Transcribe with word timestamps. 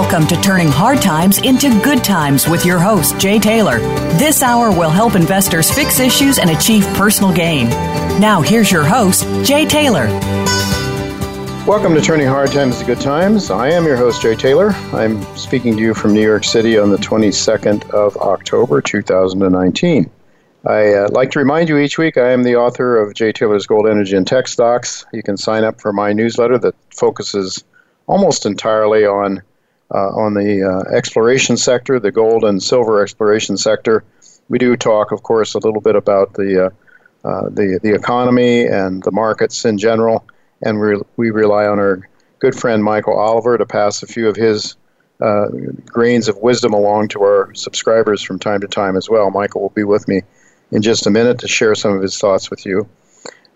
Welcome 0.00 0.28
to 0.28 0.40
Turning 0.40 0.68
Hard 0.68 1.02
Times 1.02 1.38
into 1.38 1.70
Good 1.82 2.04
Times 2.04 2.48
with 2.48 2.64
your 2.64 2.78
host, 2.78 3.18
Jay 3.18 3.40
Taylor. 3.40 3.80
This 4.16 4.44
hour 4.44 4.70
will 4.70 4.90
help 4.90 5.16
investors 5.16 5.72
fix 5.72 5.98
issues 5.98 6.38
and 6.38 6.50
achieve 6.50 6.86
personal 6.94 7.34
gain. 7.34 7.68
Now, 8.20 8.40
here's 8.40 8.70
your 8.70 8.84
host, 8.84 9.24
Jay 9.44 9.66
Taylor. 9.66 10.06
Welcome 11.66 11.96
to 11.96 12.00
Turning 12.00 12.28
Hard 12.28 12.52
Times 12.52 12.78
to 12.78 12.84
Good 12.84 13.00
Times. 13.00 13.50
I 13.50 13.70
am 13.70 13.86
your 13.86 13.96
host, 13.96 14.22
Jay 14.22 14.36
Taylor. 14.36 14.70
I'm 14.92 15.20
speaking 15.36 15.76
to 15.76 15.82
you 15.82 15.94
from 15.94 16.14
New 16.14 16.22
York 16.22 16.44
City 16.44 16.78
on 16.78 16.90
the 16.90 16.98
22nd 16.98 17.90
of 17.90 18.16
October, 18.18 18.80
2019. 18.80 20.08
I 20.64 20.92
uh, 20.94 21.08
like 21.10 21.32
to 21.32 21.40
remind 21.40 21.68
you 21.68 21.76
each 21.76 21.98
week 21.98 22.16
I 22.16 22.30
am 22.30 22.44
the 22.44 22.54
author 22.54 23.02
of 23.02 23.14
Jay 23.14 23.32
Taylor's 23.32 23.66
Gold 23.66 23.88
Energy 23.88 24.16
and 24.16 24.28
Tech 24.28 24.46
Stocks. 24.46 25.04
You 25.12 25.24
can 25.24 25.36
sign 25.36 25.64
up 25.64 25.80
for 25.80 25.92
my 25.92 26.12
newsletter 26.12 26.56
that 26.58 26.76
focuses 26.94 27.64
almost 28.06 28.46
entirely 28.46 29.04
on 29.04 29.42
on 29.96 30.34
the 30.34 30.62
uh, 30.62 30.94
exploration 30.94 31.56
sector, 31.56 31.98
the 31.98 32.12
gold 32.12 32.44
and 32.44 32.62
silver 32.62 33.02
exploration 33.02 33.56
sector. 33.56 34.04
We 34.48 34.58
do 34.58 34.76
talk, 34.76 35.12
of 35.12 35.22
course, 35.22 35.54
a 35.54 35.58
little 35.58 35.80
bit 35.80 35.96
about 35.96 36.34
the 36.34 36.66
uh, 36.66 36.70
uh, 37.28 37.48
the 37.50 37.80
the 37.82 37.94
economy 37.94 38.66
and 38.66 39.02
the 39.02 39.10
markets 39.10 39.64
in 39.64 39.78
general, 39.78 40.24
and 40.62 40.80
we 40.80 40.96
we 41.16 41.30
rely 41.30 41.66
on 41.66 41.78
our 41.78 42.08
good 42.38 42.54
friend 42.54 42.84
Michael 42.84 43.18
Oliver 43.18 43.58
to 43.58 43.66
pass 43.66 44.02
a 44.02 44.06
few 44.06 44.28
of 44.28 44.36
his 44.36 44.76
uh, 45.20 45.48
grains 45.86 46.28
of 46.28 46.38
wisdom 46.38 46.72
along 46.72 47.08
to 47.08 47.20
our 47.22 47.52
subscribers 47.54 48.22
from 48.22 48.38
time 48.38 48.60
to 48.60 48.68
time 48.68 48.96
as 48.96 49.08
well. 49.08 49.30
Michael 49.30 49.62
will 49.62 49.70
be 49.70 49.84
with 49.84 50.06
me 50.06 50.22
in 50.70 50.82
just 50.82 51.06
a 51.06 51.10
minute 51.10 51.40
to 51.40 51.48
share 51.48 51.74
some 51.74 51.92
of 51.92 52.02
his 52.02 52.18
thoughts 52.18 52.50
with 52.50 52.64
you 52.64 52.88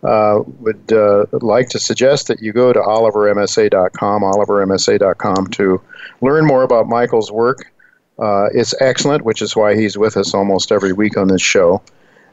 uh, 0.02 0.42
would 0.60 0.92
uh, 0.92 1.26
like 1.32 1.68
to 1.70 1.78
suggest 1.78 2.26
that 2.26 2.42
you 2.42 2.52
go 2.52 2.72
to 2.72 2.80
olivermsa.com, 2.80 4.22
olivermsa.com, 4.22 5.46
to 5.48 5.80
learn 6.20 6.44
more 6.44 6.62
about 6.62 6.88
Michael's 6.88 7.30
work. 7.30 7.70
Uh, 8.18 8.48
it's 8.52 8.74
excellent, 8.80 9.24
which 9.24 9.42
is 9.42 9.56
why 9.56 9.76
he's 9.76 9.96
with 9.96 10.16
us 10.16 10.34
almost 10.34 10.72
every 10.72 10.92
week 10.92 11.16
on 11.16 11.28
this 11.28 11.42
show. 11.42 11.82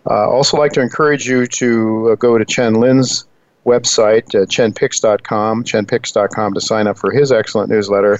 Uh, 0.10 0.30
also, 0.30 0.58
like 0.58 0.72
to 0.74 0.82
encourage 0.82 1.28
you 1.28 1.46
to 1.46 2.12
uh, 2.12 2.16
go 2.16 2.38
to 2.38 2.46
Chen 2.46 2.76
Lin's 2.76 3.26
website, 3.66 4.34
uh, 4.34 4.46
chenpix.com, 4.46 5.64
chenpix.com, 5.64 6.54
to 6.54 6.62
sign 6.62 6.88
up 6.88 6.98
for 6.98 7.12
his 7.12 7.32
excellent 7.32 7.70
newsletter. 7.70 8.20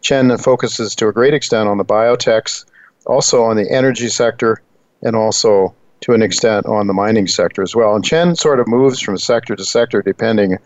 Chen 0.00 0.36
focuses 0.38 0.94
to 0.94 1.08
a 1.08 1.12
great 1.12 1.34
extent 1.34 1.68
on 1.68 1.78
the 1.78 1.84
biotechs, 1.84 2.64
also 3.06 3.42
on 3.42 3.56
the 3.56 3.70
energy 3.70 4.08
sector, 4.08 4.62
and 5.02 5.16
also 5.16 5.74
to 6.00 6.12
an 6.12 6.22
extent 6.22 6.66
on 6.66 6.86
the 6.86 6.92
mining 6.92 7.26
sector 7.26 7.62
as 7.62 7.74
well. 7.74 7.94
And 7.94 8.04
Chen 8.04 8.36
sort 8.36 8.60
of 8.60 8.68
moves 8.68 9.00
from 9.00 9.18
sector 9.18 9.56
to 9.56 9.64
sector 9.64 10.02
depending 10.02 10.58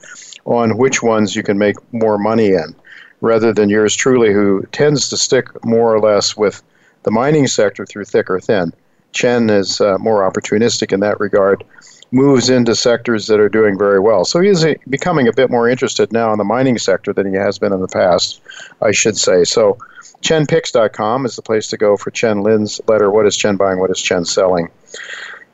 on 0.45 0.77
which 0.77 1.03
ones 1.03 1.37
you 1.37 1.43
can 1.43 1.59
make 1.59 1.77
more 1.93 2.19
money 2.19 2.49
in, 2.49 2.75
rather 3.21 3.53
than 3.53 3.69
yours 3.69 3.95
truly, 3.95 4.33
who 4.33 4.67
tends 4.73 5.09
to 5.09 5.17
stick 5.17 5.47
more 5.65 5.95
or 5.95 6.01
less 6.01 6.37
with 6.37 6.63
the 7.03 7.11
mining 7.11 7.47
sector 7.47 7.87
through 7.87 8.05
thick 8.05 8.29
or 8.29 8.41
thin. 8.41 8.73
Chen 9.13 9.51
is 9.51 9.81
uh, 9.81 9.99
more 9.99 10.31
opportunistic 10.31 10.93
in 10.93 11.01
that 11.01 11.19
regard, 11.21 11.65
moves 12.13 12.51
into 12.51 12.75
sectors 12.75 13.27
that 13.27 13.41
are 13.41 13.49
doing 13.49 13.79
very 13.79 14.01
well. 14.01 14.25
So 14.25 14.41
he 14.41 14.49
is 14.49 14.67
becoming 14.89 15.29
a 15.29 15.33
bit 15.33 15.51
more 15.51 15.69
interested 15.69 16.13
now 16.13 16.33
in 16.33 16.39
the 16.39 16.45
mining 16.45 16.79
sector 16.79 17.13
than 17.13 17.33
he 17.33 17.37
has 17.37 17.59
been 17.59 17.73
in 17.73 17.81
the 17.81 17.89
past, 17.89 18.41
I 18.83 18.91
should 18.91 19.17
say. 19.17 19.45
So 19.45 19.79
ChenPix.com 20.23 21.25
is 21.27 21.37
the 21.37 21.43
place 21.43 21.69
to 21.69 21.77
go 21.77 21.97
for 21.97 22.11
Chen 22.11 22.43
Lin's 22.43 22.81
letter, 22.87 23.11
What 23.11 23.27
is 23.27 23.37
Chen 23.37 23.57
Buying, 23.57 23.79
What 23.79 23.91
is 23.91 24.01
Chen 24.01 24.25
Selling? 24.25 24.71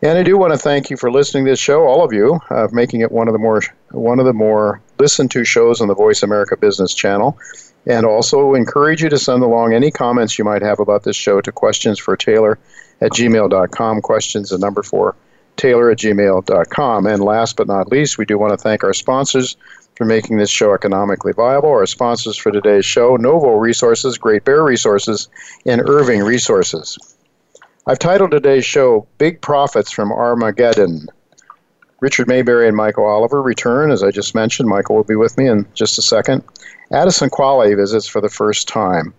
And 0.02 0.18
I 0.18 0.22
do 0.22 0.36
want 0.36 0.52
to 0.52 0.58
thank 0.58 0.90
you 0.90 0.96
for 0.96 1.10
listening 1.10 1.46
to 1.46 1.52
this 1.52 1.58
show, 1.58 1.84
all 1.84 2.04
of 2.04 2.12
you, 2.12 2.38
uh, 2.50 2.68
making 2.70 3.00
it 3.00 3.10
one 3.10 3.28
of 3.28 3.32
the 3.32 3.38
more 3.38 3.62
one 3.92 4.18
of 4.18 4.26
the 4.26 4.32
more 4.32 4.82
listened 4.98 5.30
to 5.30 5.44
shows 5.44 5.80
on 5.80 5.88
the 5.88 5.94
Voice 5.94 6.22
America 6.22 6.56
Business 6.56 6.94
Channel. 6.94 7.38
And 7.86 8.04
also 8.04 8.54
encourage 8.54 9.02
you 9.02 9.08
to 9.08 9.18
send 9.18 9.42
along 9.42 9.72
any 9.72 9.90
comments 9.90 10.38
you 10.38 10.44
might 10.44 10.62
have 10.62 10.80
about 10.80 11.04
this 11.04 11.16
show 11.16 11.40
to 11.40 11.52
questions 11.52 11.98
for 11.98 12.16
Taylor 12.16 12.58
at 13.00 13.12
gmail.com. 13.12 14.02
Questions, 14.02 14.52
number 14.52 14.82
four, 14.82 15.14
Taylor 15.56 15.90
at 15.90 15.98
gmail.com. 15.98 17.06
And 17.06 17.22
last 17.22 17.56
but 17.56 17.68
not 17.68 17.88
least, 17.88 18.18
we 18.18 18.24
do 18.24 18.38
want 18.38 18.52
to 18.52 18.62
thank 18.62 18.82
our 18.82 18.92
sponsors 18.92 19.56
for 19.96 20.04
making 20.04 20.36
this 20.36 20.50
show 20.50 20.74
economically 20.74 21.32
viable. 21.32 21.70
Our 21.70 21.86
sponsors 21.86 22.36
for 22.36 22.52
today's 22.52 22.84
show 22.84 23.16
Novo 23.16 23.54
Resources, 23.54 24.18
Great 24.18 24.44
Bear 24.44 24.62
Resources, 24.62 25.28
and 25.64 25.80
Irving 25.80 26.22
Resources. 26.22 26.98
I've 27.86 27.98
titled 27.98 28.30
today's 28.30 28.64
show 28.64 29.06
Big 29.18 29.40
Profits 29.40 29.90
from 29.90 30.12
Armageddon. 30.12 31.08
Richard 32.00 32.28
Maybury 32.28 32.68
and 32.68 32.76
Michael 32.76 33.06
Oliver 33.06 33.40
return, 33.40 33.90
as 33.90 34.02
I 34.02 34.10
just 34.10 34.34
mentioned. 34.34 34.68
Michael 34.68 34.96
will 34.96 35.04
be 35.04 35.16
with 35.16 35.38
me 35.38 35.48
in 35.48 35.66
just 35.72 35.98
a 35.98 36.02
second. 36.02 36.44
Addison 36.92 37.30
Qualley 37.30 37.74
visits 37.74 38.06
for 38.06 38.20
the 38.20 38.28
first 38.28 38.68
time. 38.68 39.14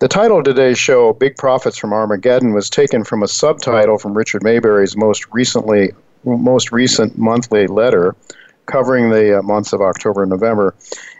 The 0.00 0.08
title 0.08 0.38
of 0.38 0.44
today's 0.44 0.78
show, 0.78 1.12
Big 1.12 1.36
Profits 1.36 1.76
from 1.76 1.92
Armageddon, 1.92 2.54
was 2.54 2.70
taken 2.70 3.04
from 3.04 3.22
a 3.22 3.28
subtitle 3.28 3.98
from 3.98 4.14
Richard 4.16 4.42
Maybury's 4.42 4.96
most 4.96 5.26
recently 5.32 5.92
most 6.24 6.70
recent 6.72 7.16
monthly 7.16 7.66
letter 7.66 8.14
covering 8.70 9.10
the 9.10 9.38
uh, 9.38 9.42
months 9.42 9.72
of 9.72 9.80
October 9.80 10.22
and 10.22 10.30
November. 10.30 10.74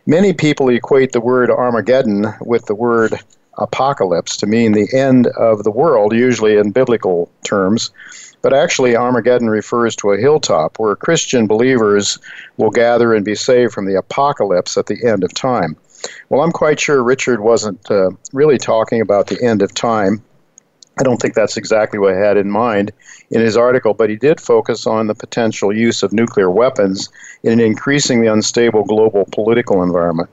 Many 0.07 0.33
people 0.33 0.69
equate 0.69 1.13
the 1.13 1.21
word 1.21 1.51
Armageddon 1.51 2.27
with 2.41 2.67
the 2.67 2.75
word 2.75 3.19
apocalypse 3.59 4.37
to 4.39 4.47
mean 4.47 4.73
the 4.73 4.89
end 4.93 5.27
of 5.29 5.65
the 5.65 5.71
world, 5.71 6.15
usually 6.15 6.57
in 6.57 6.71
biblical 6.71 7.31
terms. 7.45 7.91
But 8.43 8.55
actually, 8.55 8.97
Armageddon 8.97 9.51
refers 9.51 9.95
to 9.97 10.13
a 10.13 10.19
hilltop 10.19 10.79
where 10.79 10.97
Christian 10.97 11.47
believers 11.47 12.19
will 12.57 12.71
gather 12.71 13.13
and 13.13 13.25
be 13.25 13.35
saved 13.35 13.73
from 13.73 13.87
the 13.87 13.99
apocalypse 13.99 14.79
at 14.79 14.87
the 14.87 15.07
end 15.07 15.25
of 15.25 15.35
time. 15.35 15.77
Well, 16.31 16.43
I'm 16.43 16.53
quite 16.53 16.81
sure 16.81 17.03
Richard 17.03 17.41
wasn't 17.41 17.91
uh, 17.91 18.11
really 18.33 18.57
talking 18.57 19.03
about 19.03 19.27
the 19.27 19.43
end 19.43 19.61
of 19.61 19.75
time. 19.75 20.23
I 20.99 21.03
don't 21.03 21.21
think 21.21 21.35
that's 21.35 21.57
exactly 21.57 21.99
what 21.99 22.15
he 22.15 22.21
had 22.21 22.37
in 22.37 22.51
mind 22.51 22.93
in 23.31 23.41
his 23.41 23.57
article, 23.57 23.95
but 23.95 24.11
he 24.11 24.17
did 24.17 24.41
focus 24.41 24.87
on 24.87 25.07
the 25.07 25.15
potential 25.15 25.75
use 25.75 26.03
of 26.03 26.13
nuclear 26.13 26.51
weapons 26.51 27.09
in 27.43 27.53
an 27.53 27.61
increasingly 27.61 28.27
unstable 28.27 28.85
global 28.85 29.27
political 29.33 29.83
environment. 29.83 30.29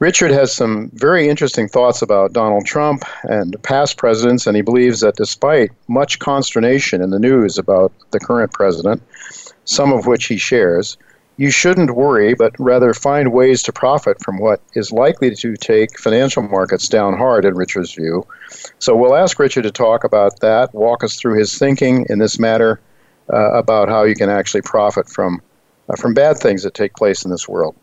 Richard 0.00 0.32
has 0.32 0.52
some 0.52 0.90
very 0.94 1.28
interesting 1.28 1.68
thoughts 1.68 2.02
about 2.02 2.32
Donald 2.32 2.66
Trump 2.66 3.04
and 3.22 3.60
past 3.62 3.96
presidents, 3.96 4.46
and 4.46 4.56
he 4.56 4.62
believes 4.62 5.00
that 5.00 5.16
despite 5.16 5.70
much 5.88 6.18
consternation 6.18 7.00
in 7.00 7.10
the 7.10 7.18
news 7.18 7.58
about 7.58 7.92
the 8.10 8.20
current 8.20 8.52
president, 8.52 9.02
some 9.64 9.92
of 9.92 10.06
which 10.06 10.26
he 10.26 10.36
shares, 10.36 10.96
you 11.36 11.50
shouldn't 11.50 11.96
worry, 11.96 12.34
but 12.34 12.54
rather 12.58 12.94
find 12.94 13.32
ways 13.32 13.62
to 13.64 13.72
profit 13.72 14.22
from 14.22 14.38
what 14.38 14.60
is 14.74 14.92
likely 14.92 15.34
to 15.34 15.56
take 15.56 15.98
financial 15.98 16.42
markets 16.42 16.88
down 16.88 17.16
hard, 17.16 17.44
in 17.44 17.54
Richard's 17.54 17.94
view. 17.94 18.26
So 18.78 18.94
we'll 18.94 19.16
ask 19.16 19.38
Richard 19.38 19.62
to 19.62 19.70
talk 19.70 20.04
about 20.04 20.40
that, 20.40 20.72
walk 20.74 21.02
us 21.02 21.16
through 21.16 21.38
his 21.38 21.58
thinking 21.58 22.06
in 22.08 22.18
this 22.18 22.38
matter 22.38 22.80
uh, 23.32 23.52
about 23.52 23.88
how 23.88 24.04
you 24.04 24.14
can 24.14 24.30
actually 24.30 24.62
profit 24.62 25.08
from, 25.08 25.42
uh, 25.88 25.96
from 25.96 26.14
bad 26.14 26.38
things 26.38 26.62
that 26.62 26.74
take 26.74 26.94
place 26.94 27.24
in 27.24 27.30
this 27.30 27.48
world. 27.48 27.74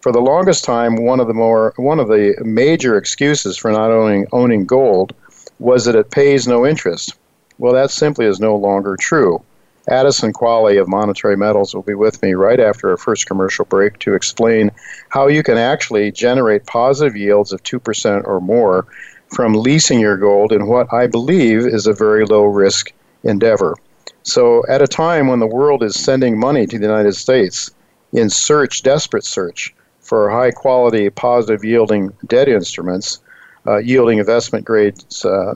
For 0.00 0.12
the 0.12 0.20
longest 0.20 0.64
time, 0.64 0.96
one 0.96 1.20
of 1.20 1.26
the 1.26 1.34
more 1.34 1.74
one 1.76 1.98
of 1.98 2.06
the 2.06 2.36
major 2.44 2.96
excuses 2.96 3.56
for 3.56 3.72
not 3.72 3.90
owning 3.90 4.26
owning 4.30 4.64
gold 4.64 5.12
was 5.58 5.84
that 5.84 5.96
it 5.96 6.12
pays 6.12 6.46
no 6.46 6.64
interest. 6.64 7.16
Well, 7.58 7.72
that 7.72 7.90
simply 7.90 8.26
is 8.26 8.38
no 8.38 8.54
longer 8.54 8.96
true. 8.96 9.42
Addison 9.88 10.32
Qualley 10.32 10.80
of 10.80 10.88
Monetary 10.88 11.36
Metals 11.36 11.74
will 11.74 11.82
be 11.82 11.94
with 11.94 12.20
me 12.22 12.34
right 12.34 12.58
after 12.58 12.90
our 12.90 12.96
first 12.96 13.26
commercial 13.26 13.64
break 13.64 13.98
to 14.00 14.14
explain 14.14 14.70
how 15.10 15.28
you 15.28 15.42
can 15.42 15.58
actually 15.58 16.10
generate 16.10 16.66
positive 16.66 17.16
yields 17.16 17.52
of 17.52 17.62
2% 17.62 18.26
or 18.26 18.40
more 18.40 18.86
from 19.28 19.54
leasing 19.54 20.00
your 20.00 20.16
gold 20.16 20.52
in 20.52 20.66
what 20.66 20.92
I 20.92 21.06
believe 21.06 21.60
is 21.60 21.86
a 21.86 21.92
very 21.92 22.24
low 22.24 22.44
risk 22.44 22.92
endeavor. 23.22 23.76
So, 24.22 24.64
at 24.68 24.82
a 24.82 24.88
time 24.88 25.28
when 25.28 25.38
the 25.38 25.46
world 25.46 25.82
is 25.82 25.94
sending 25.94 26.38
money 26.38 26.66
to 26.66 26.78
the 26.78 26.84
United 26.84 27.14
States 27.14 27.70
in 28.12 28.28
search, 28.28 28.82
desperate 28.82 29.24
search 29.24 29.74
for 30.00 30.30
high 30.30 30.50
quality, 30.50 31.10
positive 31.10 31.64
yielding 31.64 32.12
debt 32.26 32.48
instruments, 32.48 33.20
uh, 33.66 33.78
yielding 33.78 34.18
investment 34.18 34.64
grade 34.64 34.94
uh, 35.24 35.54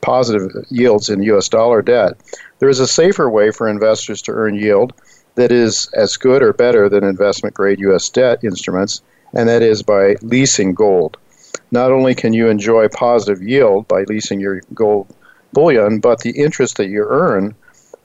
positive 0.00 0.50
yields 0.68 1.08
in 1.08 1.22
US 1.22 1.48
dollar 1.48 1.82
debt, 1.82 2.14
there 2.58 2.68
is 2.68 2.80
a 2.80 2.86
safer 2.86 3.28
way 3.28 3.50
for 3.50 3.68
investors 3.68 4.22
to 4.22 4.32
earn 4.32 4.54
yield 4.54 4.92
that 5.34 5.52
is 5.52 5.88
as 5.94 6.16
good 6.16 6.42
or 6.42 6.52
better 6.52 6.88
than 6.88 7.04
investment 7.04 7.54
grade 7.54 7.78
US 7.80 8.08
debt 8.08 8.42
instruments, 8.42 9.02
and 9.34 9.48
that 9.48 9.62
is 9.62 9.82
by 9.82 10.16
leasing 10.22 10.74
gold. 10.74 11.16
Not 11.70 11.92
only 11.92 12.14
can 12.14 12.32
you 12.32 12.48
enjoy 12.48 12.88
positive 12.88 13.42
yield 13.42 13.88
by 13.88 14.04
leasing 14.04 14.40
your 14.40 14.62
gold 14.74 15.06
bullion, 15.52 16.00
but 16.00 16.20
the 16.20 16.30
interest 16.30 16.76
that 16.76 16.88
you 16.88 17.04
earn 17.08 17.54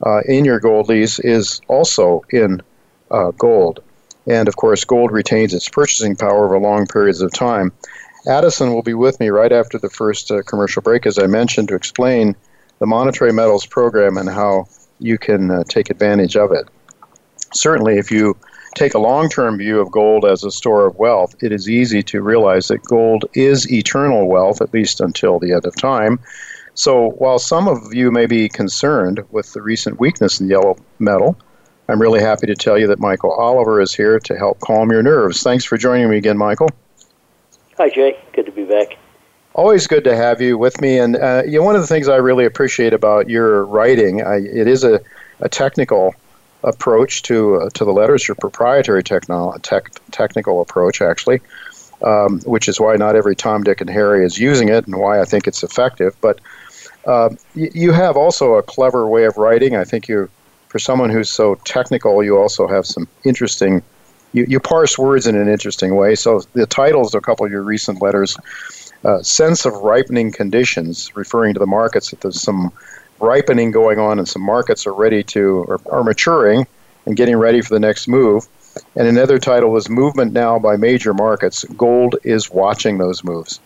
uh, 0.06 0.22
in 0.28 0.46
your 0.46 0.60
gold 0.60 0.90
lease 0.90 1.20
is 1.20 1.62
also 1.68 2.22
in 2.32 2.62
uh, 3.12 3.32
gold. 3.32 3.82
And 4.28 4.48
of 4.48 4.56
course, 4.56 4.84
gold 4.84 5.12
retains 5.12 5.54
its 5.54 5.70
purchasing 5.70 6.16
power 6.16 6.46
over 6.46 6.60
long 6.60 6.86
periods 6.86 7.22
of 7.22 7.32
time. 7.34 7.72
Addison 8.28 8.74
will 8.74 8.84
be 8.84 8.94
with 8.94 9.20
me 9.20 9.30
right 9.30 9.52
after 9.52 9.80
the 9.80 9.90
first 9.90 10.32
uh, 10.32 10.44
commercial 10.44 10.82
break, 10.82 11.06
as 11.06 11.18
I 11.18 11.28
mentioned, 11.28 11.70
to 11.70 11.76
explain 11.76 12.36
the 12.82 12.88
Monetary 12.88 13.32
Metals 13.32 13.66
program 13.66 14.18
and 14.18 14.28
how 14.28 14.66
you 15.00 15.20
can 15.20 15.52
uh, 15.52 15.64
take 15.66 15.92
advantage 15.92 16.36
of 16.36 16.52
it. 16.52 16.68
Certainly, 17.54 18.00
if 18.00 18.10
you 18.10 18.36
take 18.74 18.96
a 18.96 19.00
long 19.00 19.30
term 19.30 19.60
view 19.60 19.80
of 19.80 19.92
gold 19.92 20.26
as 20.26 20.44
a 20.44 20.50
store 20.50 20.88
of 20.88 20.98
wealth, 20.98 21.36
it 21.44 21.52
is 21.52 21.70
easy 21.70 22.02
to 22.02 22.24
realize 22.24 22.70
that 22.70 22.84
gold 22.84 23.26
is 23.36 23.72
eternal 23.72 24.28
wealth, 24.28 24.62
at 24.62 24.74
least 24.74 25.00
until 25.00 25.38
the 25.38 25.54
end 25.54 25.66
of 25.68 25.76
time. 25.76 26.20
So, 26.74 27.12
while 27.12 27.38
some 27.38 27.68
of 27.68 27.94
you 27.94 28.10
may 28.10 28.26
be 28.26 28.50
concerned 28.50 29.24
with 29.30 29.54
the 29.54 29.62
recent 29.62 30.00
weakness 30.00 30.42
in 30.42 30.50
yellow 30.50 30.76
metal, 30.98 31.38
I'm 31.88 32.02
really 32.02 32.22
happy 32.22 32.48
to 32.48 32.56
tell 32.56 32.80
you 32.80 32.88
that 32.88 32.98
Michael 32.98 33.32
Oliver 33.32 33.80
is 33.80 33.94
here 33.94 34.20
to 34.22 34.36
help 34.36 34.60
calm 34.60 34.90
your 34.90 35.04
nerves. 35.04 35.44
Thanks 35.44 35.66
for 35.66 35.78
joining 35.78 36.10
me 36.10 36.18
again, 36.18 36.38
Michael. 36.38 36.70
Hi, 37.78 37.90
Jay. 37.90 38.18
Good 38.34 38.48
to 38.48 38.52
be 38.52 38.64
back. 38.64 38.98
Always 39.54 39.86
good 39.86 40.06
to 40.06 40.16
have 40.16 40.42
you 40.42 40.58
with 40.58 40.80
me. 40.80 40.98
And 40.98 41.18
uh, 41.18 41.44
you 41.46 41.60
know, 41.60 41.66
one 41.66 41.76
of 41.76 41.82
the 41.82 41.88
things 41.88 42.08
I 42.08 42.16
really 42.16 42.46
appreciate 42.46 42.94
about 42.94 43.30
your 43.30 43.66
writing, 43.66 44.24
I, 44.24 44.38
it 44.38 44.68
is 44.68 44.84
a, 44.84 45.02
a 45.42 45.50
technical 45.50 46.16
approach 46.64 47.24
to 47.24 47.56
uh, 47.56 47.70
to 47.74 47.84
the 47.84 47.92
letters, 47.92 48.28
your 48.28 48.36
proprietary 48.36 49.04
techno- 49.04 49.58
tech, 49.62 49.92
technical 50.12 50.62
approach, 50.62 51.02
actually, 51.02 51.42
um, 52.02 52.40
which 52.46 52.70
is 52.70 52.80
why 52.80 52.96
not 52.96 53.16
every 53.16 53.36
Tom, 53.36 53.64
Dick, 53.64 53.82
and 53.82 53.90
Harry 53.90 54.26
is 54.26 54.38
using 54.38 54.70
it, 54.70 54.86
and 54.86 54.96
why 54.98 55.20
I 55.20 55.26
think 55.26 55.48
it's 55.48 55.64
effective. 55.64 56.16
But 56.22 56.40
uh, 57.06 57.30
y- 57.56 57.72
you 57.74 57.92
have 57.92 58.16
also 58.16 58.54
a 58.54 58.64
clever 58.64 59.08
way 59.08 59.26
of 59.26 59.36
writing. 59.38 59.76
I 59.76 59.84
think 59.84 60.08
you, 60.08 60.30
for 60.70 60.80
someone 60.80 61.10
who's 61.10 61.30
so 61.30 61.56
technical, 61.66 62.24
you 62.24 62.38
also 62.38 62.68
have 62.68 62.86
some 62.86 63.08
interesting. 63.26 63.82
You, 64.34 64.46
you 64.48 64.62
parse 64.62 64.98
words 64.98 65.28
in 65.28 65.36
an 65.36 65.50
interesting 65.50 65.98
way. 65.98 66.16
So 66.16 66.40
the 66.54 66.66
titles 66.66 67.14
of 67.14 67.20
a 67.20 67.22
couple 67.22 67.46
of 67.46 67.52
your 67.52 67.64
recent 67.64 68.02
letters, 68.02 68.38
uh, 69.04 69.22
"Sense 69.22 69.66
of 69.66 69.74
Ripening 69.74 70.32
Conditions," 70.32 71.16
referring 71.16 71.54
to 71.54 71.60
the 71.60 71.68
markets 71.68 72.12
that 72.12 72.22
there's 72.22 72.42
some 72.42 72.72
ripening 73.20 73.72
going 73.72 74.00
on 74.00 74.18
and 74.18 74.28
some 74.28 74.42
markets 74.42 74.88
are 74.88 74.94
ready 74.94 75.24
to 75.24 75.64
or 75.68 75.80
are 75.92 76.04
maturing 76.04 76.66
and 77.06 77.16
getting 77.16 77.38
ready 77.38 77.62
for 77.62 77.74
the 77.74 77.80
next 77.80 78.08
move. 78.08 78.48
And 78.96 79.08
another 79.08 79.38
title 79.38 79.70
was 79.72 79.90
Movement 79.90 80.34
Now 80.34 80.58
by 80.60 80.76
Major 80.76 81.14
Markets. 81.14 81.64
Gold 81.78 82.16
is 82.24 82.50
watching 82.50 82.98
those 82.98 83.24
moves. 83.24 83.60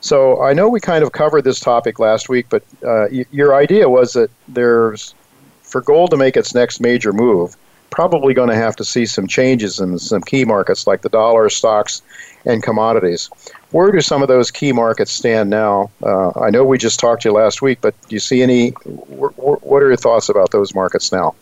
So 0.00 0.42
I 0.42 0.52
know 0.52 0.68
we 0.68 0.80
kind 0.80 1.04
of 1.04 1.12
covered 1.12 1.44
this 1.44 1.60
topic 1.60 1.98
last 2.00 2.28
week, 2.28 2.46
but 2.48 2.62
uh, 2.84 3.06
y- 3.12 3.26
your 3.30 3.54
idea 3.54 3.88
was 3.88 4.14
that 4.14 4.30
there's, 4.48 5.14
for 5.62 5.80
gold 5.80 6.10
to 6.10 6.16
make 6.16 6.36
its 6.36 6.54
next 6.54 6.80
major 6.80 7.12
move, 7.12 7.56
probably 7.90 8.34
going 8.34 8.48
to 8.48 8.56
have 8.56 8.74
to 8.76 8.84
see 8.84 9.06
some 9.06 9.28
changes 9.28 9.78
in 9.78 9.96
some 9.98 10.22
key 10.22 10.44
markets 10.44 10.86
like 10.88 11.02
the 11.02 11.08
dollar, 11.08 11.48
stocks, 11.48 12.02
and 12.44 12.64
commodities. 12.64 13.30
Where 13.72 13.90
do 13.90 14.00
some 14.00 14.22
of 14.22 14.28
those 14.28 14.50
key 14.50 14.72
markets 14.72 15.10
stand 15.10 15.50
now? 15.50 15.90
Uh, 16.02 16.38
I 16.38 16.50
know 16.50 16.64
we 16.64 16.78
just 16.78 17.00
talked 17.00 17.22
to 17.22 17.30
you 17.30 17.34
last 17.34 17.62
week, 17.62 17.78
but 17.80 17.94
do 18.08 18.14
you 18.14 18.20
see 18.20 18.42
any? 18.42 18.70
What 18.70 19.82
are 19.82 19.88
your 19.88 19.96
thoughts 19.96 20.28
about 20.28 20.50
those 20.50 20.74
markets 20.74 21.10
now? 21.10 21.34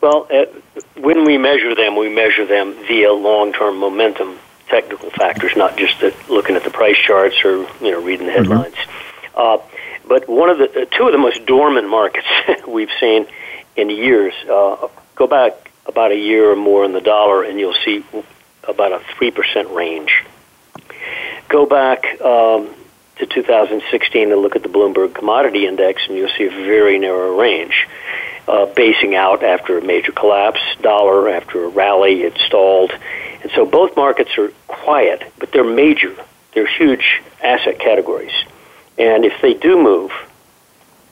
Well, 0.00 0.26
uh, 0.30 0.46
when 0.96 1.24
we 1.24 1.38
measure 1.38 1.74
them, 1.74 1.96
we 1.96 2.08
measure 2.08 2.44
them 2.44 2.74
via 2.86 3.12
long-term 3.12 3.78
momentum 3.78 4.38
technical 4.68 5.10
factors, 5.10 5.52
not 5.56 5.76
just 5.76 6.00
the, 6.00 6.14
looking 6.28 6.56
at 6.56 6.64
the 6.64 6.70
price 6.70 6.98
charts 6.98 7.44
or 7.44 7.58
you 7.80 7.92
know 7.92 8.02
reading 8.02 8.26
the 8.26 8.32
mm-hmm. 8.32 8.50
headlines. 8.50 8.74
Mm-hmm. 8.74 9.32
Uh, 9.36 9.58
but 10.08 10.28
one 10.28 10.50
of 10.50 10.58
the 10.58 10.82
uh, 10.82 10.84
two 10.96 11.06
of 11.06 11.12
the 11.12 11.18
most 11.18 11.46
dormant 11.46 11.88
markets 11.88 12.26
we've 12.68 12.90
seen 12.98 13.26
in 13.76 13.90
years. 13.90 14.34
Uh, 14.50 14.88
go 15.14 15.26
back 15.26 15.70
about 15.86 16.10
a 16.10 16.16
year 16.16 16.50
or 16.50 16.56
more 16.56 16.84
in 16.84 16.92
the 16.92 17.00
dollar, 17.00 17.44
and 17.44 17.58
you'll 17.60 17.76
see 17.84 18.04
about 18.66 18.92
a 18.92 18.98
3% 18.98 19.74
range. 19.74 20.24
Go 21.48 21.66
back 21.66 22.20
um, 22.20 22.74
to 23.16 23.26
2016 23.26 24.32
and 24.32 24.42
look 24.42 24.56
at 24.56 24.62
the 24.62 24.68
Bloomberg 24.68 25.14
Commodity 25.14 25.66
Index, 25.66 26.02
and 26.08 26.16
you'll 26.16 26.30
see 26.36 26.44
a 26.44 26.50
very 26.50 26.98
narrow 26.98 27.38
range. 27.38 27.86
Uh, 28.48 28.66
basing 28.66 29.16
out 29.16 29.42
after 29.42 29.78
a 29.78 29.82
major 29.82 30.12
collapse, 30.12 30.60
dollar 30.80 31.28
after 31.28 31.64
a 31.64 31.68
rally, 31.68 32.22
it 32.22 32.38
stalled. 32.46 32.92
And 33.42 33.50
so 33.52 33.66
both 33.66 33.96
markets 33.96 34.38
are 34.38 34.52
quiet, 34.68 35.32
but 35.38 35.50
they're 35.50 35.64
major. 35.64 36.14
They're 36.54 36.66
huge 36.66 37.22
asset 37.42 37.80
categories. 37.80 38.32
And 38.98 39.24
if 39.24 39.40
they 39.42 39.54
do 39.54 39.82
move, 39.82 40.12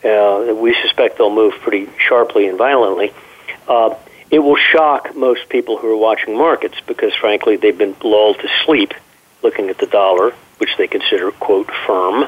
uh, 0.05 0.55
we 0.55 0.77
suspect 0.83 1.19
they'll 1.19 1.35
move 1.35 1.55
pretty 1.55 1.89
sharply 1.99 2.47
and 2.47 2.57
violently. 2.57 3.13
Uh, 3.67 3.97
it 4.31 4.39
will 4.39 4.57
shock 4.57 5.17
most 5.17 5.49
people 5.49 5.77
who 5.77 5.93
are 5.93 5.97
watching 5.97 6.37
markets 6.37 6.77
because, 6.87 7.15
frankly, 7.15 7.57
they've 7.57 7.77
been 7.77 7.97
lulled 8.03 8.39
to 8.41 8.49
sleep 8.65 8.95
looking 9.45 9.71
at 9.71 9.79
the 9.79 9.87
dollar, 9.87 10.33
which 10.59 10.71
they 10.77 10.89
consider 10.89 11.31
quote 11.31 11.71
firm, 11.87 12.27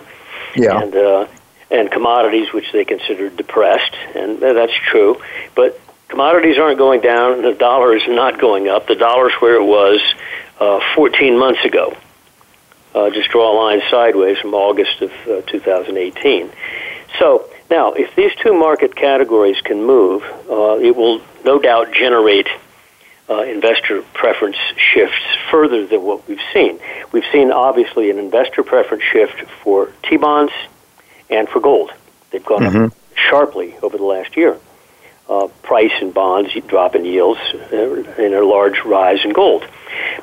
yeah. 0.55 0.81
and 0.81 0.95
uh, 0.95 1.27
and 1.71 1.91
commodities, 1.91 2.53
which 2.53 2.71
they 2.73 2.85
consider 2.85 3.29
depressed, 3.29 3.95
and 4.15 4.39
that's 4.39 4.75
true. 4.89 5.21
But 5.57 5.81
commodities 6.09 6.59
aren't 6.59 6.79
going 6.79 7.01
down, 7.01 7.33
and 7.33 7.45
the 7.45 7.55
dollar 7.55 7.97
is 7.97 8.07
not 8.07 8.39
going 8.41 8.69
up. 8.69 8.87
The 8.87 8.95
dollar's 8.95 9.33
where 9.41 9.57
it 9.57 9.65
was 9.65 10.01
uh, 10.61 10.81
14 10.95 11.39
months 11.39 11.65
ago. 11.65 11.97
Uh, 12.95 13.11
just 13.11 13.31
draw 13.31 13.53
a 13.53 13.57
line 13.59 13.83
sideways 13.91 14.39
from 14.39 14.55
August 14.55 15.03
of 15.03 15.11
uh, 15.29 15.43
2018. 15.43 16.51
So 17.19 17.49
now, 17.69 17.93
if 17.93 18.15
these 18.15 18.33
two 18.43 18.55
market 18.55 18.95
categories 18.95 19.61
can 19.61 19.85
move, 19.85 20.23
uh, 20.49 20.79
it 20.79 20.95
will 20.95 21.21
no 21.45 21.59
doubt 21.59 21.93
generate 21.93 22.47
uh, 23.29 23.43
investor 23.43 24.03
preference 24.15 24.57
shifts 24.77 25.25
further 25.51 25.87
than 25.87 26.03
what 26.03 26.27
we've 26.29 26.41
seen. 26.53 26.79
We've 27.13 27.25
seen 27.33 27.51
obviously 27.51 28.11
an 28.11 28.19
investor 28.19 28.63
preference 28.63 29.03
shift 29.03 29.43
for 29.63 29.93
T 30.05 30.17
bonds 30.17 30.53
and 31.29 31.49
for 31.49 31.61
gold. 31.61 31.93
They've 32.31 32.45
gone 32.45 32.63
mm-hmm. 32.63 32.85
up 32.85 32.93
sharply 33.15 33.77
over 33.83 33.97
the 33.97 34.05
last 34.05 34.37
year. 34.37 34.59
Uh, 35.29 35.49
price 35.63 35.91
in 36.01 36.13
bonds 36.13 36.53
drop 36.69 36.95
in 36.95 37.05
yields 37.05 37.41
uh, 37.53 37.77
and 37.77 38.33
a 38.33 38.47
large 38.47 38.79
rise 38.85 39.25
in 39.25 39.33
gold. 39.33 39.67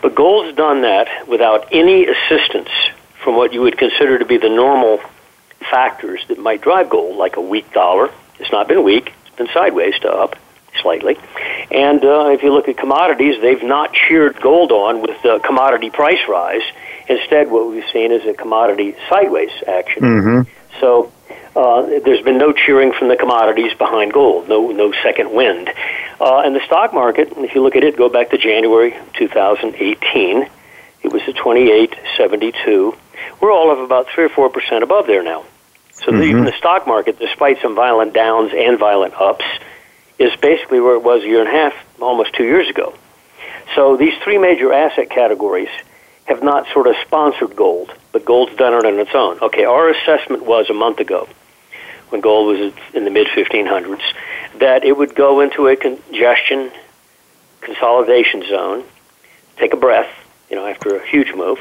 But 0.02 0.16
gold's 0.16 0.56
done 0.56 0.84
that 0.84 1.28
without 1.28 1.68
any 1.74 2.06
assistance 2.06 2.70
from 3.22 3.36
what 3.36 3.54
you 3.54 3.62
would 3.62 3.78
consider 3.78 4.18
to 4.20 4.26
be 4.26 4.38
the 4.38 4.50
normal 4.50 5.02
factors 5.60 6.22
that 6.30 6.40
might 6.40 6.62
drive 6.62 6.90
gold, 6.90 7.18
like 7.18 7.36
a 7.36 7.42
weak 7.42 7.72
dollar. 7.74 8.12
It's 8.40 8.52
not 8.52 8.70
been 8.70 8.84
weak, 8.84 9.14
it's 9.26 9.36
been 9.36 9.50
sideways 9.54 9.96
to 10.02 10.10
up 10.10 10.38
slightly. 10.82 11.18
And 11.72 12.04
uh, 12.04 12.30
if 12.30 12.44
you 12.44 12.54
look 12.54 12.68
at 12.68 12.78
commodities, 12.78 13.42
they've 13.42 13.64
not 13.64 13.94
cheered 13.94 14.40
gold 14.40 14.72
on 14.72 15.02
with 15.02 15.22
the 15.24 15.40
commodity 15.44 15.90
price 15.90 16.28
rise. 16.28 16.64
Instead, 17.08 17.50
what 17.50 17.70
we've 17.70 17.90
seen 17.92 18.12
is 18.12 18.26
a 18.26 18.34
commodity 18.34 18.96
sideways 19.10 19.52
action. 19.68 20.04
Mm-hmm. 20.04 20.52
So 20.80 21.12
uh, 21.56 21.84
there's 22.04 22.24
been 22.24 22.38
no 22.38 22.52
cheering 22.52 22.94
from 22.94 23.10
the 23.10 23.16
commodities 23.16 23.74
behind 23.78 24.14
gold, 24.14 24.50
no 24.50 24.72
no 24.72 24.92
second 25.04 25.34
wind. 25.34 25.70
Uh, 26.20 26.42
and 26.46 26.56
the 26.56 26.66
stock 26.66 26.94
market, 26.94 27.34
if 27.38 27.54
you 27.54 27.62
look 27.62 27.76
at 27.76 27.84
it, 27.84 27.98
go 27.98 28.10
back 28.10 28.30
to 28.32 28.38
January 28.38 28.96
2018, 29.14 30.48
it 31.04 31.12
was 31.12 31.22
at 31.28 31.36
28.72. 31.36 32.96
We're 33.42 33.52
all 33.52 33.72
of 33.72 33.80
about 33.80 34.08
three 34.14 34.24
or 34.24 34.30
four 34.30 34.50
percent 34.50 34.84
above 34.84 35.06
there 35.08 35.24
now. 35.24 35.46
So 35.92 36.12
mm-hmm. 36.12 36.24
even 36.24 36.46
the 36.46 36.58
stock 36.58 36.88
market, 36.88 37.20
despite 37.20 37.62
some 37.62 37.76
violent 37.76 38.14
downs 38.14 38.52
and 38.56 38.80
violent 38.80 39.14
ups, 39.14 39.46
is 40.20 40.36
basically 40.42 40.80
where 40.80 40.96
it 40.96 41.04
was 41.04 41.24
a 41.24 41.28
year 41.28 41.40
and 41.40 41.50
a 41.50 41.52
half, 41.52 41.74
almost 42.02 42.34
two 42.34 42.44
years 42.44 42.70
ago. 42.70 42.94
So 43.76 43.98
these 43.98 44.14
three 44.24 44.38
major 44.38 44.72
asset 44.72 45.10
categories 45.10 45.70
have 46.26 46.44
not 46.44 46.68
sort 46.74 46.88
of 46.88 46.96
sponsored 47.06 47.56
gold, 47.56 47.92
but 48.12 48.24
gold's 48.26 48.56
done 48.56 48.74
it 48.74 48.86
on 48.86 49.00
its 49.00 49.14
own. 49.14 49.40
Okay, 49.40 49.66
our 49.66 49.90
assessment 49.90 50.46
was 50.46 50.70
a 50.70 50.74
month 50.74 51.00
ago, 51.00 51.28
when 52.10 52.22
gold 52.22 52.58
was 52.58 52.74
in 52.94 53.04
the 53.04 53.10
mid 53.10 53.28
1500s, 53.28 54.02
that 54.60 54.84
it 54.84 54.96
would 54.96 55.16
go 55.16 55.42
into 55.42 55.68
a 55.68 55.76
congestion 55.76 56.72
consolidation 57.62 58.44
zone, 58.48 58.84
take 59.58 59.74
a 59.74 59.78
breath, 59.78 60.10
you 60.50 60.56
know, 60.56 60.66
after 60.66 60.96
a 60.96 61.08
huge 61.08 61.34
move, 61.34 61.60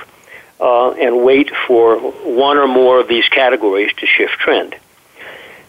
uh, 0.60 0.90
and 0.92 1.24
wait 1.24 1.50
for 1.66 1.98
one 1.98 2.58
or 2.58 2.68
more 2.68 3.00
of 3.00 3.08
these 3.08 3.28
categories 3.28 3.92
to 3.98 4.06
shift 4.06 4.34
trend. 4.34 4.76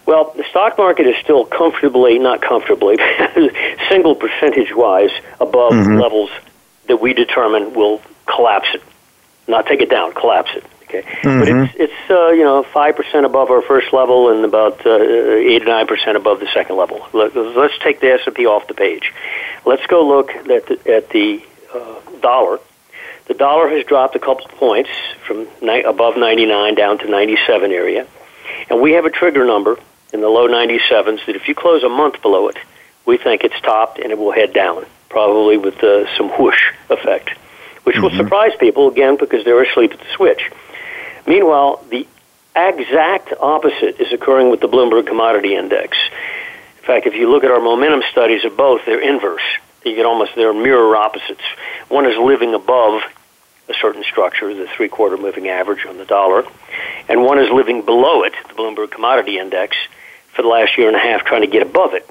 Well, 0.06 0.34
the 0.36 0.44
stock 0.50 0.78
market 0.78 1.08
is 1.08 1.16
still 1.24 1.46
comfortably, 1.46 2.20
not 2.20 2.42
comfortably, 2.42 2.98
single 3.90 4.16
percentage 4.16 4.74
wise 4.74 5.12
above 5.40 5.74
mm-hmm. 5.74 5.98
levels 5.98 6.30
that 6.88 6.98
we 6.98 7.14
determine 7.14 7.74
will 7.74 8.02
collapse 8.26 8.68
it. 8.74 8.84
Not 9.48 9.66
take 9.66 9.82
it 9.82 9.90
down, 9.90 10.14
collapse 10.14 10.52
it. 10.56 10.66
Okay, 10.84 11.02
mm-hmm. 11.02 11.40
but 11.40 11.48
it's 11.48 11.76
it's 11.76 12.12
uh, 12.12 12.30
you 12.30 12.44
know 12.44 12.64
five 12.64 12.96
percent 12.96 13.26
above 13.26 13.50
our 13.50 13.62
first 13.62 13.94
level 13.94 14.30
and 14.30 14.46
about 14.46 14.86
uh, 14.86 15.00
eight 15.02 15.64
or 15.64 15.66
nine 15.66 15.88
percent 15.88 16.18
above 16.18 16.40
the 16.40 16.48
second 16.54 16.76
level. 16.76 17.08
Let's 17.14 17.78
take 17.80 18.00
the 18.00 18.12
S 18.12 18.22
and 18.26 18.36
P 18.36 18.46
off 18.46 18.68
the 18.68 18.74
page. 18.74 19.12
Let's 19.66 19.86
go 19.88 20.06
look 20.06 20.32
at 20.32 20.68
the, 20.68 20.94
at 20.94 21.10
the 21.10 21.44
uh, 21.74 22.20
dollar. 22.22 22.60
The 23.26 23.34
dollar 23.34 23.70
has 23.70 23.86
dropped 23.86 24.16
a 24.16 24.20
couple 24.20 24.46
points 24.50 24.90
from 25.26 25.48
ni- 25.62 25.84
above 25.84 26.18
99 26.18 26.76
down 26.76 27.00
to 27.00 27.10
97 27.10 27.72
area, 27.72 28.06
and 28.70 28.82
we 28.82 28.92
have 28.92 29.06
a 29.06 29.10
trigger 29.10 29.46
number 29.46 29.78
in 30.14 30.22
the 30.22 30.30
low 30.30 30.48
97s 30.48 31.26
that 31.26 31.36
if 31.36 31.48
you 31.48 31.56
close 31.56 31.84
a 31.84 31.90
month 31.90 32.22
below 32.22 32.48
it, 32.48 32.58
we 33.06 33.18
think 33.18 33.44
it's 33.44 33.60
topped 33.62 34.00
and 34.00 34.12
it 34.12 34.18
will 34.18 34.32
head 34.32 34.54
down, 34.54 34.86
probably 35.10 35.58
with 35.58 35.84
uh, 35.84 36.06
some 36.16 36.30
whoosh 36.30 36.72
effect, 36.90 37.32
which 37.84 37.96
mm-hmm. 37.96 38.04
will 38.04 38.12
surprise 38.12 38.52
people 38.60 38.90
again 38.90 39.18
because 39.20 39.44
they're 39.44 39.64
asleep 39.64 39.92
at 39.92 40.00
the 40.00 40.10
switch. 40.16 40.52
Meanwhile, 41.26 41.84
the 41.90 42.08
exact 42.56 43.34
opposite 43.40 44.00
is 44.00 44.12
occurring 44.14 44.52
with 44.52 44.60
the 44.60 44.68
Bloomberg 44.68 45.08
Commodity 45.08 45.56
Index. 45.56 45.98
In 46.78 46.84
fact, 46.86 47.08
if 47.08 47.16
you 47.16 47.32
look 47.32 47.44
at 47.44 47.52
our 47.52 47.62
momentum 47.62 48.04
studies 48.12 48.46
of 48.46 48.56
both, 48.56 48.82
they're 48.86 49.02
inverse. 49.02 49.42
You 49.86 49.96
get 49.96 50.06
almost 50.06 50.32
they're 50.36 50.54
mirror 50.54 50.96
opposites. 50.96 51.44
One 51.90 52.06
is 52.06 52.18
living 52.18 52.54
above 52.54 53.02
a 53.70 53.74
certain 53.82 54.04
structure, 54.04 54.54
the 54.54 54.68
three 54.68 54.90
quarter 54.90 55.18
moving 55.18 55.48
average 55.48 55.86
on 55.86 55.98
the 55.98 56.06
dollar, 56.06 56.44
and 57.08 57.24
one 57.24 57.40
is 57.40 57.50
living 57.50 57.84
below 57.84 58.24
it, 58.24 58.34
the 58.48 58.54
Bloomberg 58.54 58.92
Commodity 58.92 59.40
Index, 59.40 59.76
for 60.34 60.42
the 60.42 60.48
last 60.48 60.78
year 60.78 60.88
and 60.88 60.96
a 60.96 61.00
half 61.00 61.24
trying 61.26 61.42
to 61.42 61.48
get 61.48 61.62
above 61.62 61.94
it. 61.94 62.10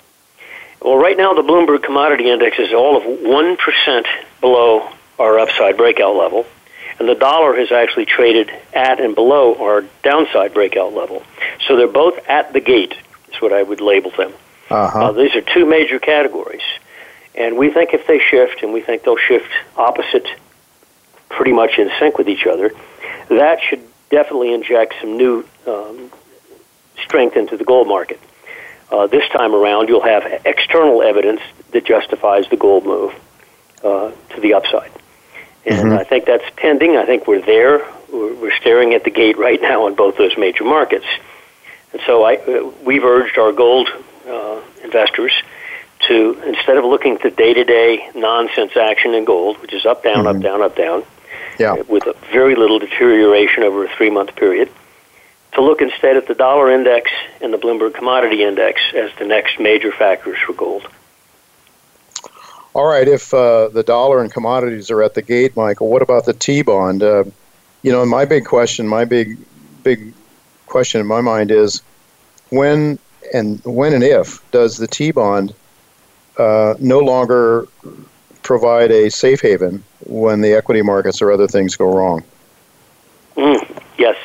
Well, 0.80 0.96
right 0.96 1.16
now 1.16 1.34
the 1.34 1.42
Bloomberg 1.42 1.82
Commodity 1.82 2.30
Index 2.30 2.58
is 2.58 2.72
all 2.72 2.96
of 2.96 3.04
1% 3.04 4.06
below 4.40 4.88
our 5.18 5.38
upside 5.38 5.76
breakout 5.76 6.16
level, 6.16 6.46
and 6.98 7.08
the 7.08 7.14
dollar 7.14 7.56
has 7.56 7.70
actually 7.70 8.06
traded 8.06 8.50
at 8.72 9.00
and 9.00 9.14
below 9.14 9.54
our 9.56 9.84
downside 10.02 10.54
breakout 10.54 10.92
level. 10.92 11.22
So 11.66 11.76
they're 11.76 11.86
both 11.86 12.18
at 12.28 12.52
the 12.52 12.60
gate, 12.60 12.94
is 13.32 13.40
what 13.40 13.52
I 13.52 13.62
would 13.62 13.80
label 13.80 14.10
them. 14.10 14.32
Uh-huh. 14.70 15.08
Uh, 15.08 15.12
these 15.12 15.34
are 15.36 15.40
two 15.40 15.66
major 15.66 15.98
categories. 15.98 16.62
And 17.34 17.56
we 17.56 17.70
think 17.70 17.94
if 17.94 18.06
they 18.06 18.18
shift, 18.18 18.62
and 18.62 18.72
we 18.72 18.80
think 18.80 19.04
they'll 19.04 19.16
shift 19.16 19.50
opposite, 19.76 20.26
pretty 21.28 21.52
much 21.52 21.78
in 21.78 21.90
sync 21.98 22.18
with 22.18 22.28
each 22.28 22.46
other, 22.46 22.72
that 23.28 23.60
should 23.60 23.82
definitely 24.10 24.52
inject 24.52 24.94
some 25.00 25.16
new 25.16 25.46
um, 25.66 26.10
strength 27.02 27.36
into 27.36 27.56
the 27.56 27.64
gold 27.64 27.88
market. 27.88 28.20
Uh, 28.90 29.06
this 29.06 29.26
time 29.30 29.54
around, 29.54 29.88
you'll 29.88 30.04
have 30.04 30.42
external 30.44 31.02
evidence 31.02 31.40
that 31.70 31.84
justifies 31.84 32.48
the 32.50 32.56
gold 32.56 32.84
move 32.84 33.14
uh, 33.82 34.12
to 34.34 34.40
the 34.40 34.54
upside. 34.54 34.92
And 35.64 35.88
mm-hmm. 35.88 35.98
I 35.98 36.04
think 36.04 36.26
that's 36.26 36.44
pending. 36.56 36.96
I 36.96 37.06
think 37.06 37.26
we're 37.26 37.40
there. 37.40 37.86
We're, 38.12 38.34
we're 38.34 38.56
staring 38.56 38.94
at 38.94 39.04
the 39.04 39.10
gate 39.10 39.38
right 39.38 39.60
now 39.60 39.86
in 39.86 39.94
both 39.94 40.16
those 40.16 40.36
major 40.36 40.64
markets. 40.64 41.06
And 41.92 42.02
so 42.06 42.24
I, 42.24 42.36
uh, 42.36 42.70
we've 42.84 43.04
urged 43.04 43.38
our 43.38 43.52
gold 43.52 43.88
uh, 44.28 44.60
investors 44.82 45.32
to, 46.08 46.42
instead 46.46 46.76
of 46.76 46.84
looking 46.84 47.14
at 47.14 47.22
the 47.22 47.30
day 47.30 47.54
to 47.54 47.64
day 47.64 48.10
nonsense 48.14 48.76
action 48.76 49.14
in 49.14 49.24
gold, 49.24 49.58
which 49.62 49.72
is 49.72 49.86
up, 49.86 50.02
down, 50.02 50.24
mm-hmm. 50.24 50.36
up, 50.36 50.42
down, 50.42 50.62
up, 50.62 50.76
down, 50.76 51.04
yeah. 51.58 51.74
with 51.88 52.04
very 52.30 52.56
little 52.56 52.78
deterioration 52.78 53.62
over 53.62 53.84
a 53.84 53.96
three 53.96 54.10
month 54.10 54.34
period, 54.34 54.70
to 55.52 55.62
look 55.62 55.80
instead 55.82 56.16
at 56.16 56.26
the 56.26 56.34
dollar 56.34 56.70
index 56.70 57.10
and 57.40 57.52
the 57.52 57.58
Bloomberg 57.58 57.94
Commodity 57.94 58.42
Index 58.42 58.80
as 58.94 59.10
the 59.18 59.26
next 59.26 59.60
major 59.60 59.92
factors 59.92 60.38
for 60.46 60.54
gold. 60.54 60.88
All 62.74 62.86
right, 62.86 63.06
if 63.06 63.34
uh, 63.34 63.68
the 63.68 63.82
dollar 63.82 64.22
and 64.22 64.32
commodities 64.32 64.90
are 64.90 65.02
at 65.02 65.14
the 65.14 65.20
gate, 65.20 65.54
Michael, 65.56 65.88
what 65.88 66.00
about 66.00 66.24
the 66.24 66.32
T 66.32 66.62
bond? 66.62 67.02
Uh, 67.02 67.24
you 67.82 67.92
know, 67.92 68.04
my 68.06 68.24
big 68.24 68.46
question, 68.46 68.88
my 68.88 69.04
big, 69.04 69.36
big 69.82 70.14
question 70.66 71.00
in 71.00 71.06
my 71.06 71.20
mind 71.20 71.50
is 71.50 71.82
when 72.48 72.98
and 73.34 73.62
when 73.64 73.92
and 73.92 74.02
if 74.02 74.40
does 74.52 74.78
the 74.78 74.86
T 74.86 75.10
bond 75.10 75.54
uh, 76.38 76.74
no 76.78 77.00
longer 77.00 77.68
provide 78.42 78.90
a 78.90 79.10
safe 79.10 79.42
haven 79.42 79.84
when 80.06 80.40
the 80.40 80.54
equity 80.54 80.80
markets 80.80 81.20
or 81.20 81.30
other 81.30 81.46
things 81.46 81.76
go 81.76 81.94
wrong? 81.94 82.24
Mm, 83.36 83.82
yes, 83.98 84.16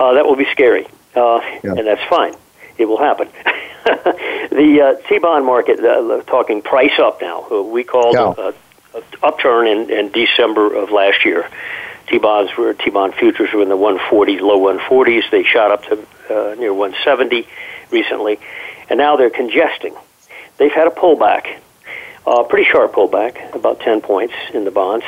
uh, 0.00 0.14
that 0.14 0.24
will 0.24 0.36
be 0.36 0.46
scary, 0.50 0.86
uh, 1.14 1.40
yeah. 1.62 1.74
and 1.74 1.86
that's 1.86 2.02
fine. 2.08 2.34
It 2.78 2.86
will 2.86 2.98
happen. 2.98 3.28
the 3.84 4.80
uh, 4.82 5.08
T-bond 5.08 5.44
market, 5.44 5.78
uh, 5.78 6.22
talking 6.22 6.62
price 6.62 6.98
up 6.98 7.20
now. 7.20 7.46
Uh, 7.50 7.62
we 7.62 7.84
called 7.84 8.14
yeah. 8.14 8.52
a, 8.94 8.98
a 8.98 9.02
upturn 9.22 9.66
in, 9.66 9.90
in 9.90 10.10
December 10.10 10.74
of 10.74 10.90
last 10.90 11.26
year. 11.26 11.46
T-bonds 12.08 12.56
were 12.56 12.72
T-bond 12.72 13.14
futures 13.14 13.52
were 13.52 13.62
in 13.62 13.68
the 13.68 13.76
140s, 13.76 14.40
low 14.40 14.58
140s. 14.58 15.30
They 15.30 15.44
shot 15.44 15.70
up 15.70 15.82
to 15.84 15.92
uh, 16.30 16.54
near 16.54 16.72
170 16.72 17.46
recently, 17.90 18.40
and 18.88 18.96
now 18.96 19.16
they're 19.16 19.28
congesting. 19.28 19.94
They've 20.56 20.72
had 20.72 20.86
a 20.86 20.90
pullback, 20.90 21.58
a 22.26 22.30
uh, 22.30 22.42
pretty 22.44 22.68
sharp 22.70 22.94
pullback, 22.94 23.54
about 23.54 23.80
10 23.80 24.00
points 24.00 24.34
in 24.54 24.64
the 24.64 24.70
bonds 24.70 25.04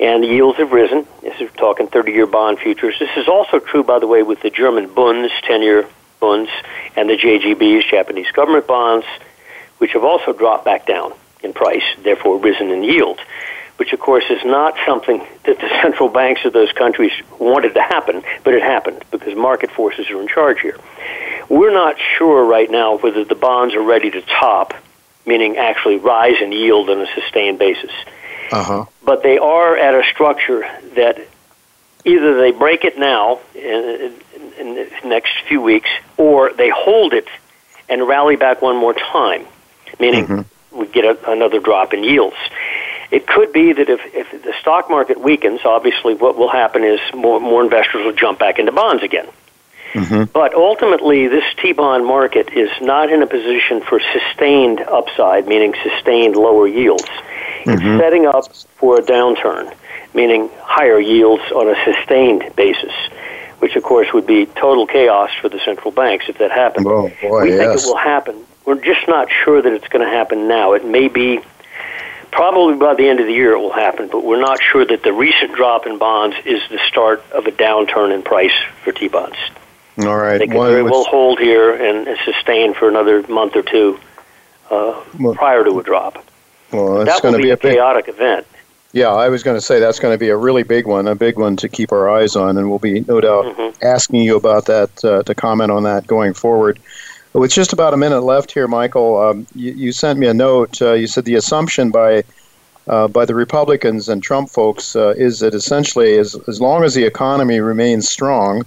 and 0.00 0.22
the 0.22 0.28
yields 0.28 0.58
have 0.58 0.72
risen. 0.72 1.06
This 1.20 1.38
is 1.40 1.50
talking 1.58 1.86
30-year 1.86 2.26
bond 2.26 2.58
futures. 2.58 2.98
This 2.98 3.14
is 3.18 3.28
also 3.28 3.58
true, 3.58 3.84
by 3.84 3.98
the 3.98 4.06
way, 4.06 4.22
with 4.22 4.40
the 4.40 4.48
German 4.48 4.92
Bunds, 4.92 5.30
10-year 5.44 5.86
Bunds, 6.18 6.50
and 6.96 7.08
the 7.08 7.16
JGBs, 7.16 7.90
Japanese 7.90 8.30
government 8.32 8.66
bonds, 8.66 9.06
which 9.78 9.92
have 9.92 10.04
also 10.04 10.32
dropped 10.32 10.64
back 10.64 10.86
down 10.86 11.12
in 11.42 11.52
price, 11.52 11.84
therefore 12.02 12.38
risen 12.38 12.70
in 12.70 12.82
yield, 12.82 13.20
which 13.76 13.92
of 13.92 14.00
course 14.00 14.24
is 14.30 14.42
not 14.44 14.74
something 14.86 15.18
that 15.44 15.58
the 15.58 15.68
central 15.82 16.08
banks 16.08 16.46
of 16.46 16.54
those 16.54 16.72
countries 16.72 17.12
wanted 17.38 17.74
to 17.74 17.82
happen, 17.82 18.22
but 18.42 18.54
it 18.54 18.62
happened 18.62 19.04
because 19.10 19.34
market 19.34 19.70
forces 19.70 20.08
are 20.10 20.20
in 20.20 20.28
charge 20.28 20.60
here. 20.60 20.78
We're 21.50 21.72
not 21.72 21.96
sure 22.16 22.44
right 22.44 22.70
now 22.70 22.96
whether 22.98 23.24
the 23.24 23.34
bonds 23.34 23.74
are 23.74 23.82
ready 23.82 24.10
to 24.10 24.22
top, 24.22 24.72
meaning 25.26 25.58
actually 25.58 25.96
rise 25.96 26.40
in 26.40 26.52
yield 26.52 26.88
on 26.88 27.00
a 27.00 27.06
sustained 27.14 27.58
basis. 27.58 27.90
Uh-huh. 28.52 28.86
But 29.04 29.22
they 29.22 29.38
are 29.38 29.76
at 29.76 29.94
a 29.94 30.02
structure 30.12 30.60
that 30.94 31.18
either 32.04 32.40
they 32.40 32.50
break 32.50 32.84
it 32.84 32.98
now 32.98 33.40
in, 33.54 34.14
in, 34.58 34.74
the 34.74 34.90
next 35.04 35.32
few 35.46 35.60
weeks, 35.60 35.88
or 36.16 36.52
they 36.52 36.70
hold 36.70 37.12
it 37.12 37.28
and 37.88 38.06
rally 38.06 38.36
back 38.36 38.62
one 38.62 38.76
more 38.76 38.94
time, 38.94 39.46
meaning 39.98 40.26
mm-hmm. 40.26 40.78
we 40.78 40.86
get 40.86 41.04
a, 41.04 41.30
another 41.30 41.60
drop 41.60 41.92
in 41.92 42.04
yields. 42.04 42.36
It 43.10 43.26
could 43.26 43.52
be 43.52 43.72
that 43.72 43.88
if, 43.88 44.00
if 44.14 44.42
the 44.42 44.54
stock 44.60 44.88
market 44.88 45.20
weakens, 45.20 45.60
obviously 45.64 46.14
what 46.14 46.36
will 46.36 46.50
happen 46.50 46.84
is 46.84 47.00
more, 47.12 47.40
more 47.40 47.62
investors 47.62 48.04
will 48.04 48.12
jump 48.12 48.38
back 48.38 48.58
into 48.58 48.72
bonds 48.72 49.02
again. 49.02 49.26
Mm-hmm. 49.92 50.24
But 50.32 50.54
ultimately, 50.54 51.26
this 51.26 51.42
T 51.60 51.72
bond 51.72 52.06
market 52.06 52.52
is 52.52 52.70
not 52.80 53.10
in 53.10 53.22
a 53.22 53.26
position 53.26 53.80
for 53.80 54.00
sustained 54.12 54.80
upside, 54.80 55.48
meaning 55.48 55.74
sustained 55.82 56.36
lower 56.36 56.68
yields. 56.68 57.08
Mm-hmm. 57.64 57.70
It's 57.70 58.02
setting 58.02 58.26
up 58.26 58.54
for 58.78 58.98
a 58.98 59.02
downturn, 59.02 59.74
meaning 60.14 60.50
higher 60.62 61.00
yields 61.00 61.44
on 61.52 61.68
a 61.68 61.74
sustained 61.84 62.54
basis, 62.56 62.92
which 63.58 63.76
of 63.76 63.82
course 63.82 64.08
would 64.12 64.26
be 64.26 64.46
total 64.46 64.86
chaos 64.86 65.30
for 65.40 65.48
the 65.48 65.60
central 65.64 65.90
banks 65.90 66.26
if 66.28 66.38
that 66.38 66.50
happened. 66.50 66.86
Oh, 66.86 67.10
boy, 67.20 67.42
we 67.42 67.50
yes. 67.50 67.58
think 67.58 67.82
it 67.82 67.86
will 67.86 67.96
happen. 67.96 68.46
We're 68.64 68.80
just 68.80 69.08
not 69.08 69.28
sure 69.44 69.60
that 69.60 69.72
it's 69.72 69.88
going 69.88 70.04
to 70.04 70.10
happen 70.10 70.48
now. 70.48 70.74
It 70.74 70.84
may 70.84 71.08
be 71.08 71.40
probably 72.30 72.76
by 72.76 72.94
the 72.94 73.08
end 73.08 73.20
of 73.20 73.26
the 73.26 73.32
year 73.32 73.52
it 73.52 73.58
will 73.58 73.72
happen, 73.72 74.08
but 74.08 74.24
we're 74.24 74.40
not 74.40 74.58
sure 74.62 74.84
that 74.84 75.02
the 75.02 75.12
recent 75.12 75.54
drop 75.54 75.86
in 75.86 75.98
bonds 75.98 76.36
is 76.44 76.60
the 76.70 76.78
start 76.88 77.22
of 77.32 77.46
a 77.46 77.50
downturn 77.50 78.14
in 78.14 78.22
price 78.22 78.54
for 78.84 78.92
T 78.92 79.08
bonds. 79.08 79.36
All 79.98 80.16
right. 80.16 80.38
They 80.38 80.46
can 80.46 80.56
very 80.56 80.82
well 80.82 81.04
hold 81.04 81.38
here 81.38 81.74
and 81.74 82.16
sustain 82.24 82.74
for 82.74 82.88
another 82.88 83.26
month 83.26 83.56
or 83.56 83.62
two 83.62 83.98
uh, 84.70 85.02
well, 85.18 85.34
prior 85.34 85.64
to 85.64 85.78
a 85.78 85.82
drop. 85.82 86.24
Well, 86.72 87.04
that 87.04 87.22
going 87.22 87.34
to 87.34 87.38
be, 87.38 87.44
be 87.44 87.50
a 87.50 87.56
chaotic 87.56 88.06
big, 88.06 88.14
event. 88.14 88.46
Yeah, 88.92 89.08
I 89.08 89.28
was 89.28 89.42
going 89.42 89.56
to 89.56 89.60
say 89.60 89.78
that's 89.78 90.00
going 90.00 90.14
to 90.14 90.18
be 90.18 90.30
a 90.30 90.36
really 90.36 90.64
big 90.64 90.86
one, 90.86 91.06
a 91.06 91.14
big 91.14 91.38
one 91.38 91.56
to 91.56 91.68
keep 91.68 91.92
our 91.92 92.10
eyes 92.10 92.34
on, 92.34 92.56
and 92.56 92.68
we'll 92.68 92.80
be 92.80 93.00
no 93.00 93.20
doubt 93.20 93.44
mm-hmm. 93.44 93.84
asking 93.84 94.22
you 94.22 94.36
about 94.36 94.66
that 94.66 95.04
uh, 95.04 95.22
to 95.22 95.34
comment 95.34 95.70
on 95.70 95.84
that 95.84 96.06
going 96.06 96.34
forward. 96.34 96.80
With 97.32 97.52
just 97.52 97.72
about 97.72 97.94
a 97.94 97.96
minute 97.96 98.22
left 98.22 98.50
here, 98.52 98.66
Michael, 98.66 99.20
um, 99.20 99.46
you, 99.54 99.72
you, 99.72 99.92
sent 99.92 100.18
me 100.18 100.26
a 100.26 100.34
note. 100.34 100.82
Uh, 100.82 100.94
you 100.94 101.06
said 101.06 101.24
the 101.24 101.36
assumption 101.36 101.92
by 101.92 102.24
uh, 102.88 103.06
by 103.06 103.24
the 103.24 103.36
Republicans 103.36 104.08
and 104.08 104.20
Trump 104.20 104.50
folks 104.50 104.96
uh, 104.96 105.14
is 105.16 105.38
that 105.38 105.54
essentially, 105.54 106.18
as 106.18 106.34
as 106.48 106.60
long 106.60 106.82
as 106.82 106.94
the 106.94 107.04
economy 107.04 107.60
remains 107.60 108.08
strong, 108.08 108.64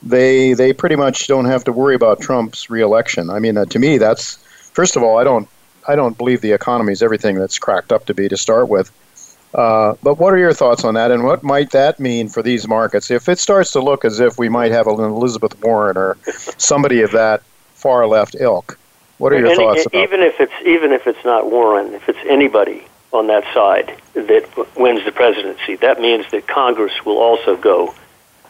they 0.00 0.52
they 0.52 0.72
pretty 0.72 0.94
much 0.94 1.26
don't 1.26 1.46
have 1.46 1.64
to 1.64 1.72
worry 1.72 1.96
about 1.96 2.20
Trump's 2.20 2.70
reelection. 2.70 3.30
I 3.30 3.40
mean, 3.40 3.56
uh, 3.56 3.64
to 3.64 3.78
me, 3.80 3.98
that's 3.98 4.36
first 4.72 4.94
of 4.94 5.02
all, 5.02 5.18
I 5.18 5.24
don't 5.24 5.48
I 5.88 5.96
don't 5.96 6.16
believe 6.16 6.42
the 6.42 6.52
economy 6.52 6.92
is 6.92 7.02
everything 7.02 7.36
that's 7.36 7.58
cracked 7.58 7.92
up 7.92 8.06
to 8.06 8.14
be 8.14 8.28
to 8.28 8.36
start 8.36 8.68
with. 8.68 8.92
Uh, 9.54 9.94
but 10.02 10.18
what 10.18 10.34
are 10.34 10.38
your 10.38 10.52
thoughts 10.52 10.84
on 10.84 10.94
that, 10.94 11.10
and 11.10 11.24
what 11.24 11.42
might 11.42 11.70
that 11.70 11.98
mean 11.98 12.28
for 12.28 12.42
these 12.42 12.68
markets 12.68 13.10
if 13.10 13.28
it 13.30 13.38
starts 13.38 13.72
to 13.72 13.80
look 13.80 14.04
as 14.04 14.20
if 14.20 14.38
we 14.38 14.50
might 14.50 14.70
have 14.70 14.86
an 14.86 15.00
Elizabeth 15.00 15.58
Warren 15.62 15.96
or 15.96 16.18
somebody 16.58 17.00
of 17.00 17.12
that 17.12 17.42
far 17.72 18.06
left 18.06 18.36
ilk. 18.38 18.78
What 19.16 19.32
are 19.32 19.38
your 19.38 19.48
Any, 19.48 19.56
thoughts 19.56 19.86
about 19.86 20.04
even 20.04 20.20
if 20.20 20.38
it's 20.38 20.52
even 20.66 20.92
if 20.92 21.06
it's 21.06 21.24
not 21.24 21.50
Warren, 21.50 21.94
if 21.94 22.08
it's 22.10 22.18
anybody 22.28 22.84
on 23.12 23.26
that 23.28 23.42
side 23.54 23.98
that 24.12 24.46
wins 24.76 25.04
the 25.06 25.12
presidency, 25.12 25.76
that 25.76 25.98
means 25.98 26.30
that 26.30 26.46
Congress 26.46 26.92
will 27.06 27.18
also 27.18 27.56
go 27.56 27.94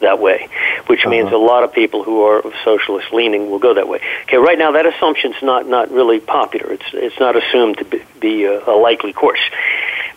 that 0.01 0.19
way, 0.19 0.47
which 0.87 1.01
uh-huh. 1.01 1.09
means 1.09 1.31
a 1.31 1.37
lot 1.37 1.63
of 1.63 1.73
people 1.73 2.03
who 2.03 2.23
are 2.23 2.41
socialist 2.63 3.11
leaning 3.11 3.49
will 3.49 3.59
go 3.59 3.73
that 3.73 3.87
way. 3.87 4.01
Okay, 4.23 4.37
right 4.37 4.57
now 4.57 4.71
that 4.71 4.85
assumption's 4.85 5.41
not 5.41 5.67
not 5.67 5.91
really 5.91 6.19
popular. 6.19 6.73
It's 6.73 6.85
it's 6.93 7.19
not 7.19 7.35
assumed 7.35 7.77
to 7.79 7.85
be, 7.85 8.01
be 8.19 8.43
a, 8.45 8.63
a 8.69 8.75
likely 8.75 9.13
course. 9.13 9.41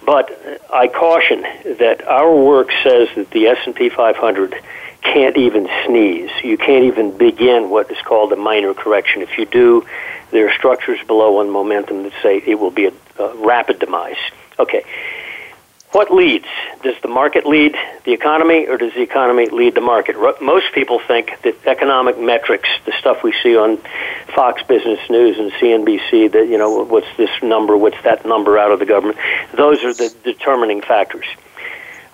But 0.04 0.36
I 0.72 0.88
caution 0.88 1.42
that 1.78 2.04
our 2.06 2.34
work 2.34 2.70
says 2.82 3.08
that 3.14 3.30
the 3.30 3.46
S&P 3.46 3.88
500 3.88 4.60
can't 5.02 5.36
even 5.36 5.68
sneeze. 5.86 6.30
You 6.42 6.56
can't 6.56 6.84
even 6.84 7.16
begin 7.16 7.70
what 7.70 7.90
is 7.90 7.98
called 8.04 8.32
a 8.32 8.36
minor 8.36 8.74
correction. 8.74 9.22
If 9.22 9.38
you 9.38 9.46
do, 9.46 9.86
there 10.30 10.48
are 10.48 10.52
structures 10.54 10.98
below 11.06 11.38
on 11.38 11.50
momentum 11.50 12.02
that 12.04 12.12
say 12.22 12.42
it 12.44 12.58
will 12.58 12.70
be 12.70 12.86
a, 12.86 13.22
a 13.22 13.36
rapid 13.46 13.78
demise. 13.78 14.16
Okay. 14.58 14.84
What 15.92 16.10
leads? 16.10 16.46
Does 16.82 16.94
the 17.02 17.08
market 17.08 17.44
lead 17.44 17.76
the 18.04 18.12
economy, 18.12 18.66
or 18.66 18.78
does 18.78 18.94
the 18.94 19.02
economy 19.02 19.46
lead 19.50 19.74
the 19.74 19.82
market? 19.82 20.16
Most 20.40 20.72
people 20.74 20.98
think 20.98 21.30
that 21.42 21.66
economic 21.66 22.18
metrics, 22.18 22.68
the 22.86 22.92
stuff 22.98 23.22
we 23.22 23.34
see 23.42 23.56
on 23.56 23.76
Fox 24.34 24.62
Business 24.62 24.98
News 25.10 25.38
and 25.38 25.52
CNBC, 25.52 26.32
that 26.32 26.48
you 26.48 26.56
know, 26.56 26.82
what's 26.84 27.14
this 27.18 27.30
number, 27.42 27.76
what's 27.76 28.02
that 28.04 28.24
number 28.24 28.58
out 28.58 28.72
of 28.72 28.78
the 28.78 28.86
government, 28.86 29.18
those 29.54 29.84
are 29.84 29.92
the 29.92 30.14
determining 30.24 30.80
factors. 30.80 31.26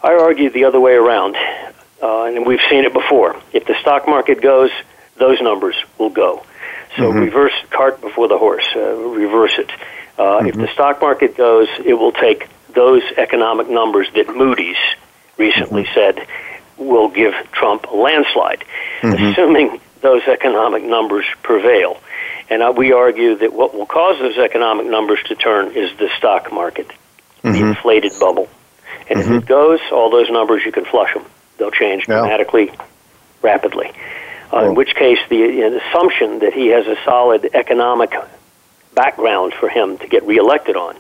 I 0.03 0.15
argue 0.15 0.51
the 0.51 0.65
other 0.65 0.81
way 0.81 0.95
around, 0.95 1.37
uh, 2.03 2.25
and 2.25 2.45
we've 2.45 2.61
seen 2.69 2.85
it 2.85 2.93
before. 2.93 3.37
If 3.53 3.67
the 3.67 3.77
stock 3.81 4.09
market 4.09 4.41
goes, 4.41 4.71
those 5.19 5.41
numbers 5.41 5.77
will 5.99 6.11
go. 6.11 6.43
So 6.97 7.03
mm-hmm. 7.03 7.19
reverse 7.21 7.55
cart 7.71 8.01
before 8.01 8.27
the 8.27 8.39
horse. 8.39 8.67
Uh, 8.75 8.97
reverse 8.97 9.57
it. 9.57 9.71
Uh, 10.19 10.23
mm-hmm. 10.23 10.49
If 10.49 10.57
the 10.57 10.69
stock 10.73 11.01
market 11.01 11.37
goes, 11.37 11.69
it 11.85 11.95
will 11.95 12.13
take 12.13 12.49
those 12.79 13.03
economic 13.17 13.69
numbers 13.69 14.07
that 14.15 14.29
Moody's 14.29 14.77
recently 15.37 15.83
mm-hmm. 15.83 15.95
said 15.95 16.29
will 16.77 17.09
give 17.09 17.35
Trump 17.51 17.87
a 17.91 17.97
landslide, 17.97 18.63
mm-hmm. 19.01 19.25
assuming 19.25 19.81
those 20.01 20.23
economic 20.29 20.85
numbers 20.85 21.27
prevail. 21.43 22.01
And 22.49 22.63
uh, 22.63 22.73
we 22.77 22.93
argue 22.93 23.35
that 23.39 23.53
what 23.53 23.75
will 23.75 23.87
cause 23.87 24.21
those 24.21 24.39
economic 24.39 24.87
numbers 24.87 25.19
to 25.27 25.35
turn 25.35 25.73
is 25.77 25.91
the 25.99 26.09
stock 26.19 26.53
market, 26.53 26.87
mm-hmm. 26.87 27.51
the 27.51 27.59
inflated 27.67 28.13
bubble. 28.21 28.49
And 29.11 29.19
if 29.19 29.27
it 29.27 29.31
mm-hmm. 29.31 29.47
goes, 29.47 29.81
all 29.91 30.11
those 30.11 30.31
numbers, 30.31 30.63
you 30.65 30.71
can 30.71 30.85
flush 30.85 31.13
them. 31.15 31.25
They'll 31.59 31.73
change 31.73 32.05
dramatically, 32.05 32.67
yeah. 32.67 32.85
rapidly. 33.43 33.91
Uh, 34.53 34.67
In 34.67 34.77
which 34.77 34.95
case, 34.95 35.19
the 35.29 35.81
assumption 35.83 36.39
that 36.39 36.53
he 36.53 36.69
has 36.69 36.87
a 36.87 36.97
solid 37.05 37.51
economic 37.55 38.15
background 38.95 39.53
for 39.59 39.69
him 39.69 39.99
to 39.99 40.07
get 40.07 40.23
reelected 40.23 40.77
on 40.77 40.97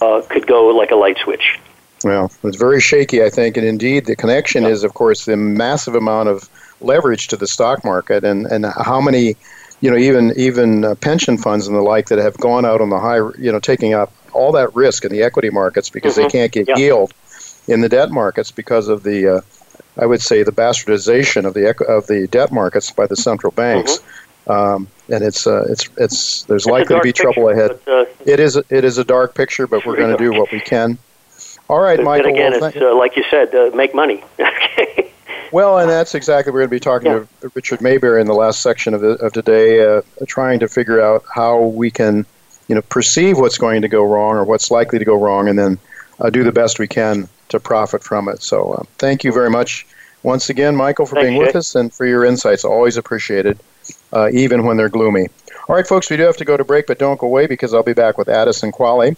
uh, 0.00 0.22
could 0.28 0.46
go 0.46 0.68
like 0.68 0.90
a 0.90 0.96
light 0.96 1.18
switch. 1.18 1.58
Well, 2.04 2.30
it's 2.44 2.56
very 2.56 2.80
shaky, 2.80 3.22
I 3.22 3.30
think, 3.30 3.56
and 3.56 3.66
indeed 3.66 4.06
the 4.06 4.16
connection 4.16 4.64
yeah. 4.64 4.70
is, 4.70 4.84
of 4.84 4.94
course, 4.94 5.24
the 5.24 5.36
massive 5.36 5.94
amount 5.94 6.28
of 6.28 6.48
leverage 6.80 7.28
to 7.28 7.36
the 7.36 7.46
stock 7.46 7.84
market, 7.84 8.22
and 8.22 8.46
and 8.46 8.66
how 8.66 9.00
many, 9.00 9.36
you 9.80 9.90
know, 9.90 9.96
even 9.96 10.32
even 10.36 10.84
uh, 10.84 10.94
pension 10.96 11.38
funds 11.38 11.66
and 11.66 11.74
the 11.74 11.80
like 11.80 12.08
that 12.08 12.18
have 12.18 12.36
gone 12.36 12.64
out 12.64 12.80
on 12.80 12.90
the 12.90 13.00
high, 13.00 13.16
you 13.38 13.50
know, 13.50 13.60
taking 13.60 13.94
up 13.94 14.12
all 14.32 14.52
that 14.52 14.74
risk 14.74 15.04
in 15.04 15.10
the 15.10 15.22
equity 15.22 15.50
markets 15.50 15.88
because 15.88 16.14
mm-hmm. 16.14 16.24
they 16.24 16.28
can't 16.28 16.52
get 16.52 16.68
yeah. 16.68 16.76
yield 16.76 17.14
in 17.66 17.80
the 17.80 17.88
debt 17.88 18.10
markets 18.10 18.50
because 18.50 18.88
of 18.88 19.02
the, 19.02 19.36
uh, 19.36 19.40
I 19.96 20.06
would 20.06 20.20
say, 20.20 20.42
the 20.42 20.52
bastardization 20.52 21.46
of 21.46 21.54
the 21.54 21.74
of 21.86 22.06
the 22.06 22.28
debt 22.28 22.52
markets 22.52 22.90
by 22.90 23.06
the 23.06 23.16
central 23.16 23.52
banks. 23.52 23.96
Mm-hmm. 23.96 24.25
Um, 24.46 24.88
and 25.08 25.24
it's 25.24 25.46
uh, 25.46 25.66
it's 25.68 25.88
it's 25.96 26.42
there's 26.44 26.62
it's 26.62 26.70
likely 26.70 26.96
to 26.96 27.02
be 27.02 27.08
picture, 27.08 27.24
trouble 27.24 27.48
ahead. 27.48 27.78
But, 27.84 27.92
uh, 27.92 28.04
it 28.24 28.40
is 28.40 28.56
it 28.56 28.84
is 28.84 28.98
a 28.98 29.04
dark 29.04 29.34
picture, 29.34 29.66
but 29.66 29.84
we're 29.84 29.96
going 29.96 30.16
to 30.16 30.22
do 30.22 30.32
what 30.32 30.52
we 30.52 30.60
can. 30.60 30.98
All 31.68 31.80
right, 31.80 31.96
but, 31.96 32.04
Michael. 32.04 32.30
again, 32.30 32.52
well, 32.52 32.64
it's 32.64 32.76
uh, 32.76 32.94
like 32.94 33.16
you 33.16 33.24
said, 33.28 33.54
uh, 33.54 33.70
make 33.74 33.94
money. 33.94 34.22
well, 35.52 35.78
and 35.78 35.90
that's 35.90 36.14
exactly 36.14 36.52
we're 36.52 36.60
going 36.60 36.70
to 36.70 36.76
be 36.76 36.80
talking 36.80 37.10
yeah. 37.10 37.24
to 37.40 37.50
Richard 37.54 37.80
Maybury 37.80 38.20
in 38.20 38.28
the 38.28 38.34
last 38.34 38.60
section 38.60 38.94
of, 38.94 39.00
the, 39.00 39.10
of 39.14 39.32
today, 39.32 39.84
uh, 39.84 40.02
trying 40.28 40.60
to 40.60 40.68
figure 40.68 41.00
out 41.00 41.24
how 41.32 41.60
we 41.60 41.90
can, 41.90 42.24
you 42.68 42.76
know, 42.76 42.82
perceive 42.82 43.38
what's 43.38 43.58
going 43.58 43.82
to 43.82 43.88
go 43.88 44.04
wrong 44.04 44.36
or 44.36 44.44
what's 44.44 44.70
likely 44.70 45.00
to 45.00 45.04
go 45.04 45.20
wrong, 45.20 45.48
and 45.48 45.58
then 45.58 45.78
uh, 46.20 46.30
do 46.30 46.44
the 46.44 46.52
best 46.52 46.78
we 46.78 46.86
can 46.86 47.28
to 47.48 47.58
profit 47.58 48.04
from 48.04 48.28
it. 48.28 48.42
So, 48.42 48.74
uh, 48.74 48.84
thank 48.98 49.24
you 49.24 49.32
very 49.32 49.50
much 49.50 49.88
once 50.22 50.48
again, 50.50 50.76
Michael, 50.76 51.06
for 51.06 51.16
Thanks, 51.16 51.26
being 51.26 51.40
Jay. 51.40 51.46
with 51.46 51.56
us 51.56 51.74
and 51.74 51.92
for 51.92 52.06
your 52.06 52.24
insights. 52.24 52.64
Always 52.64 52.96
appreciated 52.96 53.58
uh, 54.12 54.28
even 54.32 54.64
when 54.64 54.76
they're 54.76 54.88
gloomy. 54.88 55.28
All 55.68 55.76
right, 55.76 55.86
folks, 55.86 56.10
we 56.10 56.16
do 56.16 56.22
have 56.22 56.36
to 56.36 56.44
go 56.44 56.56
to 56.56 56.64
break, 56.64 56.86
but 56.86 56.98
don't 56.98 57.18
go 57.18 57.26
away 57.26 57.46
because 57.46 57.74
I'll 57.74 57.82
be 57.82 57.92
back 57.92 58.18
with 58.18 58.28
Addison 58.28 58.72
Qualley 58.72 59.16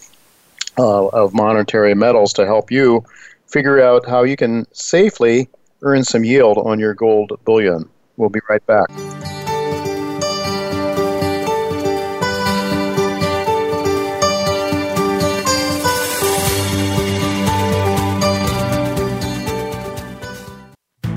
uh, 0.78 1.08
of 1.08 1.34
Monetary 1.34 1.94
Metals 1.94 2.32
to 2.34 2.46
help 2.46 2.70
you 2.70 3.04
figure 3.46 3.80
out 3.80 4.06
how 4.06 4.22
you 4.22 4.36
can 4.36 4.66
safely 4.72 5.48
earn 5.82 6.04
some 6.04 6.24
yield 6.24 6.58
on 6.58 6.78
your 6.78 6.94
gold 6.94 7.38
bullion. 7.44 7.88
We'll 8.16 8.30
be 8.30 8.40
right 8.48 8.64
back. 8.66 8.88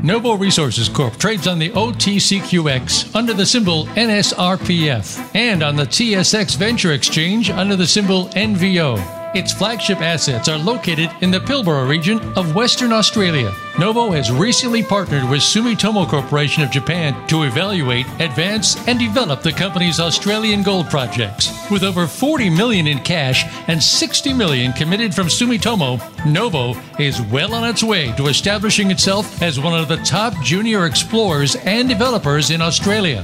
Novo 0.03 0.33
Resources 0.35 0.89
Corp 0.89 1.15
trades 1.17 1.45
on 1.47 1.59
the 1.59 1.69
OTCQX 1.69 3.15
under 3.15 3.33
the 3.33 3.45
symbol 3.45 3.85
NSRPF 3.85 5.35
and 5.35 5.61
on 5.61 5.75
the 5.75 5.83
TSX 5.83 6.57
Venture 6.57 6.93
Exchange 6.93 7.51
under 7.51 7.75
the 7.75 7.85
symbol 7.85 8.25
NVO. 8.29 9.20
Its 9.33 9.53
flagship 9.53 10.01
assets 10.01 10.49
are 10.49 10.57
located 10.57 11.09
in 11.21 11.31
the 11.31 11.39
Pilbara 11.39 11.87
region 11.87 12.19
of 12.37 12.53
Western 12.53 12.91
Australia. 12.91 13.53
Novo 13.79 14.11
has 14.11 14.29
recently 14.29 14.83
partnered 14.83 15.23
with 15.29 15.39
Sumitomo 15.39 16.05
Corporation 16.05 16.63
of 16.63 16.69
Japan 16.69 17.15
to 17.27 17.43
evaluate, 17.43 18.05
advance, 18.19 18.75
and 18.89 18.99
develop 18.99 19.41
the 19.41 19.53
company's 19.53 20.01
Australian 20.01 20.63
gold 20.63 20.89
projects. 20.89 21.49
With 21.71 21.83
over 21.83 22.07
40 22.07 22.49
million 22.49 22.87
in 22.87 22.99
cash 22.99 23.45
and 23.69 23.81
60 23.81 24.33
million 24.33 24.73
committed 24.73 25.15
from 25.15 25.27
Sumitomo, 25.27 26.01
Novo 26.25 26.75
is 26.99 27.21
well 27.21 27.53
on 27.53 27.63
its 27.63 27.81
way 27.81 28.11
to 28.17 28.27
establishing 28.27 28.91
itself 28.91 29.41
as 29.41 29.61
one 29.61 29.79
of 29.79 29.87
the 29.87 29.97
top 29.97 30.33
junior 30.43 30.85
explorers 30.85 31.55
and 31.55 31.87
developers 31.87 32.51
in 32.51 32.61
Australia. 32.61 33.23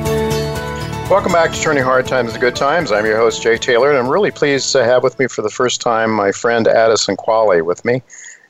Welcome 1.11 1.33
back 1.33 1.51
to 1.51 1.59
Turning 1.59 1.83
Hard 1.83 2.07
Times 2.07 2.31
to 2.31 2.39
Good 2.39 2.55
Times. 2.55 2.89
I'm 2.89 3.05
your 3.05 3.17
host, 3.17 3.43
Jay 3.43 3.57
Taylor, 3.57 3.89
and 3.89 3.99
I'm 3.99 4.07
really 4.07 4.31
pleased 4.31 4.71
to 4.71 4.85
have 4.85 5.03
with 5.03 5.19
me 5.19 5.27
for 5.27 5.41
the 5.41 5.49
first 5.49 5.81
time 5.81 6.09
my 6.09 6.31
friend 6.31 6.69
Addison 6.69 7.17
Qualley 7.17 7.65
with 7.65 7.83
me. 7.83 8.01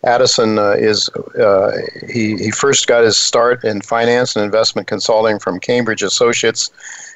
Addison 0.03 0.59
uh, 0.59 0.73
is, 0.73 1.09
uh, 1.09 1.71
he, 2.07 2.37
he 2.37 2.51
first 2.51 2.85
got 2.85 3.03
his 3.03 3.17
start 3.17 3.63
in 3.63 3.81
finance 3.81 4.35
and 4.35 4.45
investment 4.45 4.87
consulting 4.87 5.39
from 5.39 5.59
Cambridge 5.59 6.03
Associates 6.03 6.69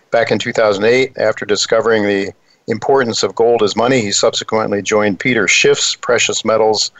back 0.10 0.32
in 0.32 0.40
2008. 0.40 1.16
After 1.16 1.46
discovering 1.46 2.08
the 2.08 2.34
importance 2.66 3.22
of 3.22 3.36
gold 3.36 3.62
as 3.62 3.76
money, 3.76 4.02
he 4.02 4.12
subsequently 4.12 4.82
joined 4.82 5.20
Peter 5.20 5.48
Schiff's 5.48 5.96
precious 5.96 6.44
metals 6.44 6.92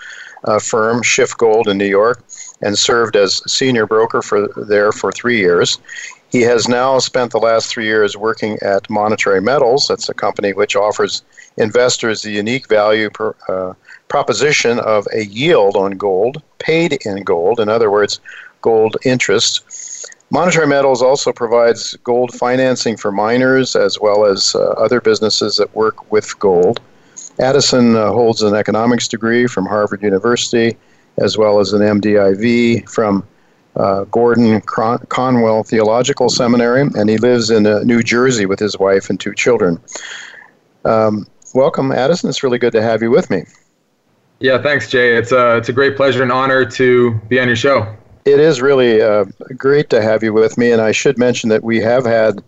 uh, 0.44 0.60
firm, 0.60 1.02
Schiff 1.02 1.36
Gold 1.36 1.68
in 1.68 1.80
New 1.80 1.86
York, 1.88 2.24
and 2.62 2.78
served 2.78 3.16
as 3.16 3.42
senior 3.52 3.88
broker 3.88 4.22
for 4.22 4.48
there 4.56 4.92
for 4.92 5.12
three 5.12 5.40
years. 5.40 5.80
He 6.36 6.42
has 6.42 6.68
now 6.68 7.00
spent 7.00 7.32
the 7.32 7.40
last 7.40 7.70
three 7.70 7.86
years 7.86 8.18
working 8.18 8.60
at 8.62 8.90
Monetary 8.90 9.40
Metals. 9.40 9.88
That's 9.88 10.10
a 10.10 10.14
company 10.14 10.52
which 10.52 10.76
offers 10.76 11.24
investors 11.56 12.24
the 12.24 12.32
unique 12.32 12.68
value 12.68 13.10
per, 13.10 13.34
uh, 13.48 13.74
proposition 14.10 14.80
of 14.80 15.08
a 15.14 15.24
yield 15.28 15.78
on 15.78 15.92
gold 15.92 16.44
paid 16.60 16.92
in 17.06 17.24
gold. 17.24 17.62
In 17.62 17.70
other 17.70 17.90
words, 17.90 18.20
gold 18.60 18.98
interest. 19.06 20.12
Monetary 20.30 20.68
Metals 20.68 21.02
also 21.02 21.32
provides 21.32 21.96
gold 22.04 22.34
financing 22.34 22.98
for 22.98 23.14
miners 23.14 23.74
as 23.74 23.98
well 24.02 24.26
as 24.26 24.56
uh, 24.56 24.72
other 24.72 25.00
businesses 25.00 25.56
that 25.56 25.74
work 25.74 26.12
with 26.12 26.38
gold. 26.38 26.82
Addison 27.40 27.96
uh, 27.96 28.12
holds 28.12 28.42
an 28.42 28.56
economics 28.56 29.08
degree 29.08 29.48
from 29.48 29.66
Harvard 29.66 30.04
University 30.04 30.76
as 31.16 31.38
well 31.38 31.62
as 31.62 31.72
an 31.72 31.80
MDiv 31.80 32.90
from 32.90 33.26
uh, 33.76 34.06
Gordon 34.06 34.62
Conwell 34.62 35.64
Theological 35.64 36.30
Seminary, 36.30 36.82
and 36.82 37.10
he 37.10 37.18
lives 37.18 37.50
in 37.50 37.66
uh, 37.66 37.80
New 37.80 38.02
Jersey 38.02 38.46
with 38.46 38.60
his 38.60 38.78
wife 38.78 39.10
and 39.10 39.20
two 39.20 39.34
children. 39.34 39.80
Um, 40.86 41.28
welcome, 41.54 41.92
Addison. 41.92 42.30
It's 42.30 42.44
really 42.44 42.58
good 42.58 42.74
to 42.74 42.82
have 42.82 43.02
you 43.02 43.12
with 43.12 43.30
me. 43.30 43.44
Yeah, 44.40 44.62
thanks, 44.62 44.90
Jay. 44.90 45.16
It's 45.16 45.32
a, 45.32 45.58
it's 45.58 45.70
a 45.70 45.74
great 45.74 45.96
pleasure 45.96 46.22
and 46.22 46.32
honor 46.32 46.66
to 46.66 47.14
be 47.30 47.40
on 47.40 47.48
your 47.48 47.56
show. 47.56 47.96
It 48.26 48.40
is 48.40 48.62
really 48.62 49.02
uh, 49.02 49.26
great 49.56 49.90
to 49.92 50.02
have 50.02 50.24
you 50.24 50.34
with 50.34 50.58
me, 50.58 50.72
and 50.72 50.82
I 50.82 50.92
should 50.92 51.18
mention 51.18 51.50
that 51.50 51.64
we 51.64 51.80
have 51.82 52.06
had 52.06 52.44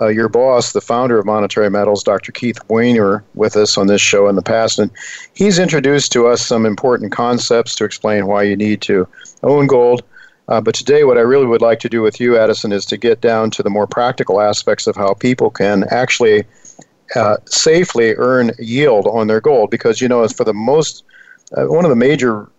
uh, 0.00 0.08
your 0.08 0.28
boss, 0.28 0.72
the 0.72 0.80
founder 0.80 1.18
of 1.18 1.26
Monetary 1.26 1.70
Metals, 1.70 2.02
Dr. 2.02 2.32
Keith 2.32 2.58
Weiner, 2.68 3.24
with 3.34 3.56
us 3.56 3.76
on 3.76 3.86
this 3.86 4.00
show 4.00 4.28
in 4.28 4.36
the 4.36 4.42
past, 4.42 4.78
and 4.78 4.90
he's 5.34 5.58
introduced 5.58 6.12
to 6.12 6.26
us 6.26 6.44
some 6.44 6.64
important 6.64 7.12
concepts 7.12 7.74
to 7.76 7.84
explain 7.84 8.26
why 8.26 8.42
you 8.42 8.56
need 8.56 8.80
to 8.82 9.06
own 9.42 9.66
gold. 9.66 10.02
Uh, 10.52 10.60
but 10.60 10.74
today, 10.74 11.02
what 11.02 11.16
I 11.16 11.22
really 11.22 11.46
would 11.46 11.62
like 11.62 11.80
to 11.80 11.88
do 11.88 12.02
with 12.02 12.20
you, 12.20 12.36
Addison, 12.36 12.72
is 12.72 12.84
to 12.84 12.98
get 12.98 13.22
down 13.22 13.50
to 13.52 13.62
the 13.62 13.70
more 13.70 13.86
practical 13.86 14.38
aspects 14.38 14.86
of 14.86 14.94
how 14.94 15.14
people 15.14 15.48
can 15.48 15.84
actually 15.90 16.44
uh, 17.16 17.38
safely 17.46 18.14
earn 18.16 18.50
yield 18.58 19.06
on 19.06 19.28
their 19.28 19.40
gold. 19.40 19.70
Because, 19.70 20.02
you 20.02 20.08
know, 20.08 20.28
for 20.28 20.44
the 20.44 20.52
most, 20.52 21.04
uh, 21.56 21.64
one 21.68 21.86
of 21.86 21.88
the 21.88 21.96
major 21.96 22.50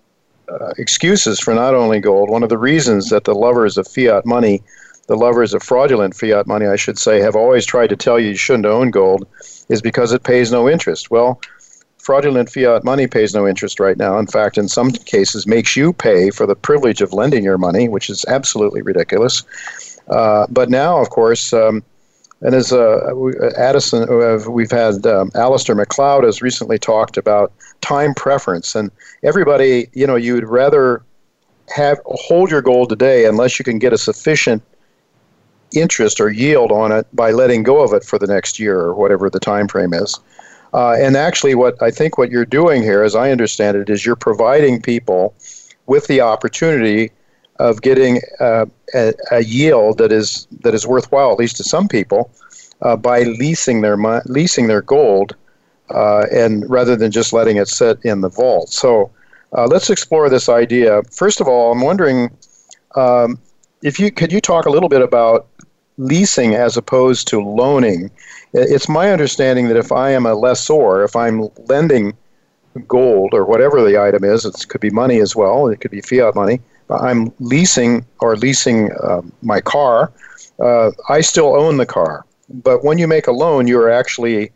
uh, 0.49 0.73
excuses 0.79 1.39
for 1.39 1.53
not 1.53 1.75
only 1.75 1.99
gold, 1.99 2.31
one 2.31 2.41
of 2.41 2.49
the 2.49 2.57
reasons 2.57 3.11
that 3.11 3.25
the 3.25 3.35
lovers 3.35 3.77
of 3.77 3.87
fiat 3.87 4.25
money, 4.25 4.63
the 5.05 5.15
lovers 5.15 5.53
of 5.53 5.61
fraudulent 5.61 6.15
fiat 6.15 6.47
money, 6.47 6.65
I 6.65 6.77
should 6.77 6.97
say, 6.97 7.19
have 7.19 7.35
always 7.35 7.63
tried 7.63 7.91
to 7.91 7.95
tell 7.95 8.19
you 8.19 8.29
you 8.29 8.35
shouldn't 8.35 8.65
own 8.65 8.89
gold 8.89 9.27
is 9.69 9.83
because 9.83 10.13
it 10.13 10.23
pays 10.23 10.51
no 10.51 10.67
interest. 10.67 11.11
Well, 11.11 11.39
fraudulent 12.03 12.49
fiat 12.49 12.83
money 12.83 13.07
pays 13.07 13.33
no 13.33 13.47
interest 13.47 13.79
right 13.79 13.97
now. 13.97 14.19
In 14.19 14.27
fact, 14.27 14.57
in 14.57 14.67
some 14.67 14.91
cases, 14.91 15.47
makes 15.47 15.75
you 15.75 15.93
pay 15.93 16.29
for 16.29 16.45
the 16.45 16.55
privilege 16.55 17.01
of 17.01 17.13
lending 17.13 17.43
your 17.43 17.57
money, 17.57 17.87
which 17.87 18.09
is 18.09 18.25
absolutely 18.27 18.81
ridiculous. 18.81 19.43
Uh, 20.09 20.45
but 20.49 20.69
now, 20.69 20.99
of 20.99 21.09
course, 21.09 21.53
um, 21.53 21.81
and 22.41 22.53
as 22.53 22.73
uh, 22.73 23.13
Addison, 23.57 24.03
uh, 24.03 24.49
we've 24.49 24.69
had 24.69 25.05
um, 25.07 25.31
Alasdair 25.31 25.77
Macleod 25.77 26.25
has 26.25 26.41
recently 26.41 26.77
talked 26.77 27.15
about 27.15 27.53
time 27.79 28.13
preference, 28.13 28.75
and 28.75 28.91
everybody, 29.23 29.87
you 29.93 30.05
know, 30.05 30.17
you'd 30.17 30.43
rather 30.43 31.03
have 31.73 32.01
hold 32.05 32.51
your 32.51 32.61
gold 32.61 32.89
today 32.89 33.25
unless 33.25 33.57
you 33.57 33.63
can 33.63 33.79
get 33.79 33.93
a 33.93 33.97
sufficient 33.97 34.61
interest 35.71 36.19
or 36.19 36.29
yield 36.29 36.69
on 36.69 36.91
it 36.91 37.07
by 37.13 37.31
letting 37.31 37.63
go 37.63 37.81
of 37.81 37.93
it 37.93 38.03
for 38.03 38.19
the 38.19 38.27
next 38.27 38.59
year 38.59 38.77
or 38.77 38.93
whatever 38.93 39.29
the 39.29 39.39
time 39.39 39.69
frame 39.69 39.93
is. 39.93 40.19
Uh, 40.73 40.95
and 40.99 41.15
actually, 41.15 41.53
what 41.53 41.79
I 41.81 41.91
think 41.91 42.17
what 42.17 42.31
you're 42.31 42.45
doing 42.45 42.81
here, 42.81 43.03
as 43.03 43.15
I 43.15 43.31
understand 43.31 43.77
it, 43.77 43.89
is 43.89 44.05
you're 44.05 44.15
providing 44.15 44.81
people 44.81 45.35
with 45.85 46.07
the 46.07 46.21
opportunity 46.21 47.11
of 47.59 47.81
getting 47.81 48.19
uh, 48.39 48.65
a, 48.95 49.13
a, 49.31 49.43
yield 49.43 49.99
that 49.99 50.11
is 50.11 50.47
that 50.61 50.73
is 50.73 50.87
worthwhile, 50.87 51.31
at 51.31 51.37
least 51.37 51.57
to 51.57 51.63
some 51.63 51.87
people, 51.87 52.31
uh, 52.81 52.95
by 52.95 53.23
leasing 53.23 53.81
their 53.81 53.97
leasing 54.25 54.67
their 54.67 54.81
gold, 54.81 55.35
uh, 55.91 56.25
and 56.31 56.67
rather 56.67 56.95
than 56.95 57.11
just 57.11 57.33
letting 57.33 57.57
it 57.57 57.67
sit 57.67 57.99
in 58.03 58.21
the 58.21 58.29
vault. 58.29 58.69
So, 58.69 59.11
uh, 59.55 59.67
let's 59.67 59.91
explore 59.91 60.27
this 60.27 60.49
idea. 60.49 61.03
First 61.11 61.39
of 61.39 61.47
all, 61.47 61.71
I'm 61.71 61.81
wondering 61.81 62.35
um, 62.95 63.37
if 63.83 63.99
you 63.99 64.11
could 64.11 64.31
you 64.31 64.41
talk 64.41 64.65
a 64.65 64.71
little 64.71 64.89
bit 64.89 65.03
about 65.03 65.47
leasing 65.97 66.55
as 66.55 66.77
opposed 66.77 67.27
to 67.27 67.39
loaning 67.39 68.09
it's 68.53 68.87
my 68.87 69.11
understanding 69.11 69.67
that 69.67 69.77
if 69.77 69.91
I 69.91 70.11
am 70.11 70.25
a 70.25 70.35
lessor, 70.35 71.03
if 71.03 71.15
I'm 71.15 71.49
lending 71.67 72.13
gold 72.87 73.33
or 73.33 73.45
whatever 73.45 73.83
the 73.83 73.99
item 73.99 74.23
is, 74.23 74.45
it 74.45 74.67
could 74.69 74.81
be 74.81 74.89
money 74.89 75.19
as 75.19 75.35
well, 75.35 75.67
it 75.67 75.81
could 75.81 75.91
be 75.91 76.01
fiat 76.01 76.35
money, 76.35 76.59
I'm 76.89 77.33
leasing 77.39 78.05
or 78.19 78.35
leasing 78.35 78.91
uh, 79.03 79.21
my 79.41 79.59
car, 79.61 80.11
uh, 80.59 80.91
I 81.09 81.21
still 81.21 81.55
own 81.55 81.77
the 81.77 81.85
car. 81.85 82.25
But 82.49 82.83
when 82.83 82.97
you 82.97 83.07
make 83.07 83.27
a 83.27 83.31
loan, 83.31 83.67
you're 83.67 83.89
actually 83.89 84.51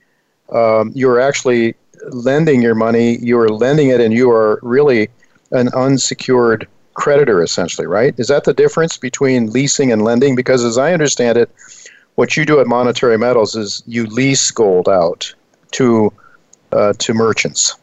um, 0.54 0.92
you're 0.94 1.20
actually 1.20 1.76
lending 2.10 2.62
your 2.62 2.76
money. 2.76 3.18
You 3.18 3.40
are 3.40 3.50
lending 3.50 3.90
it, 3.90 4.00
and 4.00 4.14
you 4.14 4.30
are 4.30 4.60
really 4.62 5.10
an 5.52 5.70
unsecured 5.70 6.68
creditor, 6.98 7.42
essentially, 7.42 7.88
right? 7.88 8.14
Is 8.20 8.28
that 8.28 8.44
the 8.44 8.54
difference 8.54 8.98
between 8.98 9.52
leasing 9.52 9.92
and 9.94 10.04
lending? 10.04 10.36
Because 10.36 10.66
as 10.66 10.78
I 10.78 10.92
understand 10.92 11.38
it, 11.38 11.50
what 12.16 12.36
you 12.36 12.46
do 12.46 12.60
at 12.60 12.68
Monetary 12.68 13.18
Metals 13.18 13.56
is 13.56 13.84
you 13.86 14.08
lease 14.08 14.52
gold 14.52 14.90
out 14.90 15.34
to 15.72 16.12
uh, 16.74 16.94
to 16.98 17.14
merchants. 17.14 17.76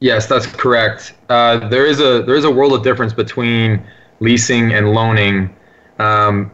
Yes, 0.00 0.26
that's 0.26 0.46
correct. 0.46 1.14
Uh, 1.28 1.68
there 1.68 1.86
is 1.86 2.00
a 2.00 2.22
there 2.22 2.34
is 2.34 2.44
a 2.44 2.50
world 2.50 2.72
of 2.72 2.82
difference 2.82 3.12
between 3.12 3.84
leasing 4.20 4.72
and 4.72 4.92
loaning, 4.92 5.54
um, 5.98 6.50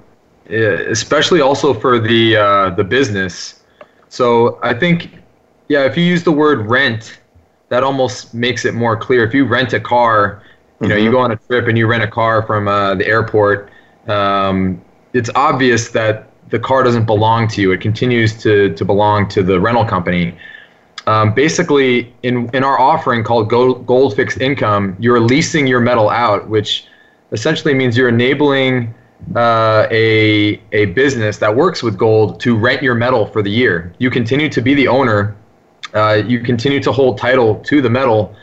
especially 0.49 1.41
also 1.41 1.73
for 1.73 1.99
the 1.99 2.37
uh, 2.37 2.71
the 2.71 2.85
business. 2.85 3.63
So 4.09 4.59
I 4.63 4.75
think, 4.75 5.11
yeah, 5.69 5.85
if 5.85 5.97
you 5.97 6.05
use 6.05 6.23
the 6.25 6.33
word 6.33 6.69
rent, 6.69 7.21
that 7.69 7.83
almost 7.83 8.35
makes 8.35 8.65
it 8.65 8.75
more 8.75 8.97
clear. 8.97 9.25
If 9.25 9.35
you 9.35 9.45
rent 9.45 9.73
a 9.73 9.81
car, 9.81 10.43
you 10.81 10.89
know, 10.89 10.97
mm-hmm. 10.97 11.05
you 11.05 11.11
go 11.11 11.19
on 11.19 11.31
a 11.33 11.37
trip 11.37 11.69
and 11.69 11.79
you 11.79 11.87
rent 11.87 12.03
a 12.03 12.09
car 12.09 12.43
from 12.43 12.69
uh, 12.69 12.95
the 12.95 13.07
airport. 13.07 13.71
Um, 14.09 14.83
it's 15.13 15.31
obvious 15.35 15.91
that 15.91 16.31
the 16.51 16.59
car 16.59 16.83
doesn't 16.83 17.07
belong 17.07 17.49
to 17.49 17.61
you. 17.61 17.73
It 17.73 17.81
continues 17.81 18.41
to, 18.43 18.75
to 18.75 18.85
belong 18.85 19.29
to 19.29 19.43
the 19.43 19.61
rental 19.61 19.85
company. 19.85 20.37
Um, 21.07 21.35
basically, 21.35 22.15
in, 22.23 22.49
in 22.55 22.65
our 22.65 22.81
offering 22.81 23.25
called 23.25 23.49
Gold, 23.51 23.87
Gold 23.87 24.17
Fixed 24.17 24.41
Income, 24.41 24.97
you're 24.99 25.21
leasing 25.21 25.67
your 25.67 25.81
metal 25.81 26.09
out, 26.09 26.49
which 26.49 26.87
essentially 27.33 27.75
means 27.75 27.97
you're 27.97 28.09
enabling 28.09 28.95
uh, 29.37 29.87
a, 29.91 30.61
a 30.73 30.87
business 30.87 31.39
that 31.39 31.55
works 31.55 31.83
with 31.83 31.97
gold 31.97 32.41
to 32.41 32.57
rent 32.57 32.83
your 32.83 32.95
metal 32.95 33.27
for 33.27 33.43
the 33.43 33.51
year. 33.51 33.95
You 33.99 34.11
continue 34.11 34.49
to 34.49 34.61
be 34.61 34.75
the 34.75 34.89
owner, 34.89 35.37
uh, 35.95 36.23
you 36.27 36.41
continue 36.41 36.81
to 36.81 36.93
hold 36.93 37.19
title 37.19 37.57
to 37.57 37.81
the 37.81 37.91
metal, 37.91 38.35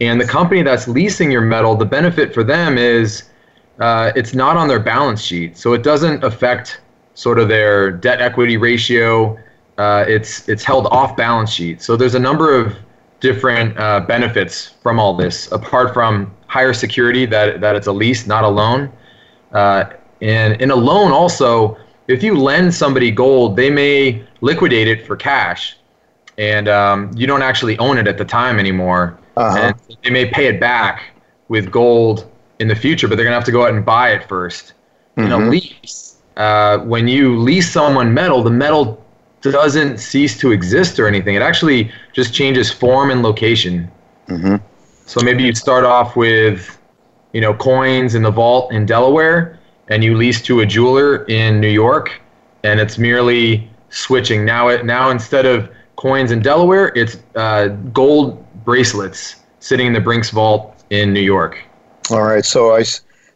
and 0.00 0.20
the 0.20 0.26
company 0.26 0.62
that's 0.62 0.88
leasing 0.88 1.30
your 1.30 1.40
metal, 1.40 1.74
the 1.74 1.86
benefit 1.86 2.34
for 2.34 2.44
them 2.44 2.76
is 2.76 3.24
uh, 3.80 4.12
it's 4.14 4.34
not 4.34 4.56
on 4.56 4.68
their 4.68 4.80
balance 4.80 5.20
sheet. 5.20 5.56
So 5.56 5.72
it 5.72 5.82
doesn't 5.82 6.22
affect 6.22 6.80
sort 7.14 7.38
of 7.38 7.48
their 7.48 7.90
debt 7.90 8.20
equity 8.20 8.56
ratio. 8.56 9.38
Uh, 9.78 10.04
it's 10.06 10.48
it's 10.48 10.64
held 10.64 10.86
off 10.88 11.16
balance 11.16 11.50
sheet. 11.50 11.82
So 11.82 11.96
there's 11.96 12.14
a 12.14 12.18
number 12.18 12.54
of 12.54 12.76
different 13.20 13.76
uh, 13.78 14.00
benefits 14.00 14.74
from 14.82 14.98
all 14.98 15.14
this, 15.16 15.50
apart 15.52 15.94
from 15.94 16.34
higher 16.46 16.74
security 16.74 17.26
that 17.26 17.60
that 17.60 17.76
it's 17.76 17.86
a 17.86 17.92
lease, 17.92 18.26
not 18.26 18.44
a 18.44 18.48
loan. 18.48 18.92
Uh, 19.52 19.84
and 20.20 20.60
in 20.60 20.70
a 20.70 20.76
loan, 20.76 21.12
also, 21.12 21.76
if 22.08 22.22
you 22.22 22.34
lend 22.34 22.74
somebody 22.74 23.10
gold, 23.10 23.56
they 23.56 23.70
may 23.70 24.24
liquidate 24.40 24.88
it 24.88 25.06
for 25.06 25.16
cash, 25.16 25.76
and 26.38 26.68
um, 26.68 27.10
you 27.14 27.26
don't 27.26 27.42
actually 27.42 27.78
own 27.78 27.98
it 27.98 28.06
at 28.06 28.18
the 28.18 28.24
time 28.24 28.58
anymore. 28.58 29.18
Uh-huh. 29.36 29.58
And 29.58 29.96
they 30.02 30.10
may 30.10 30.26
pay 30.26 30.46
it 30.46 30.60
back 30.60 31.10
with 31.48 31.70
gold 31.70 32.30
in 32.58 32.68
the 32.68 32.74
future, 32.74 33.08
but 33.08 33.16
they're 33.16 33.24
gonna 33.24 33.36
have 33.36 33.44
to 33.44 33.52
go 33.52 33.64
out 33.64 33.74
and 33.74 33.84
buy 33.84 34.10
it 34.10 34.28
1st 34.28 34.72
mm-hmm. 34.72 35.20
In 35.22 35.32
a 35.32 35.36
mm-hmm. 35.36 35.50
lease, 35.50 36.16
uh, 36.36 36.78
when 36.78 37.08
you 37.08 37.38
lease 37.38 37.70
someone 37.70 38.12
metal, 38.12 38.42
the 38.42 38.50
metal 38.50 39.02
doesn't 39.42 39.98
cease 39.98 40.38
to 40.38 40.52
exist 40.52 40.98
or 40.98 41.06
anything. 41.06 41.34
It 41.34 41.42
actually 41.42 41.90
just 42.12 42.34
changes 42.34 42.70
form 42.70 43.10
and 43.10 43.22
location. 43.22 43.90
Mm-hmm. 44.28 44.56
So 45.06 45.20
maybe 45.22 45.44
you 45.44 45.54
start 45.54 45.84
off 45.84 46.16
with, 46.16 46.78
you 47.32 47.40
know, 47.40 47.54
coins 47.54 48.14
in 48.14 48.22
the 48.22 48.30
vault 48.30 48.72
in 48.72 48.86
Delaware, 48.86 49.58
and 49.88 50.02
you 50.02 50.16
lease 50.16 50.42
to 50.42 50.60
a 50.60 50.66
jeweler 50.66 51.24
in 51.26 51.60
New 51.60 51.68
York, 51.68 52.20
and 52.64 52.80
it's 52.80 52.98
merely 52.98 53.70
switching. 53.90 54.44
Now, 54.44 54.68
it 54.68 54.84
now 54.84 55.10
instead 55.10 55.46
of 55.46 55.70
coins 55.94 56.32
in 56.32 56.40
Delaware, 56.40 56.92
it's 56.96 57.18
uh, 57.36 57.68
gold 57.92 58.44
bracelets 58.66 59.36
sitting 59.60 59.86
in 59.86 59.92
the 59.94 60.00
Brinks 60.00 60.28
vault 60.28 60.84
in 60.90 61.14
New 61.14 61.20
York. 61.20 61.58
All 62.10 62.22
right. 62.22 62.44
So 62.44 62.76
I 62.76 62.84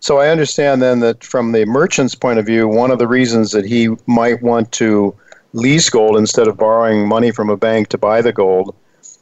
so 0.01 0.19
I 0.19 0.29
understand 0.29 0.83
then 0.83 1.01
that 1.01 1.25
from 1.25 1.53
the 1.53 1.65
merchant's 1.65 2.15
point 2.15 2.39
of 2.39 2.45
view, 2.45 2.69
one 2.69 2.91
of 2.91 2.99
the 2.99 3.09
reasons 3.09 3.53
that 3.53 3.65
he 3.65 3.89
might 4.07 4.43
want 4.43 4.71
to 4.73 5.15
lease 5.55 5.89
gold 5.89 6.17
instead 6.17 6.47
of 6.47 6.57
borrowing 6.57 7.09
money 7.09 7.31
from 7.31 7.49
a 7.49 7.57
bank 7.57 7.89
to 7.89 7.99
buy 7.99 8.21
the 8.21 8.33
gold 8.33 8.75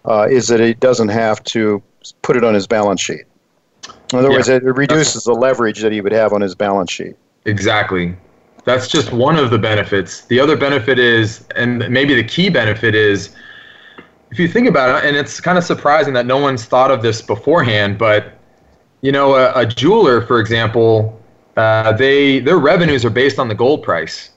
uh, 0.04 0.26
is 0.28 0.48
that 0.48 0.60
he 0.60 0.74
doesn't 0.74 1.08
have 1.08 1.42
to 1.44 1.82
put 2.22 2.36
it 2.36 2.44
on 2.44 2.54
his 2.54 2.66
balance 2.66 3.00
sheet. 3.00 3.22
In 4.12 4.18
other 4.18 4.30
yeah. 4.30 4.36
words, 4.36 4.48
it 4.48 4.62
reduces 4.64 5.24
the 5.24 5.32
leverage 5.32 5.80
that 5.80 5.92
he 5.92 6.00
would 6.00 6.12
have 6.12 6.32
on 6.32 6.40
his 6.40 6.54
balance 6.54 6.90
sheet. 6.90 7.14
Exactly. 7.44 8.16
That's 8.64 8.88
just 8.88 9.12
one 9.12 9.36
of 9.36 9.50
the 9.50 9.58
benefits. 9.58 10.22
The 10.26 10.40
other 10.40 10.56
benefit 10.56 10.98
is, 10.98 11.46
and 11.56 11.88
maybe 11.90 12.14
the 12.14 12.24
key 12.24 12.50
benefit 12.50 12.94
is, 12.94 13.30
if 14.30 14.38
you 14.38 14.48
think 14.48 14.68
about 14.68 15.02
it, 15.02 15.08
and 15.08 15.16
it's 15.16 15.40
kind 15.40 15.58
of 15.58 15.64
surprising 15.64 16.12
that 16.14 16.26
no 16.26 16.36
one's 16.36 16.64
thought 16.64 16.90
of 16.90 17.02
this 17.02 17.22
beforehand, 17.22 17.98
but 17.98 18.34
you 19.00 19.12
know, 19.12 19.36
a, 19.36 19.52
a 19.60 19.66
jeweler, 19.66 20.20
for 20.22 20.40
example, 20.40 21.20
uh, 21.56 21.92
they 21.92 22.40
their 22.40 22.58
revenues 22.58 23.04
are 23.04 23.10
based 23.10 23.38
on 23.38 23.48
the 23.48 23.54
gold 23.54 23.82
price. 23.82 24.30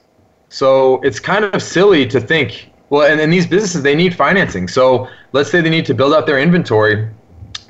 So 0.48 1.00
it's 1.02 1.18
kind 1.18 1.44
of 1.44 1.62
silly 1.62 2.06
to 2.08 2.20
think. 2.20 2.70
Well, 2.90 3.10
and, 3.10 3.20
and 3.20 3.32
these 3.32 3.46
businesses 3.46 3.82
they 3.82 3.94
need 3.94 4.14
financing. 4.14 4.68
So 4.68 5.08
let's 5.32 5.50
say 5.50 5.60
they 5.60 5.70
need 5.70 5.86
to 5.86 5.94
build 5.94 6.12
out 6.12 6.26
their 6.26 6.38
inventory. 6.38 7.08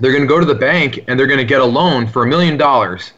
They're 0.00 0.10
going 0.10 0.22
to 0.22 0.28
go 0.28 0.40
to 0.40 0.46
the 0.46 0.54
bank 0.54 1.04
and 1.06 1.18
they're 1.18 1.28
going 1.28 1.38
to 1.38 1.44
get 1.44 1.60
a 1.60 1.64
loan 1.64 2.06
for 2.06 2.24
a 2.24 2.26
million 2.26 2.56
dollars. 2.56 3.12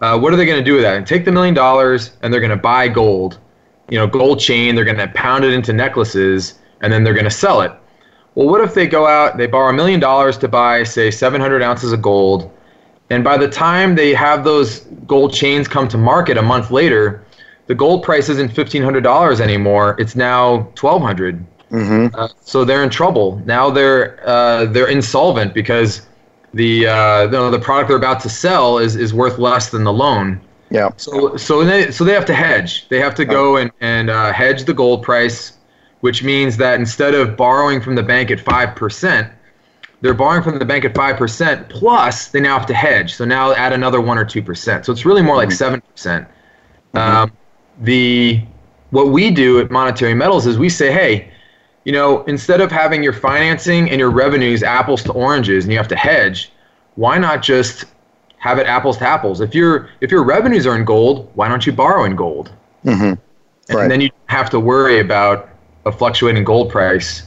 Uh, 0.00 0.18
what 0.18 0.32
are 0.32 0.36
they 0.36 0.46
going 0.46 0.58
to 0.58 0.64
do 0.64 0.74
with 0.74 0.82
that? 0.82 0.96
And 0.96 1.06
take 1.06 1.24
the 1.24 1.32
million 1.32 1.54
dollars 1.54 2.12
and 2.22 2.32
they're 2.32 2.40
going 2.40 2.50
to 2.50 2.56
buy 2.56 2.88
gold, 2.88 3.38
you 3.88 3.98
know, 3.98 4.06
gold 4.06 4.38
chain. 4.38 4.74
They're 4.74 4.84
going 4.84 4.96
to 4.96 5.08
pound 5.08 5.44
it 5.44 5.52
into 5.52 5.72
necklaces 5.72 6.58
and 6.80 6.92
then 6.92 7.04
they're 7.04 7.14
going 7.14 7.24
to 7.24 7.30
sell 7.30 7.62
it. 7.62 7.72
Well, 8.34 8.48
what 8.48 8.60
if 8.60 8.74
they 8.74 8.86
go 8.86 9.06
out, 9.06 9.36
they 9.36 9.46
borrow 9.46 9.70
a 9.70 9.72
million 9.72 10.00
dollars 10.00 10.38
to 10.38 10.48
buy, 10.48 10.84
say, 10.84 11.10
700 11.10 11.62
ounces 11.62 11.92
of 11.92 12.00
gold, 12.00 12.50
and 13.10 13.24
by 13.24 13.36
the 13.36 13.48
time 13.48 13.96
they 13.96 14.14
have 14.14 14.44
those 14.44 14.80
gold 15.06 15.32
chains 15.32 15.66
come 15.66 15.88
to 15.88 15.98
market 15.98 16.38
a 16.38 16.42
month 16.42 16.70
later, 16.70 17.24
the 17.66 17.74
gold 17.74 18.02
price 18.02 18.28
isn't 18.28 18.52
$1,500 18.52 19.40
anymore. 19.40 19.96
It's 19.98 20.16
now 20.16 20.56
1200 20.80 21.44
Mm-hmm. 21.70 22.14
uh, 22.16 22.28
so 22.40 22.64
they're 22.64 22.82
in 22.82 22.90
trouble. 22.90 23.40
Now 23.46 23.70
they're 23.70 24.18
uh, 24.28 24.66
they're 24.66 24.88
insolvent 24.88 25.54
because 25.54 26.06
the 26.52 26.88
uh, 26.88 27.26
know, 27.26 27.50
the 27.50 27.60
product 27.60 27.88
they're 27.88 27.96
about 27.96 28.20
to 28.20 28.28
sell 28.28 28.78
is, 28.78 28.96
is 28.96 29.14
worth 29.14 29.38
less 29.38 29.70
than 29.70 29.84
the 29.84 29.92
loan. 29.92 30.40
Yeah. 30.70 30.90
So 30.96 31.36
so 31.36 31.64
they 31.64 31.92
so 31.92 32.02
they 32.04 32.12
have 32.12 32.24
to 32.26 32.34
hedge. 32.34 32.88
They 32.88 32.98
have 32.98 33.14
to 33.16 33.24
go 33.24 33.56
and 33.56 33.70
and 33.80 34.10
uh, 34.10 34.32
hedge 34.32 34.64
the 34.64 34.74
gold 34.74 35.04
price, 35.04 35.58
which 36.00 36.22
means 36.22 36.56
that 36.56 36.78
instead 36.78 37.14
of 37.14 37.36
borrowing 37.36 37.80
from 37.80 37.94
the 37.94 38.02
bank 38.02 38.30
at 38.30 38.40
five 38.40 38.74
percent, 38.76 39.32
they're 40.00 40.14
borrowing 40.14 40.42
from 40.42 40.58
the 40.58 40.64
bank 40.64 40.84
at 40.84 40.94
five 40.94 41.16
percent 41.16 41.68
plus 41.68 42.28
they 42.28 42.40
now 42.40 42.58
have 42.58 42.66
to 42.66 42.74
hedge. 42.74 43.14
So 43.14 43.24
now 43.24 43.52
add 43.52 43.72
another 43.72 44.00
one 44.00 44.18
or 44.18 44.24
two 44.24 44.42
percent. 44.42 44.86
So 44.86 44.92
it's 44.92 45.04
really 45.04 45.22
more 45.22 45.36
like 45.36 45.52
seven 45.52 45.80
percent. 45.80 46.26
Um, 46.94 47.32
the 47.82 48.42
what 48.90 49.08
we 49.08 49.30
do 49.30 49.60
at 49.60 49.70
Monetary 49.70 50.14
Metals 50.14 50.46
is 50.46 50.58
we 50.58 50.68
say, 50.68 50.92
hey, 50.92 51.30
you 51.84 51.92
know, 51.92 52.24
instead 52.24 52.60
of 52.60 52.72
having 52.72 53.02
your 53.02 53.12
financing 53.12 53.90
and 53.90 53.98
your 53.98 54.10
revenues 54.10 54.62
apples 54.62 55.02
to 55.04 55.12
oranges 55.12 55.64
and 55.64 55.72
you 55.72 55.78
have 55.78 55.88
to 55.88 55.96
hedge, 55.96 56.50
why 56.96 57.18
not 57.18 57.42
just 57.42 57.84
have 58.38 58.58
it 58.58 58.66
apples 58.66 58.96
to 58.98 59.06
apples? 59.06 59.40
If 59.40 59.54
your 59.54 59.90
if 60.00 60.10
your 60.10 60.24
revenues 60.24 60.66
are 60.66 60.76
in 60.76 60.84
gold, 60.84 61.30
why 61.34 61.48
don't 61.48 61.66
you 61.66 61.72
borrow 61.72 62.04
in 62.04 62.16
gold? 62.16 62.50
Mm-hmm. 62.84 63.02
And 63.04 63.78
Right. 63.78 63.88
then 63.88 64.00
you 64.00 64.10
have 64.26 64.50
to 64.50 64.58
worry 64.58 64.98
about 64.98 65.49
a 65.92 65.96
fluctuating 65.96 66.44
gold 66.44 66.70
price. 66.70 67.22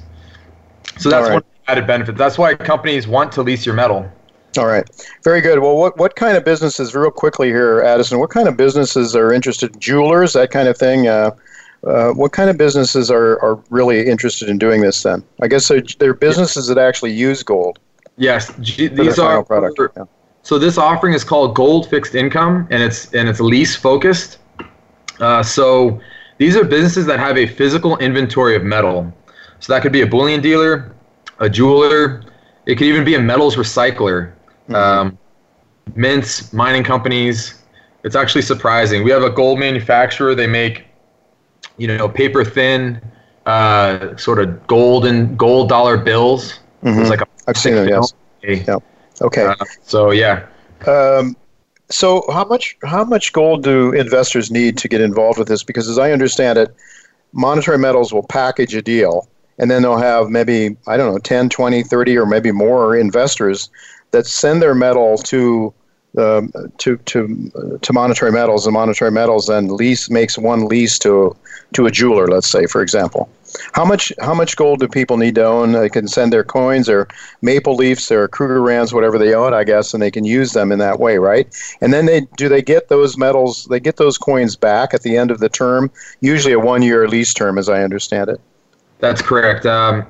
So 0.97 1.09
that's 1.09 1.27
right. 1.27 1.33
one 1.35 1.43
added 1.67 1.87
benefit. 1.87 2.17
That's 2.17 2.37
why 2.37 2.55
companies 2.55 3.07
want 3.07 3.31
to 3.33 3.41
lease 3.41 3.65
your 3.65 3.75
metal. 3.75 4.09
All 4.57 4.67
right. 4.67 4.87
Very 5.23 5.41
good. 5.41 5.59
Well, 5.59 5.77
what, 5.77 5.97
what 5.97 6.15
kind 6.15 6.37
of 6.37 6.45
businesses, 6.45 6.93
real 6.93 7.09
quickly 7.09 7.47
here, 7.47 7.81
Addison, 7.81 8.19
what 8.19 8.29
kind 8.29 8.47
of 8.47 8.55
businesses 8.55 9.15
are 9.15 9.33
interested? 9.33 9.79
Jewelers, 9.79 10.33
that 10.33 10.51
kind 10.51 10.67
of 10.67 10.77
thing? 10.77 11.07
Uh, 11.07 11.31
uh, 11.85 12.11
what 12.11 12.31
kind 12.31 12.49
of 12.49 12.57
businesses 12.57 13.09
are, 13.09 13.41
are 13.43 13.55
really 13.69 14.07
interested 14.07 14.49
in 14.49 14.57
doing 14.57 14.81
this 14.81 15.01
then? 15.03 15.23
I 15.41 15.47
guess 15.47 15.67
they're, 15.67 15.81
they're 15.99 16.13
businesses 16.13 16.67
that 16.67 16.77
actually 16.77 17.11
use 17.13 17.41
gold 17.43 17.79
Yes, 18.17 18.53
G- 18.59 18.87
these 18.87 19.17
are 19.19 19.43
product. 19.43 19.79
Yeah. 19.97 20.05
So 20.43 20.59
this 20.59 20.77
offering 20.77 21.13
is 21.13 21.23
called 21.23 21.55
Gold 21.55 21.89
Fixed 21.89 22.15
Income, 22.15 22.67
and 22.69 22.83
it's 22.83 23.13
and 23.13 23.27
it's 23.27 23.39
lease 23.39 23.75
focused. 23.75 24.39
Uh, 25.19 25.41
so 25.41 25.99
these 26.43 26.57
are 26.57 26.65
businesses 26.65 27.05
that 27.05 27.19
have 27.19 27.37
a 27.37 27.47
physical 27.47 27.97
inventory 27.99 28.53
of 28.57 28.63
metal. 28.63 29.13
So 29.61 29.71
that 29.71 29.81
could 29.81 29.93
be 29.93 30.01
a 30.01 30.05
bullion 30.05 30.41
dealer, 30.41 30.93
a 31.39 31.49
jeweler. 31.49 32.21
It 32.65 32.75
could 32.75 32.87
even 32.87 33.05
be 33.05 33.15
a 33.15 33.21
metals 33.21 33.55
recycler, 33.55 34.33
um, 34.75 35.17
mints, 35.95 36.51
mining 36.51 36.83
companies. 36.83 37.63
It's 38.03 38.17
actually 38.17 38.41
surprising. 38.41 39.05
We 39.05 39.11
have 39.11 39.23
a 39.23 39.29
gold 39.29 39.57
manufacturer. 39.57 40.35
They 40.35 40.47
make, 40.47 40.85
you 41.77 41.87
know, 41.87 42.09
paper 42.09 42.43
thin, 42.43 43.01
uh, 43.45 44.17
sort 44.17 44.39
of 44.39 44.67
golden 44.67 45.37
gold 45.37 45.69
dollar 45.69 45.95
bills. 45.97 46.59
It's 46.99 47.09
like 47.09 47.21
a 47.21 47.27
I've 47.47 47.55
seen 47.57 47.75
them, 47.75 47.87
yes. 47.87 48.13
Okay. 48.43 48.65
Yeah. 48.67 48.79
Okay. 49.21 49.45
Uh, 49.45 49.55
so 49.83 50.11
yeah, 50.11 50.45
Um, 50.85 51.37
so 51.93 52.25
how 52.31 52.43
much 52.45 52.75
how 52.83 53.03
much 53.03 53.33
gold 53.33 53.63
do 53.63 53.91
investors 53.93 54.49
need 54.49 54.77
to 54.79 54.87
get 54.87 54.99
involved 54.99 55.37
with 55.37 55.47
this? 55.47 55.63
Because 55.63 55.87
as 55.87 55.99
I 55.99 56.11
understand 56.11 56.57
it, 56.57 56.73
Monetary 57.33 57.77
Metals 57.77 58.11
will 58.11 58.23
package 58.23 58.73
a 58.73 58.81
deal, 58.81 59.27
and 59.59 59.69
then 59.69 59.83
they'll 59.83 59.97
have 59.97 60.29
maybe 60.29 60.75
I 60.87 60.97
don't 60.97 61.13
know 61.13 61.19
10, 61.19 61.49
20, 61.49 61.83
30, 61.83 62.17
or 62.17 62.25
maybe 62.25 62.51
more 62.51 62.95
investors 62.95 63.69
that 64.09 64.25
send 64.25 64.61
their 64.61 64.73
metal 64.73 65.17
to 65.19 65.71
um, 66.17 66.51
to 66.79 66.97
to 66.97 67.79
to 67.81 67.93
Monetary 67.93 68.31
Metals, 68.31 68.65
and 68.65 68.73
Monetary 68.73 69.11
Metals 69.11 69.45
then 69.45 69.67
lease 69.67 70.09
makes 70.09 70.35
one 70.35 70.67
lease 70.67 70.97
to 70.99 71.35
to 71.73 71.85
a 71.85 71.91
jeweler, 71.91 72.27
let's 72.27 72.49
say, 72.49 72.65
for 72.65 72.81
example. 72.81 73.29
How 73.73 73.85
much 73.85 74.11
how 74.19 74.33
much 74.33 74.55
gold 74.55 74.79
do 74.79 74.87
people 74.87 75.17
need 75.17 75.35
to 75.35 75.45
own? 75.45 75.71
They 75.71 75.89
can 75.89 76.07
send 76.07 76.33
their 76.33 76.43
coins 76.43 76.89
or 76.89 77.07
maple 77.41 77.75
leafs 77.75 78.11
or 78.11 78.27
Krugerrands, 78.27 78.93
whatever 78.93 79.17
they 79.17 79.33
own, 79.33 79.53
I 79.53 79.63
guess, 79.63 79.93
and 79.93 80.01
they 80.01 80.11
can 80.11 80.25
use 80.25 80.53
them 80.53 80.71
in 80.71 80.79
that 80.79 80.99
way, 80.99 81.17
right? 81.17 81.47
And 81.81 81.93
then 81.93 82.05
they 82.05 82.21
do 82.37 82.49
they 82.49 82.61
get 82.61 82.89
those 82.89 83.17
metals? 83.17 83.65
They 83.65 83.79
get 83.79 83.97
those 83.97 84.17
coins 84.17 84.55
back 84.55 84.93
at 84.93 85.01
the 85.01 85.17
end 85.17 85.31
of 85.31 85.39
the 85.39 85.49
term, 85.49 85.91
usually 86.21 86.53
a 86.53 86.59
one 86.59 86.81
year 86.81 87.07
lease 87.07 87.33
term, 87.33 87.57
as 87.57 87.69
I 87.69 87.83
understand 87.83 88.29
it. 88.29 88.39
That's 88.99 89.21
correct. 89.21 89.65
Um, 89.65 90.05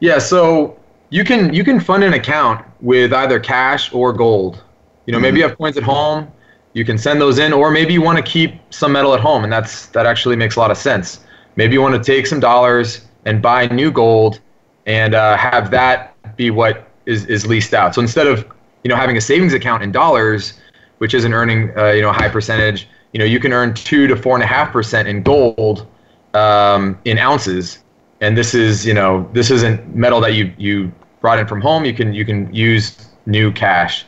yeah, 0.00 0.18
so 0.18 0.78
you 1.10 1.24
can 1.24 1.52
you 1.52 1.64
can 1.64 1.80
fund 1.80 2.02
an 2.04 2.14
account 2.14 2.64
with 2.80 3.12
either 3.12 3.38
cash 3.38 3.92
or 3.92 4.12
gold. 4.12 4.62
You 5.06 5.12
know, 5.12 5.20
maybe 5.20 5.38
you 5.38 5.48
have 5.48 5.58
coins 5.58 5.76
at 5.76 5.82
home, 5.82 6.30
you 6.72 6.84
can 6.84 6.96
send 6.96 7.20
those 7.20 7.38
in, 7.38 7.52
or 7.52 7.70
maybe 7.70 7.92
you 7.92 8.02
want 8.02 8.16
to 8.18 8.22
keep 8.22 8.54
some 8.70 8.92
metal 8.92 9.14
at 9.14 9.20
home, 9.20 9.44
and 9.44 9.52
that's 9.52 9.86
that 9.86 10.06
actually 10.06 10.36
makes 10.36 10.56
a 10.56 10.60
lot 10.60 10.70
of 10.70 10.76
sense. 10.76 11.20
Maybe 11.60 11.74
you 11.74 11.82
want 11.82 12.02
to 12.02 12.02
take 12.02 12.26
some 12.26 12.40
dollars 12.40 13.02
and 13.26 13.42
buy 13.42 13.66
new 13.66 13.90
gold, 13.90 14.40
and 14.86 15.14
uh, 15.14 15.36
have 15.36 15.70
that 15.72 16.16
be 16.34 16.50
what 16.50 16.88
is 17.04 17.26
is 17.26 17.46
leased 17.46 17.74
out. 17.74 17.94
So 17.94 18.00
instead 18.00 18.26
of 18.26 18.46
you 18.82 18.88
know 18.88 18.96
having 18.96 19.18
a 19.18 19.20
savings 19.20 19.52
account 19.52 19.82
in 19.82 19.92
dollars, 19.92 20.54
which 21.00 21.12
isn't 21.12 21.34
earning 21.34 21.76
uh, 21.76 21.88
you 21.88 22.00
know 22.00 22.08
a 22.08 22.14
high 22.14 22.30
percentage, 22.30 22.88
you 23.12 23.18
know 23.18 23.26
you 23.26 23.38
can 23.38 23.52
earn 23.52 23.74
two 23.74 24.06
to 24.06 24.16
four 24.16 24.36
and 24.36 24.42
a 24.42 24.46
half 24.46 24.72
percent 24.72 25.06
in 25.06 25.22
gold 25.22 25.86
um, 26.32 26.98
in 27.04 27.18
ounces, 27.18 27.80
and 28.22 28.38
this 28.38 28.54
is 28.54 28.86
you 28.86 28.94
know 28.94 29.28
this 29.34 29.50
isn't 29.50 29.94
metal 29.94 30.18
that 30.22 30.32
you 30.32 30.54
you 30.56 30.90
brought 31.20 31.38
in 31.38 31.46
from 31.46 31.60
home. 31.60 31.84
You 31.84 31.92
can 31.92 32.14
you 32.14 32.24
can 32.24 32.50
use 32.54 33.10
new 33.26 33.52
cash. 33.52 34.06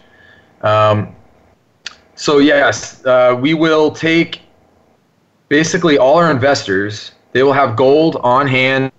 Um, 0.62 1.14
so 2.14 2.38
yes, 2.38 3.04
uh, 3.04 3.36
we 3.38 3.52
will 3.52 3.90
take 3.90 4.40
basically 5.50 5.98
all 5.98 6.16
our 6.16 6.30
investors. 6.30 7.12
They 7.32 7.42
will 7.42 7.52
have 7.52 7.76
gold 7.76 8.16
on 8.22 8.46
hand 8.46 8.92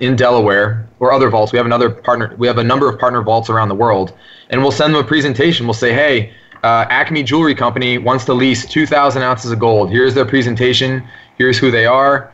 in 0.00 0.16
Delaware 0.16 0.88
or 0.98 1.12
other 1.12 1.30
vaults. 1.30 1.52
We 1.52 1.58
have 1.58 1.66
another 1.66 1.90
partner. 1.90 2.34
We 2.38 2.46
have 2.46 2.58
a 2.58 2.64
number 2.64 2.88
of 2.88 2.98
partner 2.98 3.22
vaults 3.22 3.50
around 3.50 3.68
the 3.68 3.74
world, 3.74 4.12
and 4.50 4.62
we'll 4.62 4.72
send 4.72 4.94
them 4.94 5.04
a 5.04 5.06
presentation. 5.06 5.66
We'll 5.66 5.74
say, 5.74 5.92
hey. 5.92 6.32
Uh, 6.64 6.84
Acme 6.90 7.22
Jewelry 7.22 7.54
Company 7.54 7.96
wants 7.96 8.24
to 8.24 8.32
lease 8.32 8.66
2,000 8.66 9.22
ounces 9.22 9.52
of 9.52 9.58
gold. 9.60 9.88
Here's 9.88 10.14
their 10.14 10.24
presentation. 10.24 11.06
Here's 11.38 11.58
who 11.58 11.70
they 11.70 11.86
are. 11.86 12.32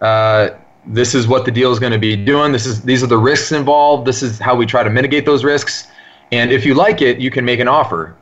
Uh, 0.00 0.50
this 0.86 1.14
is 1.14 1.26
what 1.26 1.44
the 1.44 1.50
deal 1.50 1.72
is 1.72 1.78
going 1.78 1.92
to 1.92 1.98
be 1.98 2.16
doing. 2.16 2.52
This 2.52 2.64
is 2.64 2.82
these 2.82 3.02
are 3.02 3.08
the 3.08 3.18
risks 3.18 3.52
involved. 3.52 4.06
This 4.06 4.22
is 4.22 4.38
how 4.38 4.54
we 4.54 4.66
try 4.66 4.82
to 4.82 4.90
mitigate 4.90 5.26
those 5.26 5.44
risks. 5.44 5.88
And 6.32 6.52
if 6.52 6.64
you 6.64 6.74
like 6.74 7.02
it, 7.02 7.18
you 7.18 7.30
can 7.30 7.44
make 7.44 7.60
an 7.60 7.68
offer. 7.68 8.16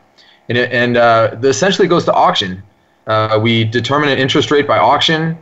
And 0.48 0.58
it, 0.58 0.72
and 0.72 0.96
uh, 0.96 1.36
essentially 1.42 1.88
goes 1.88 2.04
to 2.06 2.12
auction. 2.12 2.62
Uh, 3.06 3.38
we 3.40 3.64
determine 3.64 4.08
an 4.08 4.18
interest 4.18 4.50
rate 4.50 4.66
by 4.66 4.78
auction, 4.78 5.38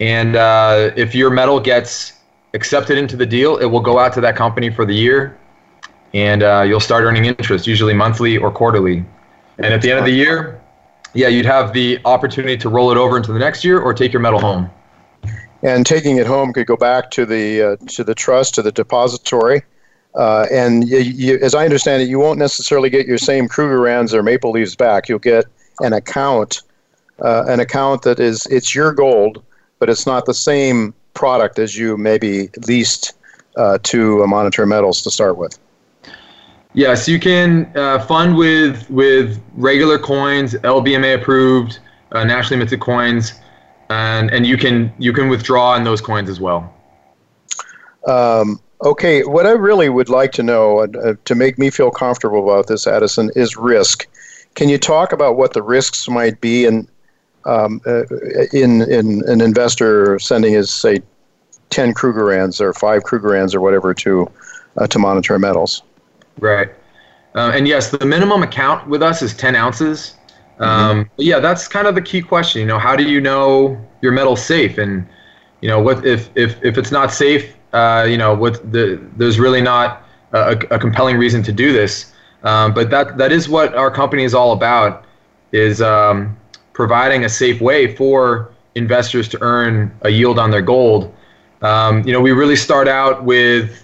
and 0.00 0.36
uh, 0.36 0.90
if 0.96 1.14
your 1.14 1.30
metal 1.30 1.60
gets 1.60 2.14
accepted 2.54 2.98
into 2.98 3.16
the 3.16 3.26
deal, 3.26 3.56
it 3.58 3.66
will 3.66 3.80
go 3.80 3.98
out 3.98 4.12
to 4.14 4.20
that 4.22 4.36
company 4.36 4.70
for 4.70 4.84
the 4.84 4.94
year, 4.94 5.38
and 6.14 6.42
uh, 6.42 6.62
you'll 6.66 6.80
start 6.80 7.04
earning 7.04 7.24
interest, 7.24 7.66
usually 7.66 7.94
monthly 7.94 8.36
or 8.36 8.50
quarterly. 8.50 9.04
And 9.58 9.72
at 9.72 9.80
the 9.82 9.90
end 9.90 9.98
of 9.98 10.04
the 10.04 10.12
year, 10.12 10.60
yeah, 11.14 11.28
you'd 11.28 11.46
have 11.46 11.72
the 11.72 11.98
opportunity 12.04 12.56
to 12.58 12.68
roll 12.68 12.90
it 12.90 12.98
over 12.98 13.16
into 13.16 13.32
the 13.32 13.38
next 13.38 13.64
year 13.64 13.80
or 13.80 13.94
take 13.94 14.12
your 14.12 14.20
metal 14.20 14.40
home. 14.40 14.70
And 15.62 15.86
taking 15.86 16.18
it 16.18 16.26
home 16.26 16.52
could 16.52 16.66
go 16.66 16.76
back 16.76 17.10
to 17.12 17.24
the 17.24 17.62
uh, 17.62 17.76
to 17.88 18.04
the 18.04 18.14
trust, 18.14 18.54
to 18.56 18.62
the 18.62 18.70
depository. 18.70 19.62
Uh, 20.14 20.46
and 20.50 20.88
you, 20.88 20.98
you, 20.98 21.38
as 21.42 21.54
I 21.54 21.64
understand 21.64 22.02
it, 22.02 22.08
you 22.08 22.18
won't 22.18 22.38
necessarily 22.38 22.90
get 22.90 23.06
your 23.06 23.18
same 23.18 23.48
Krugerrands 23.48 24.12
or 24.12 24.22
Maple 24.22 24.50
Leaves 24.50 24.76
back. 24.76 25.08
You'll 25.08 25.18
get 25.18 25.46
an 25.80 25.92
account, 25.92 26.62
uh, 27.22 27.44
an 27.48 27.60
account 27.60 28.02
that 28.02 28.20
is 28.20 28.46
it's 28.46 28.74
your 28.74 28.92
gold, 28.92 29.42
but 29.78 29.88
it's 29.88 30.06
not 30.06 30.26
the 30.26 30.34
same 30.34 30.94
product 31.14 31.58
as 31.58 31.76
you 31.76 31.96
maybe 31.96 32.50
leased 32.66 33.14
uh, 33.56 33.78
to 33.82 34.22
a 34.22 34.26
Monetary 34.26 34.66
Metals 34.66 35.02
to 35.02 35.10
start 35.10 35.36
with. 35.36 35.58
Yes, 36.74 37.08
you 37.08 37.18
can 37.18 37.72
uh, 37.74 38.00
fund 38.00 38.36
with 38.36 38.88
with 38.90 39.42
regular 39.54 39.98
coins, 39.98 40.52
LBMA 40.54 41.20
approved, 41.20 41.78
uh, 42.12 42.22
nationally 42.24 42.58
minted 42.58 42.80
coins, 42.80 43.32
and 43.88 44.30
and 44.30 44.46
you 44.46 44.58
can 44.58 44.92
you 44.98 45.12
can 45.14 45.30
withdraw 45.30 45.70
on 45.72 45.84
those 45.84 46.02
coins 46.02 46.28
as 46.28 46.38
well. 46.38 46.70
Um, 48.06 48.60
okay, 48.84 49.24
what 49.24 49.46
I 49.46 49.52
really 49.52 49.88
would 49.88 50.10
like 50.10 50.32
to 50.32 50.42
know 50.42 50.80
uh, 50.80 51.14
to 51.24 51.34
make 51.34 51.58
me 51.58 51.70
feel 51.70 51.90
comfortable 51.90 52.42
about 52.44 52.66
this, 52.66 52.86
Addison, 52.86 53.30
is 53.34 53.56
risk. 53.56 54.06
can 54.54 54.68
you 54.68 54.76
talk 54.78 55.12
about 55.12 55.36
what 55.36 55.54
the 55.54 55.62
risks 55.62 56.08
might 56.08 56.40
be 56.42 56.66
in 56.66 56.86
um, 57.46 57.80
uh, 57.86 58.02
in 58.52 58.82
in 58.82 59.22
an 59.28 59.40
investor 59.40 60.18
sending 60.18 60.52
his 60.52 60.70
say 60.70 61.00
ten 61.70 61.94
Krugerrands 61.94 62.60
or 62.60 62.72
five 62.72 63.02
Krugerrands 63.02 63.54
or 63.54 63.60
whatever 63.60 63.94
to 63.94 64.30
uh, 64.76 64.86
to 64.86 64.98
Monetary 64.98 65.38
Metals? 65.38 65.82
Right. 66.38 66.70
Uh, 67.34 67.52
and 67.54 67.68
yes, 67.68 67.90
the 67.90 68.04
minimum 68.04 68.42
account 68.42 68.88
with 68.88 69.02
us 69.02 69.20
is 69.20 69.34
10 69.34 69.54
ounces. 69.54 70.14
Um, 70.58 71.04
mm-hmm. 71.04 71.10
Yeah, 71.18 71.38
that's 71.38 71.68
kind 71.68 71.86
of 71.86 71.94
the 71.94 72.00
key 72.00 72.22
question. 72.22 72.62
You 72.62 72.66
know, 72.66 72.78
how 72.78 72.96
do 72.96 73.04
you 73.04 73.20
know 73.20 73.78
your 74.00 74.12
metal's 74.12 74.42
safe? 74.42 74.78
And 74.78 75.06
you 75.60 75.68
know, 75.68 75.80
what 75.80 76.06
if 76.06 76.30
if 76.34 76.62
if 76.64 76.78
it's 76.78 76.90
not 76.90 77.12
safe? 77.12 77.54
Uh, 77.74 78.06
you 78.08 78.16
know, 78.16 78.34
what 78.34 78.72
the 78.72 78.98
there's 79.16 79.38
really 79.38 79.60
not 79.60 80.02
a, 80.32 80.52
a 80.70 80.78
compelling 80.78 81.18
reason 81.18 81.42
to 81.42 81.52
do 81.52 81.72
this. 81.74 82.12
Um, 82.42 82.72
but 82.72 82.88
that 82.88 83.18
that 83.18 83.32
is 83.32 83.50
what 83.50 83.74
our 83.74 83.90
company 83.90 84.24
is 84.24 84.34
all 84.34 84.52
about. 84.52 85.04
Is 85.52 85.82
um, 85.82 86.36
providing 86.76 87.24
a 87.24 87.28
safe 87.28 87.58
way 87.62 87.96
for 87.96 88.52
investors 88.74 89.28
to 89.30 89.38
earn 89.40 89.90
a 90.02 90.10
yield 90.10 90.38
on 90.38 90.50
their 90.50 90.60
gold. 90.60 91.10
Um, 91.62 92.06
you 92.06 92.12
know, 92.12 92.20
we 92.20 92.32
really 92.32 92.54
start 92.54 92.86
out 92.86 93.24
with 93.24 93.82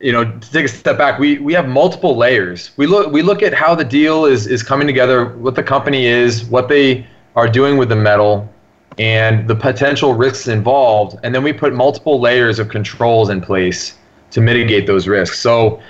you 0.00 0.10
know, 0.10 0.24
to 0.24 0.52
take 0.52 0.64
a 0.64 0.68
step 0.68 0.98
back, 0.98 1.20
we, 1.20 1.38
we 1.38 1.54
have 1.54 1.68
multiple 1.68 2.16
layers. 2.16 2.72
We 2.76 2.86
look 2.86 3.12
we 3.12 3.22
look 3.22 3.42
at 3.42 3.54
how 3.54 3.74
the 3.76 3.84
deal 3.84 4.26
is 4.26 4.46
is 4.48 4.62
coming 4.62 4.86
together, 4.86 5.26
what 5.36 5.54
the 5.54 5.62
company 5.62 6.06
is, 6.06 6.44
what 6.44 6.68
they 6.68 7.06
are 7.36 7.48
doing 7.48 7.78
with 7.78 7.88
the 7.88 7.96
metal, 7.96 8.52
and 8.98 9.48
the 9.48 9.54
potential 9.54 10.12
risks 10.12 10.48
involved, 10.48 11.16
and 11.22 11.32
then 11.34 11.42
we 11.42 11.52
put 11.52 11.72
multiple 11.72 12.20
layers 12.20 12.58
of 12.58 12.68
controls 12.68 13.30
in 13.30 13.40
place 13.40 13.96
to 14.32 14.40
mitigate 14.40 14.86
those 14.86 15.06
risks. 15.06 15.38
So, 15.38 15.80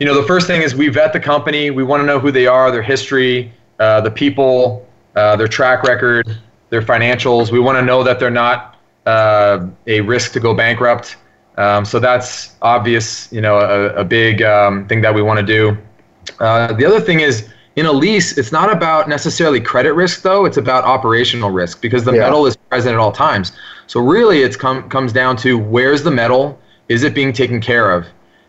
you 0.00 0.06
know, 0.06 0.20
the 0.20 0.26
first 0.26 0.48
thing 0.48 0.62
is 0.62 0.74
we 0.74 0.88
vet 0.88 1.12
the 1.12 1.20
company. 1.20 1.70
We 1.70 1.84
want 1.84 2.02
to 2.02 2.06
know 2.06 2.18
who 2.18 2.32
they 2.32 2.48
are, 2.48 2.70
their 2.72 2.82
history, 2.82 3.52
uh, 3.78 4.00
the 4.00 4.10
people, 4.10 4.86
uh, 5.16 5.34
their 5.36 5.48
track 5.48 5.82
record, 5.82 6.38
their 6.70 6.82
financials. 6.82 7.50
We 7.50 7.58
want 7.58 7.76
to 7.78 7.82
know 7.82 8.02
that 8.02 8.20
they're 8.20 8.30
not 8.30 8.76
uh, 9.06 9.66
a 9.86 10.00
risk 10.02 10.32
to 10.32 10.40
go 10.40 10.54
bankrupt. 10.54 11.16
Um, 11.56 11.84
so 11.84 11.98
that's 11.98 12.54
obvious, 12.62 13.32
you 13.32 13.40
know, 13.40 13.58
a, 13.58 13.94
a 13.94 14.04
big 14.04 14.42
um, 14.42 14.86
thing 14.86 15.00
that 15.00 15.14
we 15.14 15.22
want 15.22 15.40
to 15.40 15.46
do. 15.46 15.76
Uh, 16.38 16.72
the 16.74 16.84
other 16.84 17.00
thing 17.00 17.20
is 17.20 17.48
in 17.76 17.86
a 17.86 17.92
lease, 17.92 18.36
it's 18.38 18.52
not 18.52 18.72
about 18.72 19.08
necessarily 19.08 19.60
credit 19.60 19.92
risk 19.92 20.22
though. 20.22 20.44
It's 20.44 20.56
about 20.56 20.84
operational 20.84 21.50
risk 21.50 21.80
because 21.80 22.04
the 22.04 22.12
yeah. 22.12 22.20
metal 22.20 22.46
is 22.46 22.56
present 22.56 22.94
at 22.94 22.98
all 22.98 23.12
times. 23.12 23.52
So 23.86 24.00
really, 24.00 24.42
it 24.42 24.58
com- 24.58 24.88
comes 24.88 25.12
down 25.12 25.36
to 25.38 25.58
where's 25.58 26.02
the 26.02 26.10
metal? 26.10 26.58
Is 26.88 27.02
it 27.04 27.14
being 27.14 27.32
taken 27.32 27.60
care 27.60 27.92
of? 27.92 28.06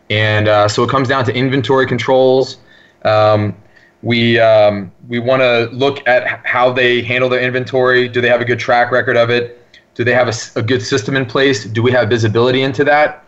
And 0.09 0.47
uh, 0.47 0.67
so 0.69 0.83
it 0.83 0.89
comes 0.89 1.09
down 1.09 1.25
to 1.25 1.35
inventory 1.35 1.85
controls. 1.85 2.57
Um, 3.03 3.55
we 4.03 4.39
um, 4.39 4.91
we 5.07 5.19
want 5.19 5.41
to 5.41 5.69
look 5.71 6.07
at 6.07 6.45
how 6.45 6.71
they 6.71 7.01
handle 7.01 7.29
their 7.29 7.41
inventory. 7.41 8.07
Do 8.07 8.21
they 8.21 8.29
have 8.29 8.41
a 8.41 8.45
good 8.45 8.59
track 8.59 8.91
record 8.91 9.17
of 9.17 9.29
it? 9.29 9.63
Do 9.95 10.03
they 10.03 10.13
have 10.13 10.27
a, 10.27 10.59
a 10.59 10.61
good 10.61 10.81
system 10.81 11.15
in 11.15 11.25
place? 11.25 11.65
Do 11.65 11.81
we 11.81 11.91
have 11.91 12.09
visibility 12.09 12.61
into 12.61 12.83
that? 12.83 13.25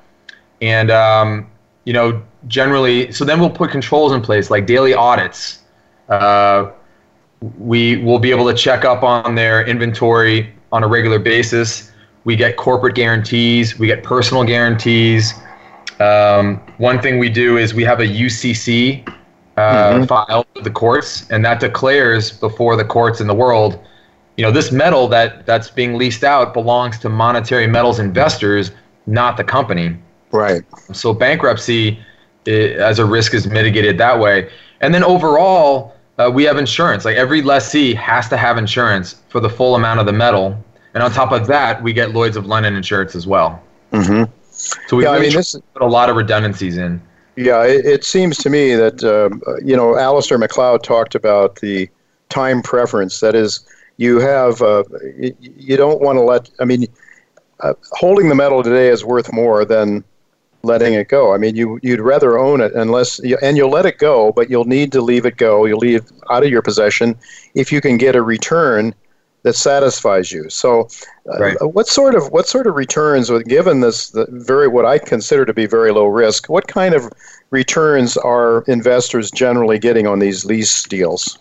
And 0.61 0.91
um, 0.91 1.49
you 1.85 1.93
know, 1.93 2.21
generally, 2.47 3.11
so 3.11 3.25
then 3.25 3.39
we'll 3.39 3.49
put 3.49 3.71
controls 3.71 4.11
in 4.11 4.21
place 4.21 4.49
like 4.49 4.67
daily 4.67 4.93
audits. 4.93 5.63
Uh, 6.07 6.71
we 7.57 7.97
will 7.97 8.19
be 8.19 8.31
able 8.31 8.45
to 8.47 8.53
check 8.53 8.85
up 8.85 9.01
on 9.01 9.35
their 9.35 9.65
inventory 9.65 10.53
on 10.71 10.83
a 10.83 10.87
regular 10.87 11.19
basis. 11.19 11.91
We 12.25 12.35
get 12.35 12.57
corporate 12.57 12.95
guarantees. 12.95 13.79
We 13.79 13.87
get 13.87 14.03
personal 14.03 14.43
guarantees. 14.43 15.33
Um, 15.99 16.57
one 16.77 17.01
thing 17.01 17.17
we 17.17 17.29
do 17.29 17.57
is 17.57 17.73
we 17.73 17.83
have 17.83 17.99
a 18.01 18.05
UCC 18.05 19.07
uh, 19.59 19.93
mm-hmm. 19.93 20.05
file 20.05 20.45
with 20.55 20.63
the 20.63 20.71
courts, 20.71 21.29
and 21.29 21.43
that 21.45 21.59
declares 21.59 22.31
before 22.31 22.75
the 22.75 22.85
courts 22.85 23.21
in 23.21 23.27
the 23.27 23.35
world 23.35 23.79
you 24.39 24.45
know, 24.45 24.51
this 24.51 24.71
metal 24.71 25.09
that 25.09 25.45
that's 25.45 25.69
being 25.69 25.97
leased 25.97 26.23
out 26.23 26.53
belongs 26.53 26.97
to 26.99 27.09
monetary 27.09 27.67
metals 27.67 27.99
investors, 27.99 28.71
not 29.05 29.35
the 29.35 29.43
company. 29.43 29.97
Right. 30.31 30.61
So 30.93 31.13
bankruptcy 31.13 31.99
as 32.47 32.99
a 32.99 33.05
risk 33.05 33.33
is 33.33 33.47
mitigated 33.47 33.97
that 33.97 34.17
way. 34.17 34.49
And 34.79 34.93
then 34.93 35.03
overall, 35.03 35.97
uh, 36.17 36.31
we 36.33 36.45
have 36.45 36.57
insurance. 36.57 37.03
Like 37.03 37.17
every 37.17 37.41
lessee 37.41 37.93
has 37.95 38.29
to 38.29 38.37
have 38.37 38.57
insurance 38.57 39.21
for 39.27 39.41
the 39.41 39.49
full 39.49 39.75
amount 39.75 39.99
of 39.99 40.05
the 40.05 40.13
metal. 40.13 40.57
And 40.93 41.03
on 41.03 41.11
top 41.11 41.33
of 41.33 41.45
that, 41.47 41.83
we 41.83 41.91
get 41.91 42.13
Lloyd's 42.13 42.37
of 42.37 42.45
London 42.45 42.77
insurance 42.77 43.15
as 43.15 43.27
well. 43.27 43.61
Mm-hmm. 43.91 44.31
So 44.87 44.95
we 44.95 45.03
yeah, 45.03 45.11
I 45.11 45.19
mean, 45.19 45.33
this, 45.33 45.53
put 45.73 45.81
a 45.81 45.85
lot 45.85 46.09
of 46.09 46.15
redundancies 46.15 46.77
in. 46.77 47.01
Yeah, 47.39 47.63
it, 47.63 47.85
it 47.85 48.03
seems 48.03 48.37
to 48.39 48.49
me 48.49 48.75
that, 48.75 49.01
uh, 49.01 49.29
you 49.63 49.77
know, 49.77 49.93
Alasdair 49.93 50.37
Macleod 50.37 50.83
talked 50.83 51.15
about 51.15 51.55
the 51.55 51.89
time 52.27 52.61
preference. 52.61 53.21
That 53.21 53.33
is, 53.33 53.65
you 53.95 54.19
have 54.19 54.61
uh, 54.61 54.83
you 55.39 55.77
don't 55.77 56.01
want 56.01 56.17
to 56.17 56.21
let. 56.21 56.49
I 56.59 56.65
mean, 56.65 56.87
uh, 57.61 57.75
holding 57.91 58.27
the 58.27 58.35
metal 58.35 58.61
today 58.61 58.89
is 58.89 59.05
worth 59.05 59.31
more 59.31 59.63
than 59.63 60.03
letting 60.63 60.95
it 60.95 61.07
go. 61.07 61.33
I 61.33 61.37
mean, 61.37 61.55
you 61.55 61.79
you'd 61.81 62.01
rather 62.01 62.37
own 62.37 62.59
it 62.59 62.73
unless 62.73 63.19
and 63.19 63.55
you'll 63.55 63.71
let 63.71 63.85
it 63.85 63.99
go, 63.99 64.33
but 64.33 64.49
you'll 64.49 64.65
need 64.65 64.91
to 64.91 65.01
leave 65.01 65.25
it 65.25 65.37
go. 65.37 65.63
You'll 65.63 65.79
leave 65.79 66.11
out 66.29 66.43
of 66.43 66.49
your 66.49 66.61
possession 66.61 67.15
if 67.55 67.71
you 67.71 67.79
can 67.79 67.95
get 67.95 68.17
a 68.17 68.21
return 68.21 68.93
that 69.43 69.53
satisfies 69.53 70.31
you. 70.31 70.49
So, 70.49 70.87
uh, 71.31 71.39
right. 71.39 71.57
what 71.61 71.87
sort 71.87 72.15
of 72.15 72.31
what 72.31 72.47
sort 72.47 72.67
of 72.67 72.75
returns, 72.75 73.31
given 73.45 73.81
this 73.81 74.09
the 74.09 74.27
very 74.29 74.67
what 74.67 74.85
I 74.85 74.97
consider 74.97 75.45
to 75.45 75.53
be 75.53 75.65
very 75.65 75.91
low 75.91 76.05
risk, 76.05 76.49
what 76.49 76.67
kind 76.67 76.93
of 76.93 77.11
returns 77.49 78.17
are 78.17 78.63
investors 78.67 79.31
generally 79.31 79.79
getting 79.79 80.07
on 80.07 80.19
these 80.19 80.45
lease 80.45 80.83
deals? 80.83 81.37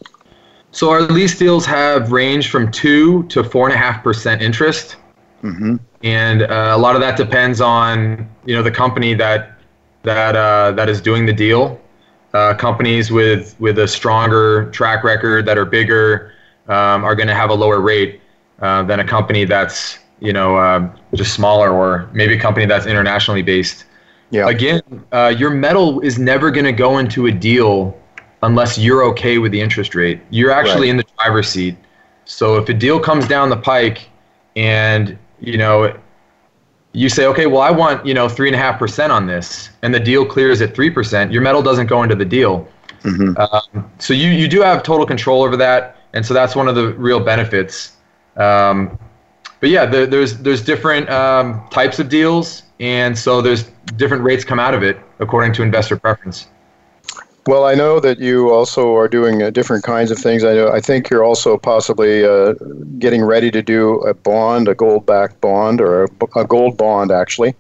So 0.71 0.91
our 0.91 1.03
lease 1.03 1.37
deals 1.37 1.65
have 1.67 2.13
ranged 2.13 2.51
from 2.51 2.71
two 2.71 3.25
to 3.25 3.43
four 3.43 3.67
and 3.67 3.75
a 3.75 3.79
half 3.79 4.03
percent 4.05 4.43
interest, 4.43 4.97
mm-hmm. 5.43 5.77
and 6.05 6.43
uh, 6.43 6.73
a 6.75 6.79
lot 6.79 6.95
of 6.95 7.01
that 7.01 7.17
depends 7.17 7.61
on 7.61 8.29
you 8.45 8.55
know 8.55 8.63
the 8.63 8.71
company 8.71 9.15
that 9.15 9.59
that 10.03 10.37
uh, 10.37 10.73
that 10.73 10.89
is 10.89 11.01
doing 11.01 11.27
the 11.27 11.33
deal. 11.33 11.81
Uh, 12.35 12.55
companies 12.55 13.11
with 13.11 13.59
with 13.59 13.79
a 13.79 13.89
stronger 13.89 14.71
track 14.71 15.03
record 15.03 15.47
that 15.47 15.57
are 15.57 15.65
bigger 15.65 16.35
um, 16.69 17.05
are 17.05 17.15
going 17.15 17.29
to 17.29 17.35
have 17.35 17.51
a 17.51 17.55
lower 17.55 17.81
rate 17.81 18.21
uh, 18.61 18.83
than 18.85 19.01
a 19.01 19.05
company 19.05 19.45
that's 19.45 19.99
you 20.21 20.33
know 20.33 20.59
um, 20.59 20.93
just 21.15 21.35
smaller 21.35 21.73
or 21.73 22.09
maybe 22.13 22.35
a 22.35 22.41
company 22.41 22.67
that's 22.67 22.87
internationally 22.87 23.43
based. 23.43 23.85
Yeah. 24.31 24.49
Again, 24.49 24.83
uh, 25.13 25.35
your 25.37 25.51
metal 25.51 26.01
is 26.01 26.19
never 26.19 26.51
going 26.51 26.67
to 26.67 26.73
go 26.73 26.99
into 26.99 27.27
a 27.27 27.33
deal 27.33 27.99
unless 28.43 28.77
you're 28.79 29.03
okay 29.05 29.39
with 29.39 29.53
the 29.53 29.61
interest 29.61 29.95
rate. 29.95 30.21
You're 30.31 30.51
actually 30.51 30.89
right. 30.89 30.91
in 30.91 30.97
the 30.99 31.07
driver's 31.17 31.49
seat. 31.49 31.77
So 32.25 32.57
if 32.57 32.69
a 32.69 32.75
deal 32.75 33.01
comes 33.01 33.27
down 33.27 33.49
the 33.49 33.57
pike 33.57 34.11
and, 34.55 35.19
you 35.41 35.57
know, 35.57 35.99
you 36.93 37.09
say, 37.09 37.27
okay, 37.27 37.47
well, 37.47 37.63
I 37.63 37.71
want, 37.71 38.05
you 38.05 38.13
know, 38.13 38.29
three 38.29 38.49
and 38.49 38.55
a 38.55 38.59
half 38.59 38.79
percent 38.79 39.13
on 39.13 39.27
this, 39.27 39.71
and 39.83 39.95
the 39.95 40.01
deal 40.01 40.27
clears 40.27 40.61
at 40.61 40.75
three 40.75 40.91
percent, 40.91 41.33
your 41.33 41.43
metal 41.43 41.63
doesn't 41.63 41.87
go 41.87 42.03
into 42.03 42.15
the 42.15 42.25
deal. 42.25 42.69
Mm-hmm. 43.05 43.39
Um, 43.39 43.91
so 43.99 44.13
you, 44.13 44.29
you 44.29 44.49
do 44.49 44.61
have 44.61 44.83
total 44.83 45.07
control 45.07 45.43
over 45.43 45.57
that. 45.57 45.97
And 46.13 46.25
so 46.25 46.35
that's 46.35 46.57
one 46.57 46.69
of 46.69 46.75
the 46.75 46.93
real 46.95 47.21
benefits. 47.21 47.93
Um, 48.37 48.99
but 49.61 49.71
yeah, 49.71 49.87
the, 49.87 50.07
there's, 50.07 50.39
there's 50.39 50.63
different 50.63 51.09
um, 51.11 51.67
types 51.71 51.99
of 51.99 52.09
deals. 52.09 52.63
And 52.81 53.19
so 53.19 53.43
there's 53.43 53.65
different 53.97 54.23
rates 54.23 54.45
come 54.45 54.61
out 54.61 54.75
of 54.75 54.83
it 54.83 54.99
according 55.19 55.53
to 55.55 55.63
investor 55.63 55.99
preference. 55.99 56.47
Well, 57.47 57.65
I 57.65 57.75
know 57.75 57.99
that 58.01 58.19
you 58.19 58.53
also 58.53 58.95
are 58.95 59.09
doing 59.09 59.43
uh, 59.43 59.49
different 59.51 59.83
kinds 59.83 60.11
of 60.11 60.19
things. 60.19 60.45
I 60.45 60.53
know. 60.53 60.69
I 60.71 60.81
think 60.81 61.09
you're 61.09 61.25
also 61.25 61.57
possibly 61.57 62.25
uh, 62.25 62.53
getting 62.99 63.25
ready 63.25 63.51
to 63.51 63.63
do 63.63 64.01
a 64.01 64.13
bond, 64.13 64.69
a 64.69 64.75
gold-backed 64.75 65.41
bond, 65.41 65.81
or 65.81 66.05
a, 66.05 66.09
a 66.37 66.45
gold 66.45 66.77
bond, 66.77 67.11
actually. 67.11 67.55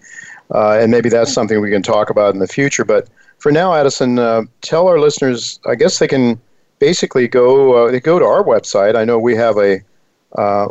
Uh, 0.55 0.79
and 0.79 0.91
maybe 0.91 1.09
that's 1.09 1.33
something 1.33 1.61
we 1.61 1.71
can 1.71 1.83
talk 1.83 2.11
about 2.11 2.35
in 2.35 2.41
the 2.41 2.47
future. 2.47 2.85
But 2.85 3.09
for 3.39 3.51
now, 3.51 3.75
Addison, 3.75 4.19
uh, 4.19 4.43
tell 4.61 4.89
our 4.89 5.01
listeners. 5.01 5.59
I 5.67 5.75
guess 5.75 5.99
they 5.99 6.09
can 6.09 6.39
basically 6.79 7.29
go. 7.29 7.87
Uh, 7.87 7.91
they 7.91 8.01
go 8.01 8.19
to 8.19 8.25
our 8.25 8.43
website. 8.43 8.97
I 8.97 9.05
know 9.05 9.19
we 9.19 9.35
have 9.37 9.57
a 9.57 9.81
uh, 10.37 10.67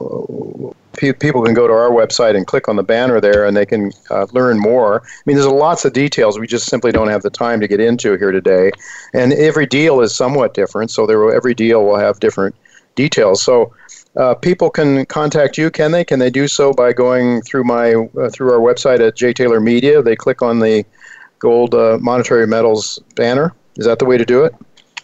people 0.98 1.44
can 1.44 1.54
go 1.54 1.68
to 1.68 1.74
our 1.74 1.90
website 1.90 2.36
and 2.36 2.46
click 2.48 2.68
on 2.68 2.76
the 2.76 2.84
banner 2.84 3.22
there 3.22 3.46
and 3.46 3.56
they 3.56 3.66
can 3.66 3.92
uh, 4.10 4.26
learn 4.32 4.60
more. 4.60 5.02
I 5.04 5.22
mean, 5.26 5.36
there's 5.36 5.48
lots 5.48 5.86
of 5.86 5.94
details 5.94 6.40
we 6.40 6.48
just 6.48 6.68
simply 6.68 6.92
don't 6.92 7.10
have 7.10 7.22
the 7.22 7.30
time 7.30 7.60
to 7.62 7.68
get 7.68 7.80
into 7.80 8.18
here 8.18 8.32
today. 8.32 8.72
And 9.14 9.34
every 9.34 9.66
deal 9.66 10.02
is 10.02 10.16
somewhat 10.16 10.54
different, 10.54 10.92
so 10.92 11.06
there 11.06 11.20
will, 11.20 11.34
every 11.34 11.54
deal 11.54 11.86
will 11.86 11.98
have 11.98 12.20
different 12.20 12.56
details. 12.96 13.42
So 13.42 13.74
uh, 14.16 14.34
people 14.36 14.70
can 14.70 15.06
contact 15.06 15.58
you, 15.58 15.70
can 15.70 15.92
they? 15.92 16.04
Can 16.04 16.20
they 16.20 16.32
do 16.32 16.48
so 16.48 16.74
by 16.74 16.94
going 16.94 17.42
through 17.42 17.64
my 17.64 17.94
uh, 17.94 18.30
through 18.30 18.52
our 18.52 18.60
website 18.60 19.00
at 19.00 19.16
J 19.16 19.34
Taylor 19.34 19.60
Media? 19.60 20.02
They 20.02 20.16
click 20.16 20.42
on 20.42 20.60
the 20.60 20.84
gold 21.38 21.76
uh, 21.76 22.00
monetary 22.02 22.48
metals 22.48 23.00
banner. 23.16 23.54
Is 23.76 23.86
that 23.86 24.00
the 24.00 24.06
way 24.06 24.18
to 24.18 24.26
do 24.26 24.44
it? 24.44 24.56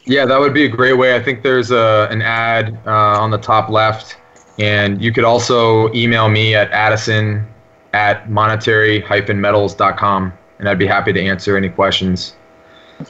Yeah, 0.06 0.26
that 0.26 0.40
would 0.40 0.54
be 0.54 0.66
a 0.66 0.70
great 0.70 0.94
way. 0.94 1.16
I 1.16 1.24
think 1.24 1.44
there's 1.44 1.72
a, 1.72 2.08
an 2.12 2.22
ad 2.22 2.78
uh, 2.86 2.92
on 2.92 3.32
the 3.32 3.38
top 3.38 3.70
left 3.70 4.18
and 4.60 5.02
you 5.02 5.12
could 5.12 5.24
also 5.24 5.92
email 5.94 6.30
me 6.30 6.56
at 6.56 6.72
addison 6.72 7.48
at 7.94 8.30
monetary-metals.com, 8.30 10.34
and 10.60 10.70
I'd 10.70 10.80
be 10.80 10.88
happy 10.88 11.14
to 11.14 11.22
answer 11.22 11.58
any 11.58 11.70
questions. 11.70 12.36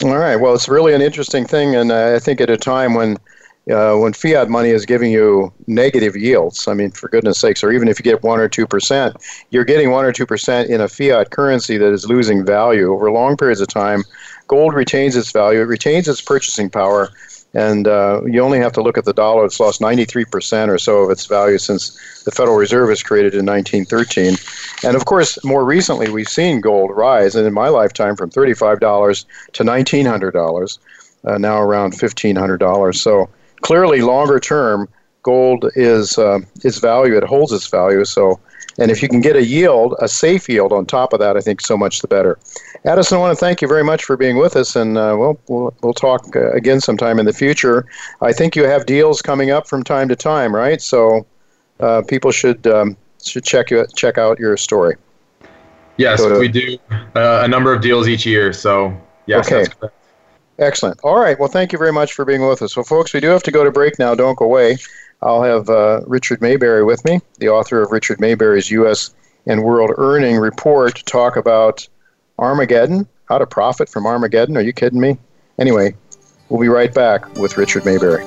All 0.03 0.17
right. 0.17 0.35
Well, 0.35 0.53
it's 0.53 0.69
really 0.69 0.93
an 0.93 1.01
interesting 1.01 1.45
thing, 1.45 1.75
and 1.75 1.91
uh, 1.91 2.13
I 2.15 2.19
think 2.19 2.41
at 2.41 2.49
a 2.49 2.57
time 2.57 2.93
when 2.93 3.17
uh, 3.71 3.95
when 3.95 4.11
fiat 4.11 4.49
money 4.49 4.69
is 4.69 4.85
giving 4.85 5.09
you 5.09 5.53
negative 5.67 6.17
yields, 6.17 6.67
I 6.67 6.73
mean, 6.73 6.91
for 6.91 7.07
goodness 7.07 7.39
sakes, 7.39 7.63
or 7.63 7.71
even 7.71 7.87
if 7.87 7.97
you 7.97 8.03
get 8.03 8.21
1 8.21 8.39
or 8.39 8.49
2%, 8.49 9.45
you're 9.51 9.63
getting 9.63 9.89
1 9.89 10.03
or 10.03 10.11
2% 10.11 10.67
in 10.67 10.81
a 10.81 10.89
fiat 10.89 11.29
currency 11.29 11.77
that 11.77 11.93
is 11.93 12.05
losing 12.05 12.45
value 12.45 12.91
over 12.91 13.09
long 13.09 13.37
periods 13.37 13.61
of 13.61 13.69
time. 13.69 14.03
Gold 14.47 14.73
retains 14.73 15.15
its 15.15 15.31
value, 15.31 15.61
it 15.61 15.65
retains 15.65 16.07
its 16.07 16.21
purchasing 16.21 16.69
power, 16.69 17.09
and 17.53 17.87
uh, 17.87 18.21
you 18.25 18.41
only 18.41 18.59
have 18.59 18.73
to 18.73 18.81
look 18.81 18.97
at 18.97 19.05
the 19.05 19.13
dollar. 19.13 19.45
It's 19.45 19.59
lost 19.59 19.79
93% 19.79 20.69
or 20.69 20.77
so 20.77 20.99
of 20.99 21.11
its 21.11 21.25
value 21.25 21.57
since 21.57 22.23
the 22.23 22.31
Federal 22.31 22.57
Reserve 22.57 22.89
was 22.89 23.03
created 23.03 23.33
in 23.35 23.45
1913. 23.45 24.35
And 24.83 24.95
of 24.95 25.05
course, 25.05 25.43
more 25.43 25.63
recently, 25.63 26.09
we've 26.09 26.27
seen 26.27 26.61
gold 26.61 26.91
rise, 26.95 27.35
and 27.35 27.45
in 27.45 27.53
my 27.53 27.69
lifetime, 27.69 28.15
from 28.15 28.31
$35 28.31 29.25
to 29.53 29.63
$1,900, 29.63 30.79
uh, 31.25 31.37
now 31.37 31.59
around 31.59 31.93
$1,500. 31.93 32.95
So 32.95 33.29
clearly, 33.61 34.01
longer 34.01 34.39
term, 34.39 34.89
gold 35.21 35.69
is 35.75 36.17
uh, 36.17 36.39
its 36.63 36.79
value. 36.79 37.17
It 37.17 37.23
holds 37.23 37.51
its 37.51 37.67
value. 37.67 38.05
So, 38.05 38.39
and 38.77 38.91
if 38.91 39.01
you 39.01 39.09
can 39.09 39.21
get 39.21 39.35
a 39.35 39.43
yield, 39.43 39.95
a 39.99 40.07
safe 40.07 40.49
yield 40.49 40.73
on 40.73 40.85
top 40.85 41.13
of 41.13 41.19
that, 41.19 41.37
I 41.37 41.41
think 41.41 41.61
so 41.61 41.77
much 41.77 41.99
the 41.99 42.07
better. 42.07 42.39
Addison, 42.85 43.17
I 43.17 43.21
want 43.21 43.37
to 43.37 43.39
thank 43.39 43.61
you 43.61 43.67
very 43.67 43.83
much 43.83 44.03
for 44.03 44.17
being 44.17 44.37
with 44.37 44.55
us, 44.55 44.75
and 44.75 44.97
uh, 44.97 45.15
we'll, 45.17 45.39
we'll 45.47 45.73
we'll 45.81 45.93
talk 45.93 46.35
uh, 46.35 46.51
again 46.51 46.81
sometime 46.81 47.19
in 47.19 47.25
the 47.25 47.33
future. 47.33 47.85
I 48.21 48.33
think 48.33 48.55
you 48.55 48.63
have 48.63 48.85
deals 48.85 49.21
coming 49.21 49.51
up 49.51 49.67
from 49.67 49.83
time 49.83 50.09
to 50.09 50.15
time, 50.15 50.55
right? 50.55 50.81
So 50.81 51.25
uh, 51.79 52.01
people 52.07 52.31
should 52.31 52.65
um, 52.67 52.97
should 53.23 53.43
check 53.43 53.71
you 53.71 53.85
check 53.95 54.17
out 54.17 54.39
your 54.39 54.57
story. 54.57 54.95
Yes, 55.97 56.23
to, 56.23 56.39
we 56.39 56.47
do 56.47 56.77
uh, 57.15 57.41
a 57.43 57.47
number 57.47 57.73
of 57.73 57.81
deals 57.81 58.07
each 58.07 58.25
year. 58.25 58.51
So 58.53 58.95
yes, 59.27 59.51
okay. 59.51 59.71
Excellent. 60.59 60.99
All 61.03 61.19
right. 61.19 61.37
Well, 61.39 61.49
thank 61.49 61.71
you 61.71 61.79
very 61.79 61.91
much 61.91 62.13
for 62.13 62.25
being 62.25 62.47
with 62.47 62.61
us. 62.61 62.75
Well, 62.75 62.83
folks, 62.83 63.13
we 63.13 63.19
do 63.19 63.27
have 63.29 63.43
to 63.43 63.51
go 63.51 63.63
to 63.63 63.71
break 63.71 63.97
now. 63.97 64.13
Don't 64.13 64.37
go 64.37 64.45
away. 64.45 64.77
I'll 65.23 65.41
have 65.41 65.69
uh, 65.69 66.01
Richard 66.05 66.41
Maybury 66.41 66.83
with 66.83 67.03
me, 67.05 67.21
the 67.39 67.49
author 67.49 67.81
of 67.81 67.91
Richard 67.91 68.19
Maybury's 68.19 68.69
U.S. 68.71 69.15
and 69.45 69.63
World 69.63 69.91
Earning 69.97 70.37
Report, 70.37 70.95
to 70.95 71.03
talk 71.05 71.37
about 71.37 71.87
Armageddon, 72.37 73.07
how 73.29 73.37
to 73.37 73.47
profit 73.47 73.87
from 73.87 74.05
Armageddon. 74.05 74.57
Are 74.57 74.61
you 74.61 74.73
kidding 74.73 74.99
me? 74.99 75.17
Anyway, 75.57 75.95
we'll 76.49 76.59
be 76.59 76.67
right 76.67 76.93
back 76.93 77.33
with 77.35 77.57
Richard 77.57 77.85
Maybury. 77.85 78.25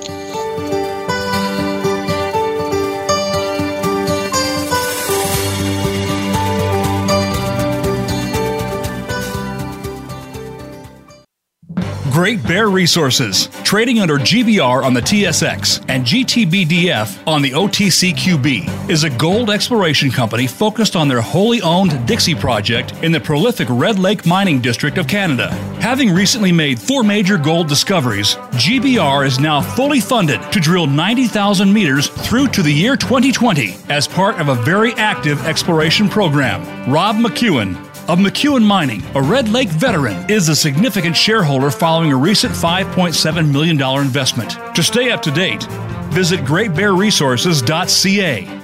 Great 12.16 12.42
Bear 12.44 12.70
Resources, 12.70 13.48
trading 13.62 14.00
under 14.00 14.16
GBR 14.16 14.82
on 14.82 14.94
the 14.94 15.02
TSX 15.02 15.84
and 15.90 16.02
GTBDF 16.02 17.22
on 17.28 17.42
the 17.42 17.50
OTCQB, 17.50 18.88
is 18.88 19.04
a 19.04 19.10
gold 19.10 19.50
exploration 19.50 20.10
company 20.10 20.46
focused 20.46 20.96
on 20.96 21.08
their 21.08 21.20
wholly 21.20 21.60
owned 21.60 22.06
Dixie 22.06 22.34
project 22.34 22.94
in 23.04 23.12
the 23.12 23.20
prolific 23.20 23.68
Red 23.70 23.98
Lake 23.98 24.24
Mining 24.24 24.62
District 24.62 24.96
of 24.96 25.06
Canada. 25.06 25.50
Having 25.78 26.14
recently 26.14 26.52
made 26.52 26.80
four 26.80 27.02
major 27.02 27.36
gold 27.36 27.68
discoveries, 27.68 28.36
GBR 28.52 29.26
is 29.26 29.38
now 29.38 29.60
fully 29.60 30.00
funded 30.00 30.40
to 30.52 30.58
drill 30.58 30.86
90,000 30.86 31.70
meters 31.70 32.08
through 32.08 32.48
to 32.48 32.62
the 32.62 32.72
year 32.72 32.96
2020 32.96 33.76
as 33.90 34.08
part 34.08 34.40
of 34.40 34.48
a 34.48 34.54
very 34.54 34.94
active 34.94 35.44
exploration 35.44 36.08
program. 36.08 36.62
Rob 36.90 37.16
McEwen, 37.16 37.85
of 38.08 38.18
McEwen 38.18 38.64
Mining, 38.64 39.02
a 39.14 39.22
Red 39.22 39.48
Lake 39.48 39.68
veteran, 39.68 40.28
is 40.30 40.48
a 40.48 40.56
significant 40.56 41.16
shareholder 41.16 41.70
following 41.70 42.12
a 42.12 42.16
recent 42.16 42.54
$5.7 42.54 43.52
million 43.52 43.80
investment. 44.00 44.56
To 44.74 44.82
stay 44.82 45.10
up 45.10 45.22
to 45.22 45.30
date, 45.30 45.62
visit 46.10 46.40
greatbearresources.ca. 46.40 48.62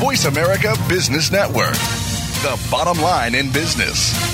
Voice 0.00 0.24
America 0.26 0.74
Business 0.88 1.30
Network, 1.30 1.74
the 2.42 2.58
bottom 2.70 3.00
line 3.02 3.34
in 3.34 3.50
business. 3.52 4.33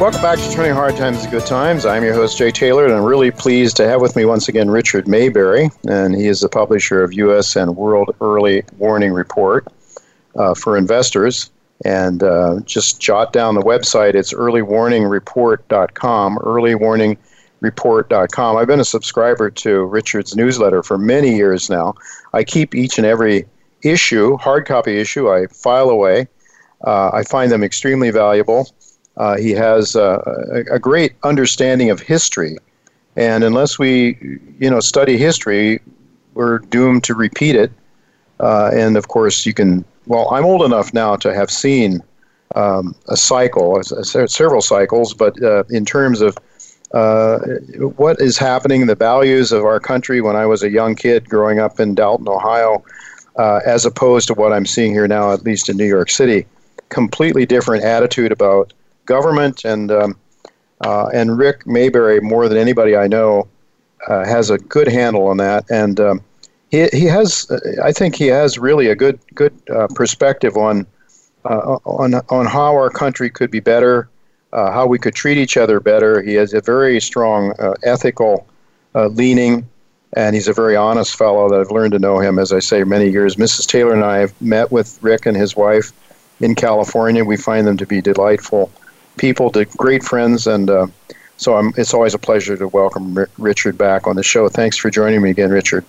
Welcome 0.00 0.22
back 0.22 0.38
to 0.38 0.50
Turning 0.52 0.74
Hard 0.74 0.96
Times 0.96 1.24
to 1.24 1.28
Good 1.28 1.44
Times. 1.44 1.84
I'm 1.84 2.04
your 2.04 2.14
host, 2.14 2.38
Jay 2.38 2.52
Taylor, 2.52 2.84
and 2.84 2.94
I'm 2.94 3.02
really 3.02 3.32
pleased 3.32 3.76
to 3.78 3.88
have 3.88 4.00
with 4.00 4.14
me 4.14 4.24
once 4.24 4.48
again 4.48 4.70
Richard 4.70 5.08
Maybury, 5.08 5.70
and 5.88 6.14
he 6.14 6.28
is 6.28 6.40
the 6.40 6.48
publisher 6.48 7.02
of 7.02 7.12
U.S. 7.14 7.56
and 7.56 7.76
World 7.76 8.14
Early 8.20 8.62
Warning 8.76 9.12
Report 9.12 9.66
uh, 10.36 10.54
for 10.54 10.76
investors. 10.76 11.50
And 11.84 12.22
uh, 12.22 12.60
just 12.64 13.00
jot 13.00 13.32
down 13.32 13.56
the 13.56 13.60
website. 13.60 14.14
It's 14.14 14.32
earlywarningreport.com, 14.32 16.38
earlywarningreport.com. 16.38 18.56
I've 18.56 18.68
been 18.68 18.80
a 18.80 18.84
subscriber 18.84 19.50
to 19.50 19.84
Richard's 19.84 20.36
newsletter 20.36 20.84
for 20.84 20.96
many 20.96 21.34
years 21.34 21.68
now. 21.68 21.94
I 22.32 22.44
keep 22.44 22.72
each 22.72 22.98
and 22.98 23.06
every 23.06 23.46
issue, 23.82 24.36
hard 24.36 24.64
copy 24.64 25.00
issue, 25.00 25.28
I 25.28 25.48
file 25.48 25.90
away. 25.90 26.28
Uh, 26.86 27.10
I 27.12 27.24
find 27.24 27.50
them 27.50 27.64
extremely 27.64 28.10
valuable. 28.10 28.68
Uh, 29.18 29.36
he 29.36 29.50
has 29.50 29.96
a, 29.96 30.64
a, 30.70 30.78
great 30.78 31.12
understanding 31.24 31.90
of 31.90 31.98
history, 31.98 32.56
and 33.16 33.42
unless 33.42 33.76
we, 33.76 34.16
you 34.60 34.70
know, 34.70 34.78
study 34.78 35.18
history, 35.18 35.80
we're 36.34 36.60
doomed 36.60 37.02
to 37.02 37.14
repeat 37.14 37.56
it. 37.56 37.72
Uh, 38.38 38.70
and 38.72 38.96
of 38.96 39.08
course, 39.08 39.44
you 39.44 39.52
can. 39.52 39.84
Well, 40.06 40.32
I'm 40.32 40.44
old 40.44 40.62
enough 40.62 40.94
now 40.94 41.16
to 41.16 41.34
have 41.34 41.50
seen 41.50 42.00
um, 42.54 42.94
a 43.08 43.16
cycle, 43.16 43.82
several 43.82 44.62
cycles, 44.62 45.12
but 45.14 45.42
uh, 45.42 45.64
in 45.68 45.84
terms 45.84 46.20
of 46.20 46.38
uh, 46.94 47.38
what 47.96 48.20
is 48.20 48.38
happening, 48.38 48.86
the 48.86 48.94
values 48.94 49.50
of 49.50 49.64
our 49.64 49.80
country 49.80 50.20
when 50.20 50.36
I 50.36 50.46
was 50.46 50.62
a 50.62 50.70
young 50.70 50.94
kid 50.94 51.28
growing 51.28 51.58
up 51.58 51.80
in 51.80 51.94
Dalton, 51.94 52.28
Ohio, 52.28 52.84
uh, 53.36 53.60
as 53.66 53.84
opposed 53.84 54.28
to 54.28 54.34
what 54.34 54.52
I'm 54.52 54.64
seeing 54.64 54.92
here 54.92 55.08
now, 55.08 55.32
at 55.32 55.42
least 55.42 55.68
in 55.68 55.76
New 55.76 55.84
York 55.86 56.08
City, 56.08 56.46
completely 56.88 57.44
different 57.44 57.84
attitude 57.84 58.32
about 58.32 58.72
government 59.08 59.64
and 59.64 59.90
um, 59.90 60.16
uh, 60.82 61.08
and 61.12 61.36
Rick 61.36 61.66
Maybury 61.66 62.20
more 62.20 62.48
than 62.48 62.58
anybody 62.58 62.94
I 62.96 63.08
know 63.08 63.48
uh, 64.06 64.24
has 64.24 64.50
a 64.50 64.58
good 64.58 64.86
handle 64.86 65.26
on 65.26 65.38
that, 65.38 65.64
and 65.70 65.98
um, 65.98 66.20
he 66.70 66.86
he 66.92 67.06
has 67.06 67.50
I 67.82 67.90
think 67.90 68.14
he 68.14 68.28
has 68.28 68.58
really 68.58 68.86
a 68.86 68.94
good 68.94 69.18
good 69.34 69.52
uh, 69.74 69.88
perspective 69.88 70.56
on 70.56 70.86
uh, 71.44 71.78
on 71.84 72.14
on 72.28 72.46
how 72.46 72.74
our 72.74 72.90
country 72.90 73.30
could 73.30 73.50
be 73.50 73.60
better, 73.60 74.08
uh, 74.52 74.70
how 74.70 74.86
we 74.86 74.98
could 74.98 75.14
treat 75.14 75.38
each 75.38 75.56
other 75.56 75.80
better. 75.80 76.22
He 76.22 76.34
has 76.34 76.54
a 76.54 76.60
very 76.60 77.00
strong 77.00 77.52
uh, 77.58 77.74
ethical 77.82 78.46
leaning. 78.94 79.68
And 80.14 80.34
he's 80.34 80.48
a 80.48 80.54
very 80.54 80.74
honest 80.74 81.16
fellow 81.16 81.50
that 81.50 81.60
I've 81.60 81.70
learned 81.70 81.92
to 81.92 81.98
know 81.98 82.18
him, 82.18 82.38
as 82.38 82.50
I 82.50 82.60
say, 82.60 82.82
many 82.82 83.10
years. 83.10 83.36
Mrs. 83.36 83.66
Taylor 83.66 83.92
and 83.92 84.02
I 84.02 84.16
have 84.16 84.32
met 84.40 84.72
with 84.72 84.98
Rick 85.02 85.26
and 85.26 85.36
his 85.36 85.54
wife 85.54 85.92
in 86.40 86.54
California. 86.54 87.22
We 87.26 87.36
find 87.36 87.66
them 87.66 87.76
to 87.76 87.86
be 87.86 88.00
delightful 88.00 88.72
people, 89.18 89.50
to 89.50 89.64
great 89.64 90.02
friends, 90.02 90.46
and 90.46 90.70
uh, 90.70 90.86
so 91.36 91.56
I'm, 91.56 91.72
it's 91.76 91.92
always 91.92 92.14
a 92.14 92.18
pleasure 92.18 92.56
to 92.56 92.68
welcome 92.68 93.16
R- 93.18 93.28
Richard 93.38 93.76
back 93.76 94.06
on 94.06 94.16
the 94.16 94.22
show. 94.22 94.48
Thanks 94.48 94.76
for 94.76 94.90
joining 94.90 95.20
me 95.22 95.30
again, 95.30 95.50
Richard. 95.50 95.84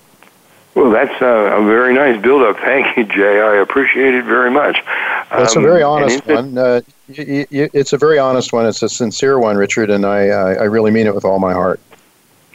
Well, 0.75 0.91
that's 0.91 1.21
uh, 1.21 1.25
a 1.25 1.65
very 1.65 1.93
nice 1.93 2.21
build-up. 2.21 2.57
Thank 2.57 2.95
you, 2.95 3.03
Jay. 3.03 3.41
I 3.41 3.55
appreciate 3.55 4.13
it 4.13 4.23
very 4.25 4.51
much. 4.51 4.77
Um, 5.31 5.43
it's 5.43 5.55
a 5.55 5.61
very 5.61 5.83
um, 5.83 5.91
honest 5.91 6.25
one. 6.27 6.57
Uh, 6.57 6.81
y- 7.09 7.47
y- 7.51 7.69
it's 7.73 7.91
a 7.91 7.97
very 7.97 8.19
honest 8.19 8.53
one. 8.53 8.65
It's 8.65 8.83
a 8.83 8.89
sincere 8.89 9.39
one, 9.39 9.57
Richard, 9.57 9.89
and 9.89 10.05
I, 10.05 10.27
I 10.27 10.63
really 10.65 10.91
mean 10.91 11.07
it 11.07 11.15
with 11.15 11.25
all 11.25 11.39
my 11.39 11.53
heart. 11.53 11.79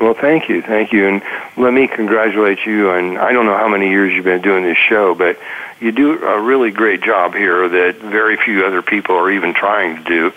Well, 0.01 0.15
thank 0.15 0.49
you, 0.49 0.61
thank 0.61 0.93
you, 0.93 1.07
and 1.07 1.23
let 1.57 1.73
me 1.73 1.87
congratulate 1.87 2.67
you. 2.67 2.91
And 2.91 3.17
I 3.17 3.33
don't 3.33 3.47
know 3.47 3.57
how 3.57 3.69
many 3.69 3.89
years 3.91 4.13
you've 4.13 4.25
been 4.25 4.43
doing 4.43 4.65
this 4.65 4.77
show, 4.77 5.15
but 5.15 5.39
you 5.81 5.93
do 5.93 6.23
a 6.25 6.41
really 6.41 6.71
great 6.71 7.01
job 7.03 7.35
here 7.35 7.69
that 7.69 7.97
very 7.99 8.37
few 8.37 8.67
other 8.67 8.83
people 8.83 9.17
are 9.17 9.31
even 9.31 9.55
trying 9.55 9.97
to 9.97 10.05
do 10.05 10.33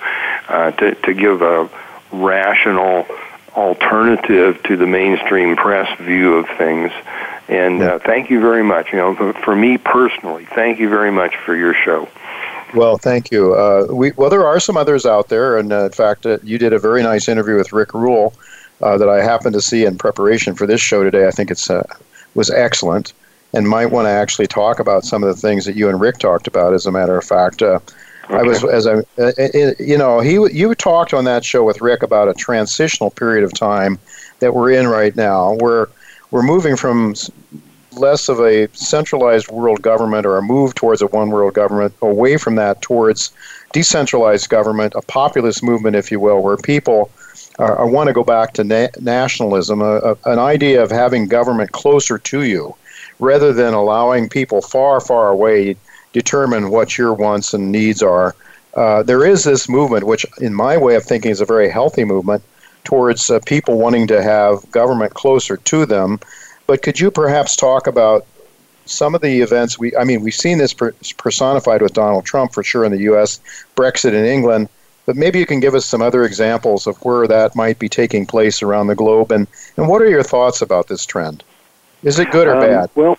uh, 0.47 0.71
to 0.71 0.95
to 0.95 1.13
give 1.13 1.41
a 1.41 1.69
rational 2.11 3.07
alternative 3.55 4.61
to 4.63 4.77
the 4.77 4.85
mainstream 4.85 5.55
press 5.55 5.99
view 5.99 6.35
of 6.35 6.47
things. 6.57 6.91
And 7.49 7.81
uh, 7.81 7.99
thank 7.99 8.29
you 8.29 8.39
very 8.39 8.63
much. 8.63 8.91
You 8.91 8.99
know, 8.99 9.33
for 9.33 9.55
me 9.55 9.77
personally, 9.77 10.45
thank 10.45 10.79
you 10.79 10.89
very 10.89 11.11
much 11.11 11.35
for 11.37 11.55
your 11.55 11.73
show. 11.73 12.07
Well, 12.75 12.97
thank 12.97 13.31
you. 13.31 13.53
Uh, 13.53 13.87
we, 13.89 14.11
well, 14.11 14.29
there 14.29 14.45
are 14.45 14.59
some 14.59 14.75
others 14.75 15.05
out 15.05 15.29
there, 15.29 15.57
and 15.57 15.71
uh, 15.71 15.85
in 15.85 15.91
fact, 15.91 16.25
uh, 16.25 16.37
you 16.43 16.57
did 16.57 16.73
a 16.73 16.79
very 16.79 17.01
nice 17.01 17.29
interview 17.29 17.55
with 17.55 17.71
Rick 17.71 17.93
Rule 17.93 18.33
uh, 18.82 18.97
that 18.97 19.09
I 19.09 19.23
happened 19.23 19.53
to 19.53 19.61
see 19.61 19.86
in 19.86 19.97
preparation 19.97 20.55
for 20.55 20.67
this 20.67 20.82
show 20.82 21.03
today. 21.03 21.28
I 21.28 21.32
think 21.32 21.51
it's 21.51 21.69
uh, 21.69 21.84
was 22.36 22.49
excellent, 22.49 23.13
and 23.53 23.67
might 23.67 23.88
want 23.88 24.05
to 24.05 24.11
actually 24.11 24.47
talk 24.47 24.80
about 24.80 25.03
some 25.03 25.23
of 25.23 25.34
the 25.34 25.39
things 25.39 25.65
that 25.65 25.75
you 25.75 25.89
and 25.89 25.99
Rick 25.99 26.19
talked 26.19 26.47
about. 26.47 26.73
As 26.73 26.86
a 26.86 26.91
matter 26.91 27.17
of 27.17 27.23
fact, 27.23 27.61
uh, 27.61 27.80
okay. 28.25 28.36
I 28.36 28.43
was 28.43 28.63
as 28.63 28.88
I, 28.88 29.03
you 29.80 29.97
know, 29.97 30.19
he 30.19 30.34
you 30.34 30.75
talked 30.75 31.13
on 31.13 31.25
that 31.25 31.43
show 31.43 31.63
with 31.63 31.82
Rick 31.82 32.03
about 32.03 32.28
a 32.28 32.34
transitional 32.34 33.09
period 33.09 33.43
of 33.43 33.53
time 33.53 33.99
that 34.39 34.53
we're 34.53 34.71
in 34.71 34.88
right 34.88 35.15
now, 35.15 35.53
where 35.53 35.89
we're 36.32 36.43
moving 36.43 36.75
from 36.75 37.15
less 37.93 38.30
of 38.30 38.39
a 38.39 38.67
centralized 38.73 39.49
world 39.49 39.82
government 39.82 40.25
or 40.25 40.38
a 40.38 40.41
move 40.41 40.75
towards 40.75 41.01
a 41.01 41.07
one 41.07 41.30
world 41.30 41.53
government 41.53 41.93
away 42.01 42.38
from 42.38 42.55
that 42.55 42.82
towards 42.82 43.32
decentralized 43.73 44.49
government, 44.49 44.93
a 44.95 45.01
populist 45.01 45.63
movement, 45.63 45.95
if 45.95 46.11
you 46.11 46.19
will, 46.19 46.41
where 46.41 46.57
people 46.57 47.09
are 47.59 47.87
want 47.87 48.07
to 48.07 48.13
go 48.13 48.23
back 48.23 48.53
to 48.53 48.63
na- 48.63 48.87
nationalism, 48.99 49.81
a, 49.81 49.97
a, 49.97 50.17
an 50.25 50.39
idea 50.39 50.81
of 50.81 50.91
having 50.91 51.27
government 51.27 51.71
closer 51.71 52.17
to 52.17 52.43
you 52.43 52.75
rather 53.19 53.51
than 53.51 53.73
allowing 53.73 54.29
people 54.29 54.61
far, 54.61 54.99
far 54.99 55.29
away 55.29 55.75
determine 56.13 56.69
what 56.69 56.97
your 56.97 57.13
wants 57.13 57.53
and 57.53 57.71
needs 57.71 58.03
are. 58.03 58.35
Uh, 58.75 59.01
there 59.01 59.25
is 59.25 59.43
this 59.43 59.67
movement, 59.67 60.05
which, 60.05 60.25
in 60.39 60.53
my 60.53 60.77
way 60.77 60.95
of 60.95 61.03
thinking, 61.03 61.31
is 61.31 61.41
a 61.41 61.45
very 61.45 61.69
healthy 61.69 62.05
movement 62.05 62.43
towards 62.83 63.29
uh, 63.29 63.39
people 63.45 63.79
wanting 63.79 64.07
to 64.07 64.21
have 64.21 64.69
government 64.71 65.13
closer 65.13 65.57
to 65.57 65.85
them 65.85 66.19
but 66.67 66.83
could 66.83 66.99
you 66.99 67.09
perhaps 67.09 67.55
talk 67.55 67.87
about 67.87 68.25
some 68.85 69.15
of 69.15 69.21
the 69.21 69.41
events 69.41 69.79
we 69.79 69.95
I 69.95 70.03
mean 70.03 70.21
we've 70.21 70.35
seen 70.35 70.59
this 70.59 70.73
personified 70.73 71.81
with 71.81 71.93
Donald 71.93 72.25
Trump 72.25 72.53
for 72.53 72.63
sure 72.63 72.85
in 72.85 72.91
the 72.91 73.01
US, 73.13 73.39
Brexit 73.75 74.13
in 74.13 74.25
England, 74.25 74.69
but 75.07 75.15
maybe 75.15 75.39
you 75.39 75.47
can 75.47 75.59
give 75.59 75.73
us 75.73 75.85
some 75.85 76.01
other 76.03 76.23
examples 76.23 76.85
of 76.85 76.97
where 76.97 77.25
that 77.27 77.55
might 77.55 77.79
be 77.79 77.89
taking 77.89 78.27
place 78.27 78.61
around 78.61 78.87
the 78.87 78.95
globe 78.95 79.31
and 79.31 79.47
and 79.77 79.87
what 79.87 80.01
are 80.01 80.09
your 80.09 80.21
thoughts 80.21 80.61
about 80.61 80.87
this 80.87 81.05
trend? 81.05 81.43
Is 82.03 82.19
it 82.19 82.29
good 82.29 82.47
or 82.47 82.55
um, 82.55 82.59
bad? 82.59 82.89
Well, 82.93 83.17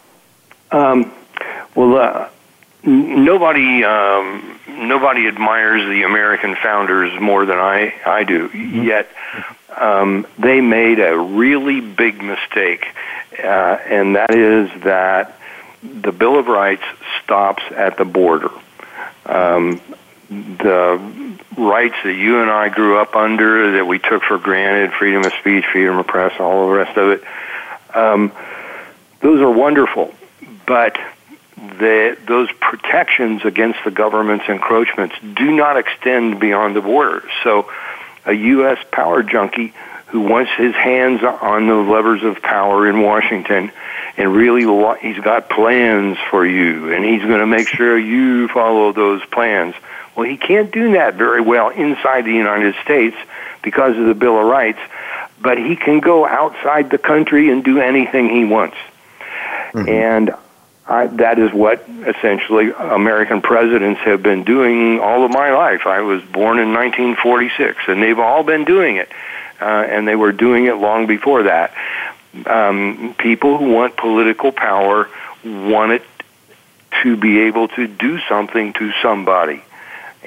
um, 0.71 1.13
well, 1.75 1.97
uh, 1.97 2.29
nobody 2.85 3.83
um, 3.83 4.61
nobody 4.69 5.27
admires 5.27 5.83
the 5.89 6.05
American 6.05 6.55
founders 6.55 7.19
more 7.21 7.45
than 7.45 7.59
I 7.59 7.93
I 8.07 8.23
do. 8.23 8.49
Mm-hmm. 8.49 8.83
Yet 8.85 9.09
um, 9.77 10.27
they 10.39 10.61
made 10.61 11.01
a 11.01 11.19
really 11.19 11.81
big 11.81 12.23
mistake 12.23 12.87
uh, 13.43 13.79
and 13.87 14.17
that 14.17 14.35
is 14.35 14.71
that 14.83 15.39
the 15.83 16.13
Bill 16.13 16.39
of 16.39 16.47
Rights 16.47 16.83
stops 17.23 17.63
at 17.75 17.97
the 17.97 18.05
border. 18.05 18.51
Um, 19.27 19.81
the 20.29 21.37
rights 21.57 21.97
that 22.05 22.15
you 22.15 22.41
and 22.41 22.51
I 22.51 22.69
grew 22.69 22.99
up 22.99 23.15
under, 23.15 23.73
that 23.73 23.87
we 23.87 23.99
took 23.99 24.23
for 24.23 24.39
granted, 24.39 24.93
freedom 24.93 25.25
of 25.25 25.33
speech, 25.41 25.65
freedom 25.73 25.99
of 25.99 26.07
press, 26.07 26.39
all 26.39 26.69
the 26.69 26.75
rest 26.75 26.97
of 26.97 27.11
it, 27.11 27.25
um, 27.95 28.33
those 29.21 29.41
are 29.41 29.51
wonderful. 29.51 30.15
But 30.67 30.99
the, 31.57 32.17
those 32.27 32.51
protections 32.61 33.45
against 33.45 33.81
the 33.85 33.91
government's 33.91 34.45
encroachments 34.49 35.17
do 35.21 35.51
not 35.53 35.77
extend 35.77 36.41
beyond 36.41 36.77
the 36.77 36.83
border. 36.83 37.29
So 37.43 37.71
a 38.27 38.33
U.S. 38.33 38.79
power 38.93 39.23
junkie 39.23 39.73
who 40.09 40.21
wants 40.21 40.51
his 40.57 40.75
hands 40.75 41.23
on 41.23 41.67
the 41.67 41.75
levers 41.75 42.23
of 42.23 42.41
power 42.43 42.89
in 42.89 43.03
Washington 43.03 43.71
and 44.17 44.35
really 44.35 44.63
he's 45.01 45.19
got 45.23 45.49
plans 45.51 46.17
for 46.31 46.47
you 46.47 46.93
and 46.93 47.05
he's 47.05 47.23
going 47.23 47.41
to 47.41 47.47
make 47.47 47.69
sure 47.69 47.99
you 47.99 48.49
follow 48.49 48.93
those 48.93 49.25
plans. 49.27 49.75
Well, 50.17 50.29
he 50.29 50.37
can't 50.37 50.73
do 50.73 50.93
that 50.93 51.15
very 51.15 51.41
well 51.41 51.69
inside 51.69 52.25
the 52.25 52.33
United 52.33 52.75
States 52.83 53.17
because 53.63 53.97
of 53.97 54.07
the 54.07 54.15
Bill 54.15 54.39
of 54.39 54.47
Rights, 54.47 54.81
but 55.41 55.59
he 55.59 55.77
can 55.77 56.01
go 56.01 56.27
outside 56.27 56.91
the 56.91 56.99
country 56.99 57.51
and 57.51 57.65
do 57.65 57.81
anything 57.81 58.29
he 58.29 58.45
wants. 58.45 58.77
Mm-hmm. 59.73 59.89
And 59.89 60.35
I, 60.87 61.07
that 61.07 61.39
is 61.39 61.53
what 61.53 61.85
essentially 61.89 62.73
American 62.73 63.43
presidents 63.43 64.01
have 64.01 64.23
been 64.23 64.45
doing 64.45 64.99
all 65.01 65.25
of 65.25 65.31
my 65.31 65.53
life. 65.53 65.87
I 65.87 66.01
was 66.01 66.23
born 66.23 66.59
in 66.59 66.73
1946, 66.73 67.79
and 67.89 68.03
they've 68.03 68.19
all 68.19 68.43
been 68.43 68.65
doing 68.65 68.97
it 68.97 69.11
uh, 69.61 69.65
and 69.65 70.07
they 70.07 70.15
were 70.15 70.33
doing 70.33 70.67
it 70.67 70.77
long 70.77 71.07
before 71.07 71.45
that. 71.45 71.75
Um, 72.47 73.15
people 73.19 73.59
who 73.59 73.73
want 73.73 73.97
political 73.97 74.53
power 74.53 75.09
want 75.45 75.93
it 75.93 76.03
to 77.03 77.17
be 77.17 77.41
able 77.41 77.69
to 77.69 77.87
do 77.87 78.19
something 78.29 78.73
to 78.75 78.93
somebody. 79.03 79.63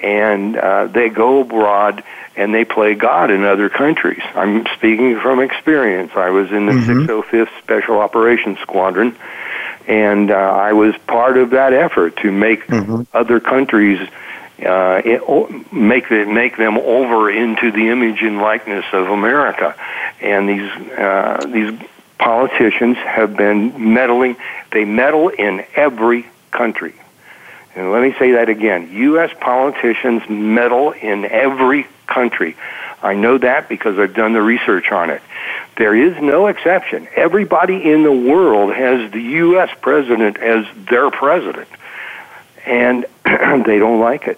And 0.02 0.58
uh, 0.58 0.88
they 0.88 1.10
go 1.10 1.42
abroad 1.42 2.04
and 2.36 2.54
they 2.54 2.66
play 2.66 2.96
God 2.96 3.30
in 3.30 3.44
other 3.44 3.70
countries. 3.70 4.22
I'm 4.36 4.66
speaking 4.78 5.20
from 5.20 5.40
experience. 5.42 6.12
I 6.16 6.30
was 6.30 6.52
in 6.52 6.66
the 6.66 6.72
mm-hmm. 6.74 7.06
605th 7.06 7.50
Special 7.62 8.00
Operations 8.00 8.58
Squadron, 8.60 9.16
and 9.88 10.32
uh, 10.32 10.36
I 10.36 10.74
was 10.74 10.96
part 11.08 11.38
of 11.38 11.52
that 11.52 11.74
effort 11.74 12.18
to 12.18 12.32
make 12.32 12.68
mm-hmm. 12.68 13.04
other 13.14 13.40
countries 13.40 14.00
uh, 14.66 15.02
it, 15.04 15.74
make 15.74 16.08
the, 16.10 16.26
make 16.26 16.56
them 16.56 16.78
over 16.78 17.32
into 17.32 17.72
the 17.72 17.90
image 17.90 18.22
and 18.22 18.38
likeness 18.38 18.86
of 18.94 19.10
America, 19.10 19.76
and 20.22 20.48
these 20.48 20.72
uh, 20.98 21.44
these 21.48 21.80
politicians 22.20 22.98
have 22.98 23.36
been 23.36 23.94
meddling. 23.94 24.36
They 24.72 24.86
meddle 24.86 25.30
in 25.30 25.66
every 25.76 26.28
country. 26.52 26.94
And 27.76 27.92
let 27.92 28.02
me 28.02 28.14
say 28.20 28.34
that 28.34 28.50
again. 28.50 28.92
U.S. 28.92 29.32
politicians 29.40 30.24
meddle 30.30 30.92
in 30.92 31.26
every 31.26 31.88
country. 32.08 32.58
I 33.02 33.14
know 33.14 33.38
that 33.38 33.70
because 33.70 33.98
I've 33.98 34.14
done 34.14 34.34
the 34.34 34.42
research 34.42 34.92
on 34.92 35.10
it. 35.10 35.22
There 35.78 35.96
is 35.96 36.22
no 36.22 36.48
exception. 36.48 37.08
Everybody 37.16 37.90
in 37.90 38.04
the 38.04 38.12
world 38.12 38.74
has 38.74 39.12
the 39.12 39.22
U.S. 39.22 39.70
president 39.82 40.38
as 40.38 40.66
their 40.90 41.10
president, 41.10 41.70
and 42.66 43.06
they 43.26 43.80
don't 43.80 44.00
like 44.00 44.28
it 44.28 44.38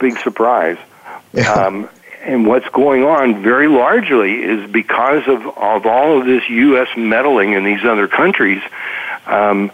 big 0.00 0.18
surprise. 0.18 0.78
Yeah. 1.32 1.52
Um, 1.52 1.88
and 2.22 2.46
what's 2.46 2.68
going 2.70 3.04
on 3.04 3.42
very 3.42 3.68
largely 3.68 4.42
is 4.42 4.68
because 4.70 5.22
of, 5.28 5.46
of 5.46 5.86
all 5.86 6.18
of 6.18 6.26
this 6.26 6.48
U.S. 6.48 6.88
meddling 6.96 7.52
in 7.52 7.62
these 7.62 7.84
other 7.84 8.08
countries. 8.08 8.62
Um, 9.26 9.70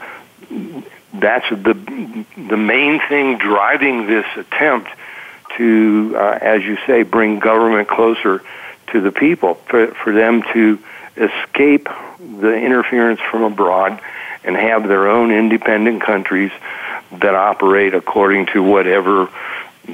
that's 1.20 1.48
the 1.50 2.24
the 2.36 2.56
main 2.56 3.00
thing 3.08 3.38
driving 3.38 4.06
this 4.06 4.26
attempt 4.36 4.90
to, 5.56 6.14
uh, 6.16 6.38
as 6.40 6.62
you 6.62 6.76
say, 6.86 7.02
bring 7.02 7.38
government 7.38 7.88
closer 7.88 8.42
to 8.88 9.00
the 9.00 9.12
people, 9.12 9.54
for, 9.54 9.88
for 9.88 10.12
them 10.12 10.42
to 10.52 10.78
escape 11.16 11.88
the 12.18 12.54
interference 12.54 13.20
from 13.30 13.42
abroad 13.42 14.00
and 14.44 14.56
have 14.56 14.86
their 14.86 15.08
own 15.08 15.32
independent 15.32 16.02
countries 16.02 16.52
that 17.10 17.34
operate 17.34 17.94
according 17.94 18.46
to 18.46 18.62
whatever 18.62 19.28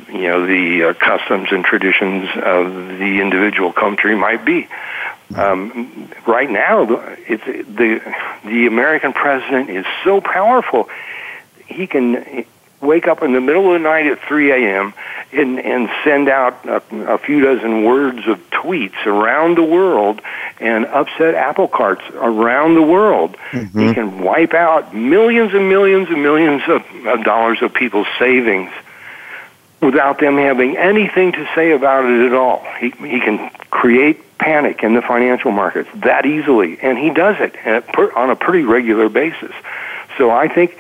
you 0.08 0.22
know 0.22 0.46
the 0.46 0.84
uh, 0.84 0.94
customs 0.94 1.48
and 1.52 1.64
traditions 1.64 2.28
of 2.36 2.72
the 2.98 3.20
individual 3.20 3.72
country 3.72 4.16
might 4.16 4.44
be. 4.44 4.68
Um, 5.37 6.11
right 6.26 6.51
now, 6.51 6.87
it's 7.26 7.45
the 7.45 8.01
the 8.45 8.66
American 8.66 9.12
president 9.12 9.70
is 9.70 9.87
so 10.05 10.20
powerful. 10.20 10.89
He 11.66 11.87
can 11.87 12.45
wake 12.80 13.07
up 13.07 13.22
in 13.22 13.33
the 13.33 13.41
middle 13.41 13.68
of 13.68 13.80
the 13.80 13.89
night 13.89 14.07
at 14.07 14.20
3 14.20 14.51
a.m. 14.51 14.93
and 15.33 15.59
and 15.61 15.89
send 16.05 16.28
out 16.28 16.64
a, 16.66 16.83
a 17.14 17.18
few 17.18 17.41
dozen 17.41 17.85
words 17.85 18.26
of 18.26 18.39
tweets 18.51 19.07
around 19.07 19.57
the 19.57 19.62
world 19.62 20.20
and 20.61 20.85
upset 20.87 21.35
apple 21.35 21.68
carts 21.68 22.03
around 22.14 22.74
the 22.74 22.83
world. 22.83 23.37
Mm-hmm. 23.53 23.80
He 23.80 23.95
can 23.95 24.20
wipe 24.20 24.55
out 24.55 24.95
millions 24.95 25.55
and 25.55 25.68
millions 25.68 26.09
and 26.09 26.22
millions 26.22 26.62
of, 26.68 26.83
of 27.07 27.24
dollars 27.24 27.62
of 27.62 27.72
people's 27.72 28.09
savings 28.18 28.70
without 29.80 30.20
them 30.20 30.37
having 30.37 30.76
anything 30.76 31.33
to 31.33 31.49
say 31.55 31.72
about 31.72 32.05
it 32.05 32.26
at 32.26 32.35
all. 32.35 32.64
He, 32.78 32.91
he 32.91 33.20
can 33.20 33.51
create 33.70 34.20
panic 34.43 34.82
in 34.82 34.95
the 34.95 35.03
financial 35.03 35.53
markets 35.53 35.88
that 35.95 36.26
easily, 36.26 36.78
and 36.80 36.99
he 36.99 37.11
does 37.11 37.36
it 37.38 37.55
on 38.16 38.30
a 38.30 38.36
pretty 38.36 38.64
regular 38.64 39.09
basis. 39.09 39.53
So 40.18 40.30
I 40.30 40.49
think 40.49 40.76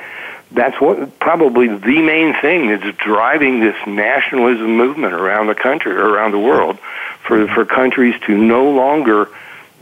that's 0.50 0.80
what 0.80 1.18
probably 1.20 1.68
the 1.68 2.02
main 2.02 2.34
thing 2.40 2.68
that's 2.68 2.96
driving 2.98 3.60
this 3.60 3.76
nationalism 3.86 4.76
movement 4.76 5.14
around 5.14 5.46
the 5.46 5.54
country, 5.54 5.92
around 5.92 6.32
the 6.32 6.38
world, 6.38 6.78
for 7.26 7.46
for 7.48 7.64
countries 7.64 8.14
to 8.26 8.36
no 8.36 8.70
longer 8.70 9.28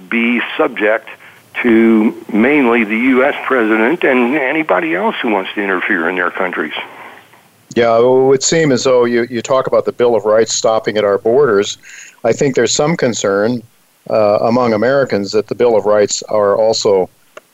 be 0.09 0.41
subject 0.57 1.09
to 1.63 2.25
mainly 2.33 2.85
the 2.85 2.99
U.S. 3.15 3.35
president 3.47 4.05
and 4.05 4.37
anybody 4.37 4.95
else 4.95 5.17
who 5.21 5.31
wants 5.31 5.53
to 5.55 5.63
interfere 5.63 6.09
in 6.09 6.17
their 6.17 6.31
countries. 6.31 6.75
Yeah, 7.77 7.99
it 7.99 8.05
would 8.05 8.43
seem 8.43 8.73
as 8.73 8.85
though 8.85 9.05
you, 9.05 9.27
you 9.31 9.43
talk 9.43 9.67
about 9.67 9.85
the 9.85 9.93
Bill 9.93 10.17
of 10.17 10.25
Rights 10.25 10.53
stopping 10.53 10.97
at 10.97 11.05
our 11.05 11.19
borders. 11.19 11.79
I 12.25 12.33
think 12.33 12.57
there's 12.57 12.75
some 12.75 12.97
concern 12.97 13.63
uh, 14.09 14.39
among 14.41 14.73
Americans 14.73 15.33
that 15.33 15.47
the 15.47 15.55
Bill 15.55 15.77
of 15.77 15.85
Rights 15.85 16.23
are 16.25 16.57
also 16.57 17.09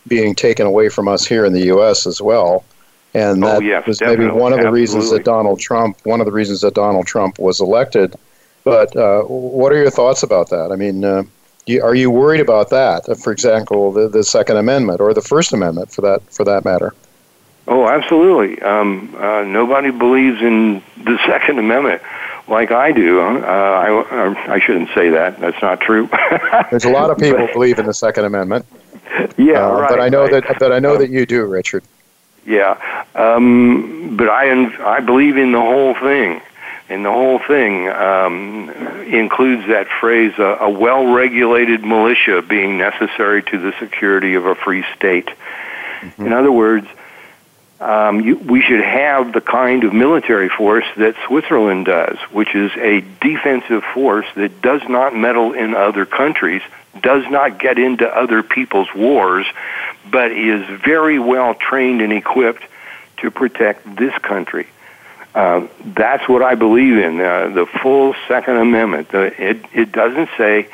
being 0.08 0.34
taken 0.34 0.66
away 0.66 0.88
from 0.88 1.08
us 1.08 1.26
here 1.26 1.44
in 1.44 1.52
the 1.52 1.66
U.S. 1.66 2.06
as 2.06 2.22
well. 2.22 2.64
And 3.12 3.44
Oh, 3.44 3.48
that 3.48 3.62
yes, 3.62 3.86
was 3.86 4.00
maybe 4.00 4.26
one 4.28 4.52
of 4.52 4.60
the 4.60 4.70
reasons 4.70 5.10
that 5.10 5.24
Donald 5.24 5.58
Trump, 5.58 5.98
one 6.04 6.20
of 6.20 6.26
the 6.26 6.32
reasons 6.32 6.60
that 6.60 6.74
Donald 6.74 7.06
Trump 7.06 7.38
was 7.38 7.60
elected. 7.60 8.14
But 8.64 8.94
uh, 8.96 9.22
what 9.22 9.72
are 9.72 9.76
your 9.76 9.90
thoughts 9.90 10.22
about 10.22 10.50
that? 10.50 10.70
I 10.72 10.76
mean, 10.76 11.04
uh, 11.04 11.22
you, 11.66 11.82
are 11.82 11.94
you 11.94 12.10
worried 12.10 12.40
about 12.40 12.70
that? 12.70 13.04
For 13.22 13.32
example, 13.32 13.92
the, 13.92 14.08
the 14.08 14.24
Second 14.24 14.56
Amendment 14.56 15.00
or 15.00 15.14
the 15.14 15.22
First 15.22 15.52
Amendment, 15.52 15.92
for 15.92 16.00
that 16.02 16.22
for 16.32 16.44
that 16.44 16.64
matter. 16.64 16.94
Oh, 17.68 17.88
absolutely. 17.88 18.62
Um, 18.62 19.14
uh, 19.18 19.42
nobody 19.42 19.90
believes 19.90 20.40
in 20.40 20.82
the 21.02 21.18
Second 21.26 21.58
Amendment 21.58 22.02
like 22.48 22.70
I 22.70 22.92
do. 22.92 23.20
Uh, 23.20 23.40
I, 23.42 24.54
I 24.54 24.60
shouldn't 24.60 24.90
say 24.94 25.10
that. 25.10 25.40
That's 25.40 25.60
not 25.60 25.80
true. 25.80 26.08
There's 26.70 26.84
a 26.84 26.90
lot 26.90 27.10
of 27.10 27.18
people 27.18 27.46
who 27.46 27.52
believe 27.52 27.78
in 27.78 27.86
the 27.86 27.94
Second 27.94 28.24
Amendment. 28.24 28.66
yeah, 29.36 29.66
uh, 29.66 29.80
right. 29.80 29.88
But 29.88 30.00
I 30.00 30.08
know 30.08 30.22
right. 30.22 30.44
that. 30.44 30.58
But 30.58 30.72
I 30.72 30.78
know 30.78 30.96
that 30.96 31.10
you 31.10 31.26
do, 31.26 31.44
Richard. 31.44 31.82
Yeah, 32.44 32.80
um, 33.14 34.16
but 34.16 34.28
I 34.28 34.50
I 34.96 35.00
believe 35.00 35.36
in 35.36 35.52
the 35.52 35.60
whole 35.60 35.94
thing, 35.94 36.40
and 36.88 37.04
the 37.04 37.10
whole 37.10 37.40
thing 37.40 37.88
um, 37.88 38.70
includes 39.06 39.66
that 39.68 39.88
phrase: 39.88 40.32
uh, 40.38 40.58
a 40.60 40.70
well-regulated 40.70 41.84
militia 41.84 42.42
being 42.42 42.78
necessary 42.78 43.42
to 43.44 43.58
the 43.58 43.72
security 43.80 44.34
of 44.34 44.46
a 44.46 44.54
free 44.54 44.84
state. 44.94 45.28
In 46.18 46.32
other 46.32 46.52
words, 46.52 46.86
um, 47.80 48.20
you, 48.20 48.36
we 48.36 48.62
should 48.62 48.80
have 48.82 49.32
the 49.32 49.40
kind 49.40 49.84
of 49.84 49.92
military 49.92 50.48
force 50.48 50.86
that 50.96 51.14
Switzerland 51.26 51.86
does, 51.86 52.16
which 52.32 52.54
is 52.54 52.70
a 52.76 53.02
defensive 53.20 53.84
force 53.92 54.26
that 54.34 54.62
does 54.62 54.82
not 54.88 55.14
meddle 55.14 55.52
in 55.52 55.74
other 55.74 56.06
countries, 56.06 56.62
does 57.02 57.24
not 57.30 57.58
get 57.58 57.78
into 57.78 58.08
other 58.08 58.42
people's 58.42 58.88
wars, 58.94 59.46
but 60.10 60.32
is 60.32 60.64
very 60.80 61.18
well 61.18 61.54
trained 61.54 62.00
and 62.00 62.12
equipped 62.12 62.62
to 63.18 63.30
protect 63.30 63.96
this 63.96 64.16
country. 64.18 64.66
Uh, 65.34 65.66
that's 65.84 66.26
what 66.26 66.42
I 66.42 66.54
believe 66.54 66.96
in, 66.96 67.20
uh, 67.20 67.48
the 67.48 67.66
full 67.66 68.14
Second 68.26 68.56
Amendment. 68.56 69.08
It, 69.12 69.62
it 69.74 69.92
doesn't 69.92 70.30
say 70.38 70.68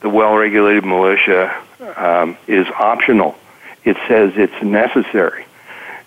the 0.00 0.08
well-regulated 0.08 0.84
militia 0.86 1.54
um, 1.94 2.38
is 2.46 2.66
optional. 2.68 3.36
It 3.84 3.98
says 4.08 4.32
it's 4.36 4.62
necessary. 4.62 5.44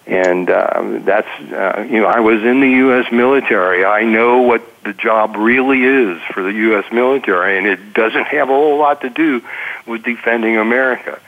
And 0.08 0.50
um, 0.50 1.06
that's, 1.06 1.28
uh, 1.52 1.86
you 1.90 2.02
know, 2.02 2.08
I 2.08 2.20
was 2.22 2.42
in 2.44 2.60
the 2.60 2.70
U.S. 2.70 3.12
military. 3.12 3.86
I 3.86 4.04
know 4.04 4.42
what 4.42 4.64
the 4.84 4.94
job 4.94 5.36
really 5.36 5.84
is 5.84 6.22
for 6.34 6.42
the 6.42 6.52
U.S. 6.52 6.92
military, 6.92 7.58
and 7.58 7.68
it 7.68 7.94
doesn't 7.94 8.26
have 8.26 8.50
a 8.50 8.54
whole 8.54 8.78
lot 8.78 9.02
to 9.02 9.10
do 9.10 9.42
with 9.86 10.04
defending 10.04 10.58
America. 10.58 11.20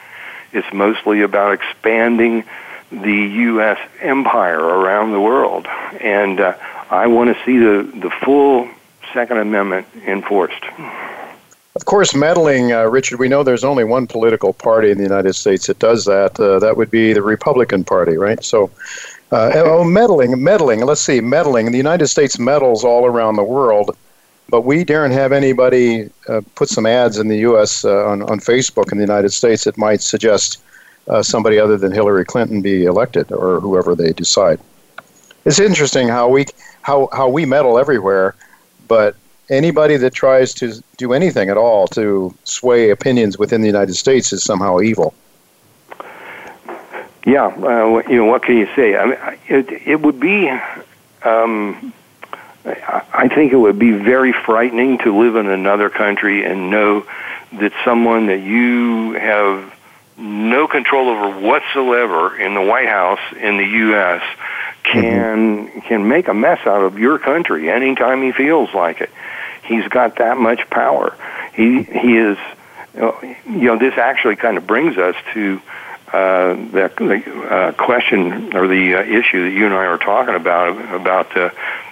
It's 0.52 0.72
mostly 0.74 1.22
about 1.22 1.54
expanding 1.54 2.44
the 2.92 3.32
U.S. 3.48 3.78
empire 4.02 4.60
around 4.60 5.12
the 5.12 5.22
world. 5.22 5.68
And 6.00 6.40
uh, 6.40 6.58
I 6.90 7.08
want 7.08 7.36
to 7.36 7.44
see 7.46 7.58
the, 7.58 7.84
the 8.00 8.10
full 8.10 8.70
Second 9.14 9.38
Amendment 9.38 9.88
enforced. 10.06 10.64
Of 11.76 11.86
course, 11.86 12.14
meddling, 12.14 12.72
uh, 12.72 12.84
Richard, 12.84 13.18
we 13.18 13.28
know 13.28 13.42
there's 13.42 13.64
only 13.64 13.84
one 13.84 14.06
political 14.06 14.54
party 14.54 14.92
in 14.92 14.98
the 14.98 15.04
United 15.04 15.34
States 15.34 15.66
that 15.66 15.80
does 15.80 16.06
that. 16.06 16.40
Uh, 16.40 16.60
that 16.60 16.78
would 16.78 16.92
be 16.92 17.14
the 17.14 17.24
Republican 17.24 17.84
Party, 17.84 18.16
right? 18.16 18.44
So, 18.44 18.70
uh, 19.32 19.52
oh, 19.56 19.84
meddling, 19.84 20.44
meddling, 20.44 20.82
let's 20.86 21.02
see, 21.02 21.20
meddling. 21.20 21.72
The 21.72 21.78
United 21.78 22.08
States 22.08 22.38
meddles 22.38 22.84
all 22.84 23.08
around 23.08 23.38
the 23.38 23.44
world, 23.44 23.98
but 24.50 24.62
we 24.62 24.84
daren't 24.84 25.16
have 25.16 25.32
anybody 25.32 26.12
uh, 26.28 26.42
put 26.54 26.70
some 26.70 26.86
ads 26.86 27.18
in 27.18 27.28
the 27.28 27.38
U.S. 27.38 27.84
Uh, 27.84 28.06
on, 28.06 28.22
on 28.24 28.40
Facebook 28.40 28.92
in 28.92 29.00
the 29.00 29.04
United 29.04 29.32
States 29.32 29.64
that 29.64 29.76
might 29.76 30.02
suggest 30.02 30.62
uh, 31.08 31.24
somebody 31.24 31.58
other 31.58 31.76
than 31.76 31.92
Hillary 31.92 32.24
Clinton 32.24 32.62
be 32.62 32.86
elected 32.86 33.32
or 33.32 33.60
whoever 33.60 33.96
they 33.96 34.14
decide. 34.14 34.60
It's 35.46 35.60
interesting 35.60 36.08
how 36.08 36.30
we, 36.30 36.46
how, 36.84 37.10
how 37.12 37.30
we 37.30 37.48
meddle 37.48 37.80
everywhere, 37.80 38.36
but 38.88 39.16
anybody 39.50 39.98
that 39.98 40.14
tries 40.14 40.54
to 40.56 40.84
do 40.98 41.14
anything 41.14 41.50
at 41.50 41.58
all 41.58 41.88
to 41.90 42.34
sway 42.44 42.90
opinions 42.90 43.38
within 43.38 43.62
the 43.62 43.68
United 43.68 43.96
States 43.96 44.34
is 44.34 44.44
somehow 44.44 44.80
evil. 44.80 45.14
Yeah, 47.26 47.46
uh, 47.46 48.04
you 48.10 48.18
know, 48.18 48.26
what 48.26 48.44
can 48.44 48.58
you 48.58 48.68
say? 48.76 48.98
I 48.98 49.06
mean, 49.06 49.18
it, 49.48 49.72
it 49.88 50.02
would 50.02 50.20
be, 50.20 50.50
um, 51.24 51.94
I 52.66 53.04
I 53.14 53.28
think 53.30 53.54
it 53.54 53.58
would 53.58 53.80
be 53.80 53.92
very 53.92 54.34
frightening 54.34 54.98
to 55.00 55.18
live 55.18 55.38
in 55.38 55.48
another 55.48 55.90
country 55.90 56.44
and 56.44 56.70
know 56.70 57.06
that 57.54 57.72
someone 57.86 58.26
that 58.28 58.42
you 58.42 59.14
have 59.14 59.74
no 60.18 60.68
control 60.68 61.10
over 61.10 61.40
whatsoever 61.40 62.38
in 62.38 62.54
the 62.54 62.62
White 62.62 62.90
House 62.90 63.20
in 63.40 63.58
the 63.58 63.66
U.S. 63.66 64.22
can 64.84 65.82
can 65.82 66.08
make 66.08 66.28
a 66.28 66.34
mess 66.34 66.60
out 66.66 66.84
of 66.84 67.00
your 67.00 67.20
country 67.20 67.70
anytime 67.70 68.22
he 68.22 68.34
feels 68.34 68.74
like 68.74 69.00
it. 69.00 69.10
He's 69.64 69.88
got 69.88 70.18
that 70.18 70.38
much 70.38 70.70
power. 70.70 71.16
He 71.54 71.84
he 71.84 72.18
is, 72.18 72.38
you 72.96 73.36
know, 73.46 73.78
this 73.78 73.98
actually 73.98 74.36
kind 74.36 74.58
of 74.58 74.68
brings 74.68 74.98
us 74.98 75.16
to 75.34 75.62
uh, 76.14 76.54
the, 76.54 76.92
the 76.98 77.54
uh, 77.54 77.72
question 77.74 78.56
or 78.56 78.68
the 78.68 78.96
uh, 78.96 79.02
issue 79.02 79.44
that 79.44 79.50
you 79.50 79.66
and 79.66 79.74
I 79.74 79.86
are 79.86 79.98
talking 79.98 80.36
about 80.36 80.94
about 80.94 81.36
uh, 81.36 81.50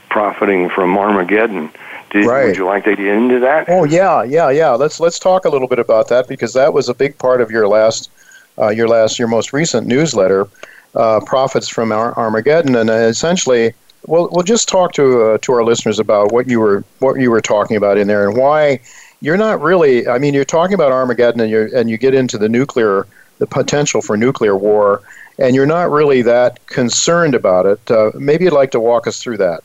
profiting 0.10 0.70
from 0.70 0.98
Armageddon. 0.98 1.72
Did, 2.12 2.26
Right. 2.26 2.48
Would 2.48 2.58
you 2.58 2.66
like 2.66 2.84
to 2.84 2.96
get 2.96 3.08
into 3.08 3.40
that? 3.40 3.70
Oh 3.70 3.86
yeah, 3.86 4.22
yeah, 4.24 4.50
yeah. 4.50 4.72
Let's 4.72 5.00
let's 5.00 5.18
talk 5.18 5.46
a 5.46 5.50
little 5.50 5.68
bit 5.68 5.80
about 5.80 6.10
that 6.10 6.28
because 6.28 6.54
that 6.54 6.74
was 6.74 6.90
a 6.90 6.94
big 6.94 7.18
part 7.18 7.42
of 7.42 7.50
your 7.50 7.68
last, 7.68 8.12
uh, 8.60 8.68
your 8.68 8.90
last, 8.90 9.18
your 9.18 9.30
most 9.30 9.54
recent 9.54 9.88
newsletter, 9.88 10.48
uh, 10.94 11.22
profits 11.22 11.70
from 11.70 11.92
Ar- 11.92 12.14
Armageddon, 12.18 12.76
and 12.76 12.90
uh, 12.90 12.94
essentially, 12.94 13.74
we'll 14.08 14.30
we'll 14.32 14.44
just 14.44 14.68
talk 14.68 14.94
to 14.94 15.22
uh, 15.22 15.38
to 15.40 15.54
our 15.54 15.64
listeners 15.64 16.00
about 16.00 16.32
what 16.32 16.48
you 16.48 16.60
were 16.60 16.84
what 17.00 17.20
you 17.20 17.32
were 17.32 17.42
talking 17.42 17.78
about 17.78 17.98
in 17.98 18.08
there 18.08 18.28
and 18.28 18.38
why 18.38 18.80
you're 19.22 19.38
not 19.38 19.62
really. 19.62 20.08
I 20.08 20.18
mean, 20.18 20.34
you're 20.34 20.46
talking 20.46 20.74
about 20.74 20.92
Armageddon 20.92 21.42
and 21.42 21.50
you 21.50 21.70
and 21.74 21.90
you 21.90 21.98
get 21.98 22.14
into 22.14 22.38
the 22.38 22.50
nuclear, 22.50 23.08
the 23.38 23.48
potential 23.48 24.02
for 24.02 24.18
nuclear 24.18 24.58
war, 24.58 25.02
and 25.38 25.56
you're 25.56 25.66
not 25.66 25.92
really 25.92 26.22
that 26.24 26.66
concerned 26.66 27.36
about 27.36 27.66
it. 27.66 27.92
Uh, 27.92 28.12
maybe 28.16 28.46
you'd 28.46 28.54
like 28.54 28.72
to 28.72 28.80
walk 28.80 29.08
us 29.08 29.22
through 29.22 29.38
that. 29.38 29.64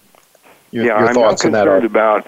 Your, 0.71 0.85
yeah, 0.85 0.99
your 0.99 1.09
I'm 1.09 1.15
thoughts 1.15 1.45
not 1.45 1.53
concerned 1.53 1.85
about. 1.85 2.27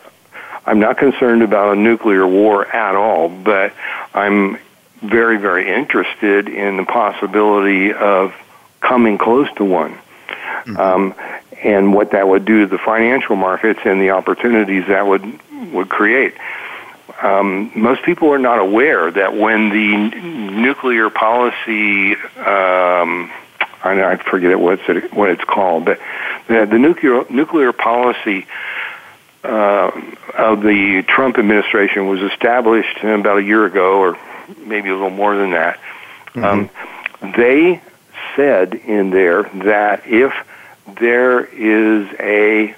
I'm 0.66 0.80
not 0.80 0.98
concerned 0.98 1.42
about 1.42 1.76
a 1.76 1.80
nuclear 1.80 2.26
war 2.26 2.66
at 2.66 2.94
all, 2.94 3.30
but 3.30 3.72
I'm 4.12 4.58
very, 5.02 5.38
very 5.38 5.68
interested 5.68 6.48
in 6.48 6.76
the 6.76 6.84
possibility 6.84 7.92
of 7.92 8.34
coming 8.80 9.16
close 9.16 9.48
to 9.56 9.64
one, 9.64 9.98
um, 10.76 11.14
and 11.62 11.92
what 11.92 12.12
that 12.12 12.28
would 12.28 12.44
do 12.44 12.60
to 12.60 12.66
the 12.66 12.78
financial 12.78 13.36
markets 13.36 13.80
and 13.84 14.00
the 14.00 14.10
opportunities 14.10 14.86
that 14.88 15.06
would 15.06 15.24
would 15.72 15.88
create. 15.88 16.34
Um, 17.22 17.72
most 17.74 18.02
people 18.02 18.32
are 18.32 18.38
not 18.38 18.60
aware 18.60 19.10
that 19.10 19.34
when 19.34 19.70
the 19.70 19.94
n- 19.94 20.62
nuclear 20.62 21.10
policy, 21.10 22.12
um, 22.36 23.30
I, 23.82 24.02
I 24.04 24.16
forget 24.16 24.52
it, 24.52 24.60
what's 24.60 24.82
it, 24.88 25.12
what 25.12 25.30
it's 25.30 25.42
called, 25.44 25.84
but 25.84 25.98
the, 26.46 26.66
the 26.66 26.78
nuclear 26.78 27.24
nuclear 27.28 27.72
policy 27.72 28.46
uh, 29.42 29.90
of 30.36 30.62
the 30.62 31.02
Trump 31.08 31.38
administration 31.38 32.06
was 32.06 32.20
established 32.20 33.02
about 33.02 33.38
a 33.38 33.42
year 33.42 33.64
ago, 33.66 33.98
or 33.98 34.18
maybe 34.58 34.88
a 34.88 34.92
little 34.92 35.10
more 35.10 35.36
than 35.36 35.50
that. 35.50 35.80
Um, 36.34 36.70
they 37.36 37.80
said 38.36 38.74
in 38.74 39.10
there 39.10 39.42
that 39.42 40.06
if 40.06 40.32
there 40.98 41.44
is 41.44 42.08
a 42.20 42.74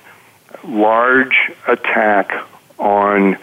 large 0.65 1.51
attack 1.67 2.33
on 2.79 3.37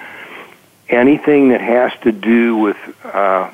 anything 0.90 1.50
that 1.50 1.62
has 1.62 1.92
to 2.02 2.12
do 2.12 2.58
with 2.58 2.78
uh, 3.04 3.50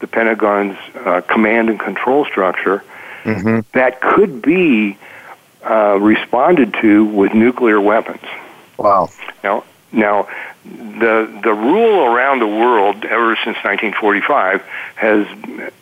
the 0.00 0.06
Pentagon's 0.06 0.78
uh, 0.94 1.20
command 1.22 1.70
and 1.70 1.80
control 1.80 2.24
structure, 2.24 2.82
Mm-hmm. 3.24 3.60
that 3.72 4.00
could 4.00 4.40
be 4.40 4.96
uh, 5.68 5.98
responded 6.00 6.72
to 6.80 7.04
with 7.04 7.34
nuclear 7.34 7.80
weapons. 7.80 8.22
Wow. 8.78 9.10
Now, 9.42 9.64
now, 9.92 10.28
the 10.64 11.40
the 11.42 11.52
rule 11.52 12.04
around 12.06 12.38
the 12.38 12.46
world 12.46 13.04
ever 13.04 13.36
since 13.44 13.56
1945 13.64 14.62
has, 14.94 15.26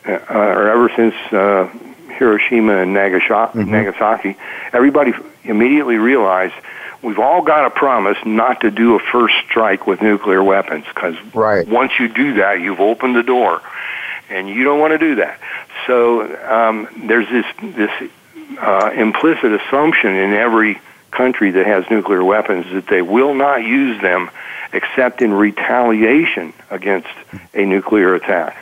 uh, 0.07 0.34
or 0.34 0.68
ever 0.70 0.91
since 0.97 1.14
uh, 1.32 1.68
Hiroshima 2.17 2.79
and 2.79 2.93
Nagasaki, 2.95 3.59
Nagasaki, 3.64 4.37
everybody 4.73 5.12
immediately 5.45 5.97
realized 5.97 6.55
we've 7.03 7.19
all 7.19 7.43
got 7.43 7.67
a 7.67 7.71
promise 7.71 8.17
not 8.25 8.61
to 8.62 8.71
do 8.71 8.97
a 8.97 8.99
first 8.99 9.35
strike 9.49 9.87
with 9.87 10.03
nuclear 10.03 10.43
weapons 10.43 10.85
because 10.93 11.14
Right. 11.35 11.67
once 11.69 11.93
you 12.01 12.09
do 12.09 12.35
that, 12.35 12.61
you've 12.61 12.81
opened 12.81 13.14
the 13.17 13.23
door, 13.23 13.61
and 14.31 14.49
you 14.49 14.64
don't 14.64 14.81
want 14.81 14.93
to 14.93 14.99
do 14.99 15.14
that. 15.17 15.39
So 15.87 16.23
um, 16.47 16.89
there's 17.07 17.29
this 17.29 17.47
this 17.77 18.11
uh, 18.59 18.91
implicit 18.95 19.53
assumption 19.53 20.14
in 20.17 20.33
every 20.33 20.81
country 21.11 21.51
that 21.53 21.67
has 21.67 21.85
nuclear 21.91 22.23
weapons 22.25 22.67
that 22.73 22.87
they 22.89 23.03
will 23.03 23.35
not 23.35 23.62
use 23.62 24.01
them 24.03 24.31
except 24.73 25.23
in 25.23 25.33
retaliation 25.33 26.53
against 26.71 27.09
a 27.55 27.64
nuclear 27.64 28.14
attack. 28.14 28.57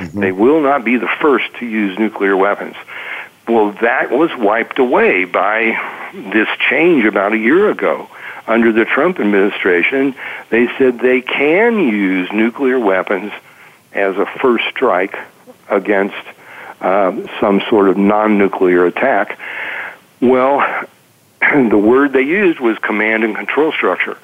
Mm-hmm. 0.00 0.20
They 0.20 0.32
will 0.32 0.60
not 0.60 0.84
be 0.84 0.96
the 0.96 1.08
first 1.20 1.54
to 1.58 1.66
use 1.66 1.98
nuclear 1.98 2.36
weapons. 2.36 2.74
Well, 3.46 3.72
that 3.82 4.10
was 4.10 4.30
wiped 4.36 4.78
away 4.78 5.24
by 5.24 5.78
this 6.14 6.48
change 6.68 7.04
about 7.04 7.32
a 7.32 7.38
year 7.38 7.70
ago. 7.70 8.08
Under 8.46 8.72
the 8.72 8.84
Trump 8.84 9.20
administration, 9.20 10.14
they 10.48 10.68
said 10.78 10.98
they 10.98 11.20
can 11.20 11.78
use 11.78 12.32
nuclear 12.32 12.80
weapons 12.80 13.32
as 13.92 14.16
a 14.16 14.26
first 14.26 14.64
strike 14.68 15.16
against 15.68 16.16
uh, 16.80 17.12
some 17.38 17.60
sort 17.68 17.88
of 17.88 17.96
non 17.98 18.38
nuclear 18.38 18.86
attack. 18.86 19.38
Well, 20.20 20.86
the 21.40 21.78
word 21.78 22.12
they 22.12 22.22
used 22.22 22.58
was 22.58 22.78
command 22.78 23.24
and 23.24 23.36
control 23.36 23.72
structure. 23.72 24.16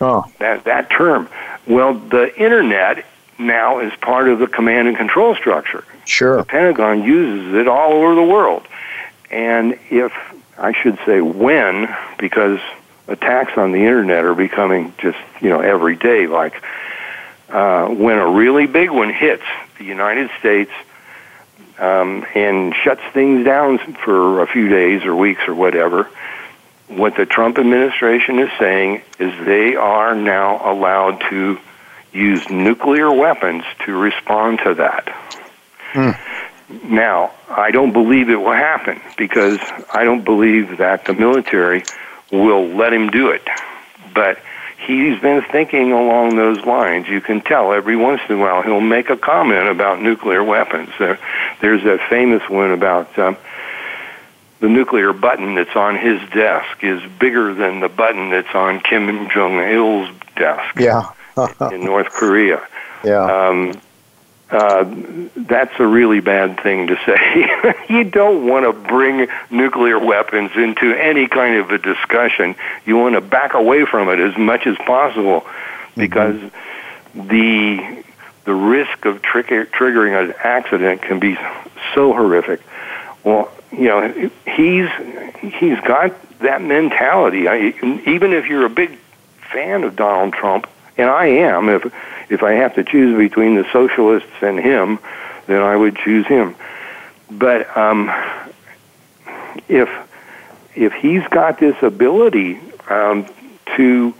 Oh. 0.00 0.24
That, 0.38 0.64
that 0.64 0.90
term. 0.90 1.28
Well, 1.66 1.94
the 1.94 2.34
Internet 2.40 3.04
now 3.38 3.80
is 3.80 3.92
part 4.00 4.28
of 4.28 4.38
the 4.38 4.46
command 4.46 4.88
and 4.88 4.96
control 4.96 5.34
structure. 5.34 5.84
Sure. 6.04 6.36
The 6.38 6.44
Pentagon 6.44 7.02
uses 7.02 7.54
it 7.54 7.68
all 7.68 7.92
over 7.92 8.14
the 8.14 8.22
world. 8.22 8.66
And 9.30 9.78
if, 9.90 10.12
I 10.58 10.72
should 10.72 10.98
say 11.04 11.20
when, 11.20 11.94
because 12.18 12.60
attacks 13.08 13.56
on 13.56 13.72
the 13.72 13.80
Internet 13.80 14.24
are 14.24 14.34
becoming 14.34 14.94
just, 14.98 15.18
you 15.40 15.48
know, 15.48 15.60
every 15.60 15.96
day, 15.96 16.26
like 16.26 16.62
uh, 17.48 17.88
when 17.88 18.18
a 18.18 18.28
really 18.28 18.66
big 18.66 18.90
one 18.90 19.12
hits 19.12 19.42
the 19.78 19.84
United 19.84 20.30
States 20.38 20.70
um, 21.78 22.24
and 22.34 22.74
shuts 22.74 23.02
things 23.12 23.44
down 23.44 23.78
for 23.78 24.42
a 24.42 24.46
few 24.46 24.68
days 24.68 25.04
or 25.04 25.14
weeks 25.14 25.42
or 25.48 25.54
whatever, 25.54 26.08
what 26.88 27.16
the 27.16 27.26
Trump 27.26 27.58
administration 27.58 28.38
is 28.38 28.50
saying 28.58 29.02
is 29.18 29.32
they 29.44 29.74
are 29.74 30.14
now 30.14 30.72
allowed 30.72 31.20
to 31.30 31.58
use 32.14 32.48
nuclear 32.48 33.12
weapons 33.12 33.64
to 33.84 33.92
respond 33.92 34.60
to 34.64 34.74
that. 34.74 35.08
Hmm. 35.92 36.10
Now, 36.94 37.32
I 37.48 37.70
don't 37.70 37.92
believe 37.92 38.30
it 38.30 38.36
will 38.36 38.52
happen 38.52 39.00
because 39.18 39.58
I 39.92 40.04
don't 40.04 40.24
believe 40.24 40.78
that 40.78 41.04
the 41.04 41.14
military 41.14 41.84
will 42.32 42.68
let 42.68 42.92
him 42.92 43.10
do 43.10 43.30
it. 43.30 43.46
But 44.14 44.38
he's 44.86 45.20
been 45.20 45.42
thinking 45.42 45.92
along 45.92 46.36
those 46.36 46.64
lines. 46.64 47.08
You 47.08 47.20
can 47.20 47.40
tell 47.40 47.72
every 47.72 47.96
once 47.96 48.22
in 48.28 48.36
a 48.36 48.38
while 48.38 48.62
he'll 48.62 48.80
make 48.80 49.10
a 49.10 49.16
comment 49.16 49.68
about 49.68 50.00
nuclear 50.00 50.42
weapons. 50.42 50.90
There, 50.98 51.18
there's 51.60 51.82
that 51.84 52.08
famous 52.08 52.48
one 52.48 52.70
about 52.70 53.16
um, 53.18 53.36
the 54.60 54.68
nuclear 54.68 55.12
button 55.12 55.54
that's 55.54 55.76
on 55.76 55.96
his 55.96 56.20
desk 56.30 56.82
is 56.82 57.02
bigger 57.18 57.54
than 57.54 57.80
the 57.80 57.88
button 57.88 58.30
that's 58.30 58.54
on 58.54 58.80
Kim 58.80 59.28
Jong 59.28 59.58
Il's 59.58 60.08
desk. 60.36 60.78
Yeah. 60.78 61.12
in 61.72 61.84
North 61.84 62.10
Korea. 62.10 62.66
Yeah. 63.02 63.48
Um, 63.48 63.80
uh, 64.50 64.84
that's 65.36 65.72
a 65.80 65.86
really 65.86 66.20
bad 66.20 66.60
thing 66.60 66.86
to 66.86 66.96
say. 67.06 67.74
you 67.88 68.04
don't 68.04 68.46
want 68.46 68.64
to 68.64 68.72
bring 68.88 69.26
nuclear 69.50 69.98
weapons 69.98 70.52
into 70.54 70.92
any 70.92 71.26
kind 71.26 71.56
of 71.56 71.70
a 71.70 71.78
discussion. 71.78 72.54
You 72.86 72.96
want 72.96 73.14
to 73.14 73.20
back 73.20 73.54
away 73.54 73.84
from 73.84 74.08
it 74.10 74.20
as 74.20 74.36
much 74.36 74.66
as 74.66 74.76
possible 74.76 75.40
mm-hmm. 75.40 76.00
because 76.00 76.36
mm-hmm. 76.36 77.28
the 77.28 78.04
the 78.44 78.54
risk 78.54 79.06
of 79.06 79.22
trigger, 79.22 79.64
triggering 79.64 80.22
an 80.22 80.34
accident 80.38 81.00
can 81.00 81.18
be 81.18 81.34
so 81.94 82.12
horrific. 82.12 82.60
Well, 83.24 83.50
you 83.72 83.88
know, 83.88 84.30
he's 84.46 84.88
he's 85.40 85.80
got 85.80 86.14
that 86.40 86.62
mentality. 86.62 87.48
I, 87.48 87.74
even 88.06 88.32
if 88.32 88.46
you're 88.46 88.66
a 88.66 88.70
big 88.70 88.98
fan 89.50 89.82
of 89.84 89.96
Donald 89.96 90.34
Trump, 90.34 90.68
and 90.96 91.10
I 91.10 91.26
am, 91.26 91.68
if 91.68 91.92
if 92.28 92.42
I 92.42 92.52
have 92.52 92.74
to 92.76 92.84
choose 92.84 93.16
between 93.16 93.54
the 93.56 93.66
socialists 93.72 94.42
and 94.42 94.58
him, 94.58 94.98
then 95.46 95.62
I 95.62 95.76
would 95.76 95.96
choose 95.96 96.26
him. 96.26 96.54
But 97.30 97.76
um, 97.76 98.10
if 99.68 99.88
if 100.74 100.92
he's 100.92 101.26
got 101.28 101.58
this 101.58 101.80
ability 101.82 102.58
um, 102.88 103.26
to, 103.76 104.14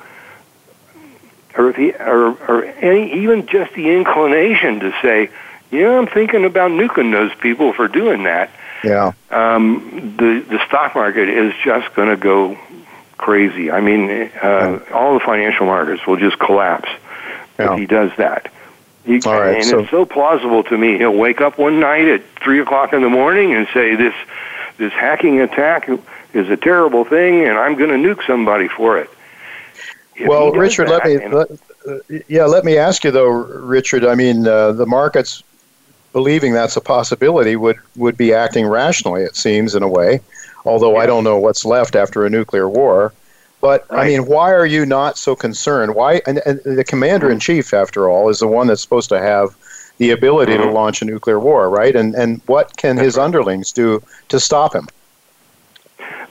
or 1.56 1.70
if 1.70 1.76
he, 1.76 1.92
or, 1.92 2.32
or 2.48 2.64
any, 2.64 3.12
even 3.22 3.46
just 3.46 3.74
the 3.74 3.90
inclination 3.90 4.80
to 4.80 4.92
say, 5.02 5.30
yeah, 5.70 5.98
I'm 5.98 6.06
thinking 6.06 6.44
about 6.44 6.70
nuking 6.70 7.12
those 7.12 7.34
people 7.36 7.72
for 7.72 7.88
doing 7.88 8.24
that. 8.24 8.50
Yeah. 8.84 9.12
Um, 9.30 10.14
the 10.18 10.44
the 10.48 10.64
stock 10.66 10.94
market 10.94 11.28
is 11.28 11.54
just 11.64 11.94
going 11.94 12.08
to 12.08 12.16
go 12.16 12.56
crazy. 13.24 13.70
I 13.70 13.80
mean, 13.80 14.10
uh, 14.10 14.28
yeah. 14.42 14.80
all 14.92 15.14
the 15.14 15.20
financial 15.20 15.64
markets 15.64 16.06
will 16.06 16.16
just 16.16 16.38
collapse 16.38 16.90
yeah. 17.58 17.72
if 17.72 17.78
he 17.78 17.86
does 17.86 18.10
that. 18.18 18.52
He, 19.06 19.20
All 19.22 19.40
right, 19.40 19.56
and 19.56 19.64
so, 19.64 19.78
it's 19.80 19.90
so 19.90 20.04
plausible 20.04 20.62
to 20.64 20.76
me. 20.76 20.98
He'll 20.98 21.14
wake 21.14 21.40
up 21.40 21.58
one 21.58 21.80
night 21.80 22.06
at 22.06 22.22
three 22.42 22.60
o'clock 22.60 22.92
in 22.92 23.00
the 23.00 23.08
morning 23.08 23.54
and 23.54 23.66
say, 23.72 23.94
"This 23.96 24.14
this 24.76 24.92
hacking 24.92 25.40
attack 25.40 25.88
is 26.32 26.50
a 26.50 26.56
terrible 26.56 27.04
thing, 27.04 27.44
and 27.44 27.58
I'm 27.58 27.76
going 27.76 27.90
to 27.90 27.96
nuke 27.96 28.26
somebody 28.26 28.68
for 28.68 28.98
it." 28.98 29.10
If 30.16 30.28
well, 30.28 30.52
Richard, 30.52 30.88
that, 30.88 31.04
let 31.04 31.22
me 31.22 31.28
let, 31.28 31.50
uh, 31.86 32.18
yeah, 32.28 32.44
let 32.44 32.64
me 32.64 32.78
ask 32.78 33.04
you 33.04 33.10
though, 33.10 33.28
Richard. 33.28 34.04
I 34.04 34.14
mean, 34.14 34.46
uh, 34.46 34.72
the 34.72 34.86
markets 34.86 35.42
believing 36.12 36.52
that's 36.52 36.76
a 36.76 36.80
possibility 36.80 37.56
would 37.56 37.78
would 37.96 38.16
be 38.16 38.32
acting 38.32 38.66
rationally. 38.66 39.22
It 39.22 39.36
seems 39.36 39.74
in 39.74 39.82
a 39.82 39.88
way, 39.88 40.20
although 40.64 40.94
yeah. 40.94 41.00
I 41.00 41.06
don't 41.06 41.24
know 41.24 41.38
what's 41.38 41.64
left 41.64 41.96
after 41.96 42.24
a 42.24 42.30
nuclear 42.30 42.68
war. 42.68 43.12
But 43.60 43.90
right. 43.90 44.00
I 44.00 44.08
mean, 44.08 44.26
why 44.26 44.52
are 44.52 44.66
you 44.66 44.84
not 44.84 45.16
so 45.16 45.34
concerned? 45.34 45.94
Why? 45.94 46.20
And, 46.26 46.42
and 46.44 46.60
the 46.64 46.84
commander 46.84 47.30
in 47.30 47.40
chief, 47.40 47.72
after 47.72 48.10
all, 48.10 48.28
is 48.28 48.40
the 48.40 48.46
one 48.46 48.66
that's 48.66 48.82
supposed 48.82 49.08
to 49.08 49.18
have 49.18 49.56
the 49.98 50.10
ability 50.10 50.52
mm-hmm. 50.52 50.64
to 50.64 50.70
launch 50.70 51.00
a 51.02 51.04
nuclear 51.04 51.40
war, 51.40 51.70
right? 51.70 51.94
And 51.94 52.14
and 52.14 52.42
what 52.46 52.76
can 52.76 52.96
his 52.96 53.16
underlings 53.16 53.72
do 53.72 54.02
to 54.28 54.38
stop 54.38 54.74
him? 54.74 54.88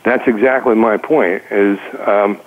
That's 0.03 0.27
exactly 0.27 0.75
my 0.75 0.97
point. 0.97 1.41
Is 1.49 1.79
um, 2.05 2.39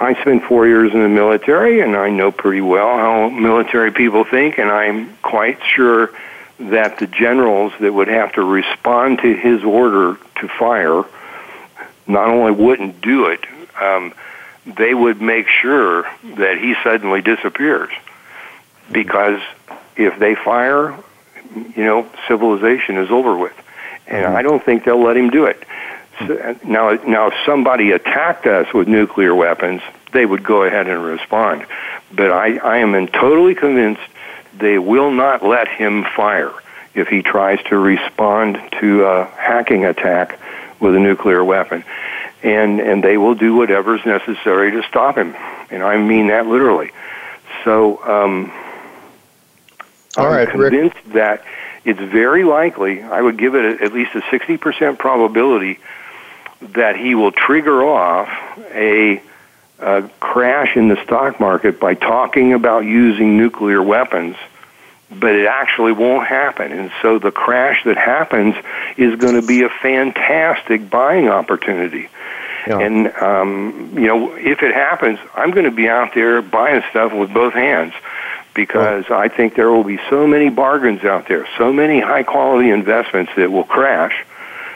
I 0.00 0.20
spent 0.20 0.42
four 0.44 0.66
years 0.66 0.92
in 0.92 1.02
the 1.02 1.08
military, 1.08 1.80
and 1.80 1.96
I 1.96 2.10
know 2.10 2.32
pretty 2.32 2.60
well 2.60 2.96
how 2.96 3.28
military 3.28 3.92
people 3.92 4.24
think, 4.24 4.58
and 4.58 4.70
I'm 4.70 5.14
quite 5.18 5.62
sure 5.62 6.10
that 6.58 6.98
the 6.98 7.06
generals 7.06 7.72
that 7.80 7.92
would 7.92 8.08
have 8.08 8.32
to 8.34 8.42
respond 8.42 9.18
to 9.18 9.34
his 9.34 9.64
order 9.64 10.18
to 10.40 10.48
fire 10.48 11.04
not 12.06 12.28
only 12.28 12.52
wouldn't 12.52 13.00
do 13.00 13.26
it, 13.26 13.44
um, 13.80 14.12
they 14.66 14.94
would 14.94 15.20
make 15.20 15.48
sure 15.48 16.02
that 16.36 16.58
he 16.58 16.74
suddenly 16.82 17.20
disappears. 17.20 17.90
Because 18.90 19.40
if 19.96 20.18
they 20.18 20.34
fire, 20.34 20.96
you 21.54 21.84
know, 21.84 22.08
civilization 22.28 22.96
is 22.98 23.10
over 23.10 23.36
with. 23.36 23.54
And 24.06 24.26
mm-hmm. 24.26 24.36
I 24.36 24.42
don't 24.42 24.62
think 24.64 24.84
they'll 24.84 25.02
let 25.02 25.16
him 25.16 25.30
do 25.30 25.46
it. 25.46 25.62
So, 26.18 26.56
now, 26.64 26.92
now, 26.92 27.28
if 27.28 27.34
somebody 27.46 27.92
attacked 27.92 28.46
us 28.46 28.72
with 28.72 28.86
nuclear 28.86 29.34
weapons, 29.34 29.80
they 30.12 30.26
would 30.26 30.44
go 30.44 30.62
ahead 30.62 30.86
and 30.86 31.02
respond. 31.02 31.66
But 32.12 32.30
I, 32.30 32.58
I 32.58 32.78
am 32.78 32.94
in 32.94 33.08
totally 33.08 33.54
convinced 33.54 34.02
they 34.58 34.78
will 34.78 35.10
not 35.10 35.42
let 35.42 35.68
him 35.68 36.04
fire 36.16 36.52
if 36.94 37.08
he 37.08 37.22
tries 37.22 37.62
to 37.64 37.78
respond 37.78 38.58
to 38.80 39.04
a 39.04 39.24
hacking 39.24 39.84
attack 39.84 40.38
with 40.80 40.94
a 40.94 40.98
nuclear 40.98 41.42
weapon 41.42 41.84
and 42.42 42.80
and 42.80 43.02
they 43.04 43.16
will 43.16 43.34
do 43.34 43.54
whatever 43.54 43.96
is 43.96 44.04
necessary 44.04 44.72
to 44.72 44.82
stop 44.88 45.16
him, 45.16 45.34
and 45.70 45.82
I 45.82 45.96
mean 45.96 46.28
that 46.28 46.46
literally. 46.46 46.90
So 47.64 48.02
um, 48.02 48.50
All 50.16 50.26
I'm 50.26 50.32
right, 50.32 50.48
convinced 50.48 50.96
Rick. 51.04 51.14
that 51.14 51.44
it's 51.84 52.00
very 52.00 52.44
likely. 52.44 53.02
I 53.02 53.20
would 53.20 53.38
give 53.38 53.54
it 53.54 53.80
at 53.80 53.92
least 53.92 54.14
a 54.14 54.22
sixty 54.30 54.56
percent 54.56 54.98
probability 54.98 55.78
that 56.60 56.96
he 56.96 57.14
will 57.14 57.32
trigger 57.32 57.84
off 57.84 58.28
a, 58.72 59.22
a 59.82 60.08
crash 60.20 60.76
in 60.76 60.88
the 60.88 61.02
stock 61.04 61.40
market 61.40 61.80
by 61.80 61.94
talking 61.94 62.52
about 62.52 62.80
using 62.84 63.36
nuclear 63.36 63.82
weapons 63.82 64.36
but 65.18 65.34
it 65.34 65.46
actually 65.46 65.92
won't 65.92 66.26
happen. 66.26 66.72
And 66.72 66.90
so 67.02 67.18
the 67.18 67.30
crash 67.30 67.84
that 67.84 67.96
happens 67.96 68.54
is 68.96 69.16
going 69.16 69.40
to 69.40 69.46
be 69.46 69.62
a 69.62 69.68
fantastic 69.68 70.88
buying 70.88 71.28
opportunity. 71.28 72.08
Yeah. 72.66 72.78
And 72.78 73.08
um, 73.16 73.92
you 73.94 74.06
know, 74.06 74.34
if 74.34 74.62
it 74.62 74.72
happens, 74.72 75.18
I'm 75.34 75.50
going 75.50 75.64
to 75.64 75.70
be 75.70 75.88
out 75.88 76.14
there 76.14 76.40
buying 76.42 76.82
stuff 76.90 77.12
with 77.12 77.32
both 77.34 77.54
hands 77.54 77.92
because 78.54 79.06
I 79.10 79.28
think 79.28 79.54
there 79.54 79.70
will 79.70 79.84
be 79.84 79.98
so 80.08 80.26
many 80.26 80.48
bargains 80.48 81.04
out 81.04 81.26
there, 81.26 81.48
so 81.58 81.72
many 81.72 82.00
high 82.00 82.22
quality 82.22 82.70
investments 82.70 83.32
that 83.36 83.50
will 83.50 83.64
crash 83.64 84.24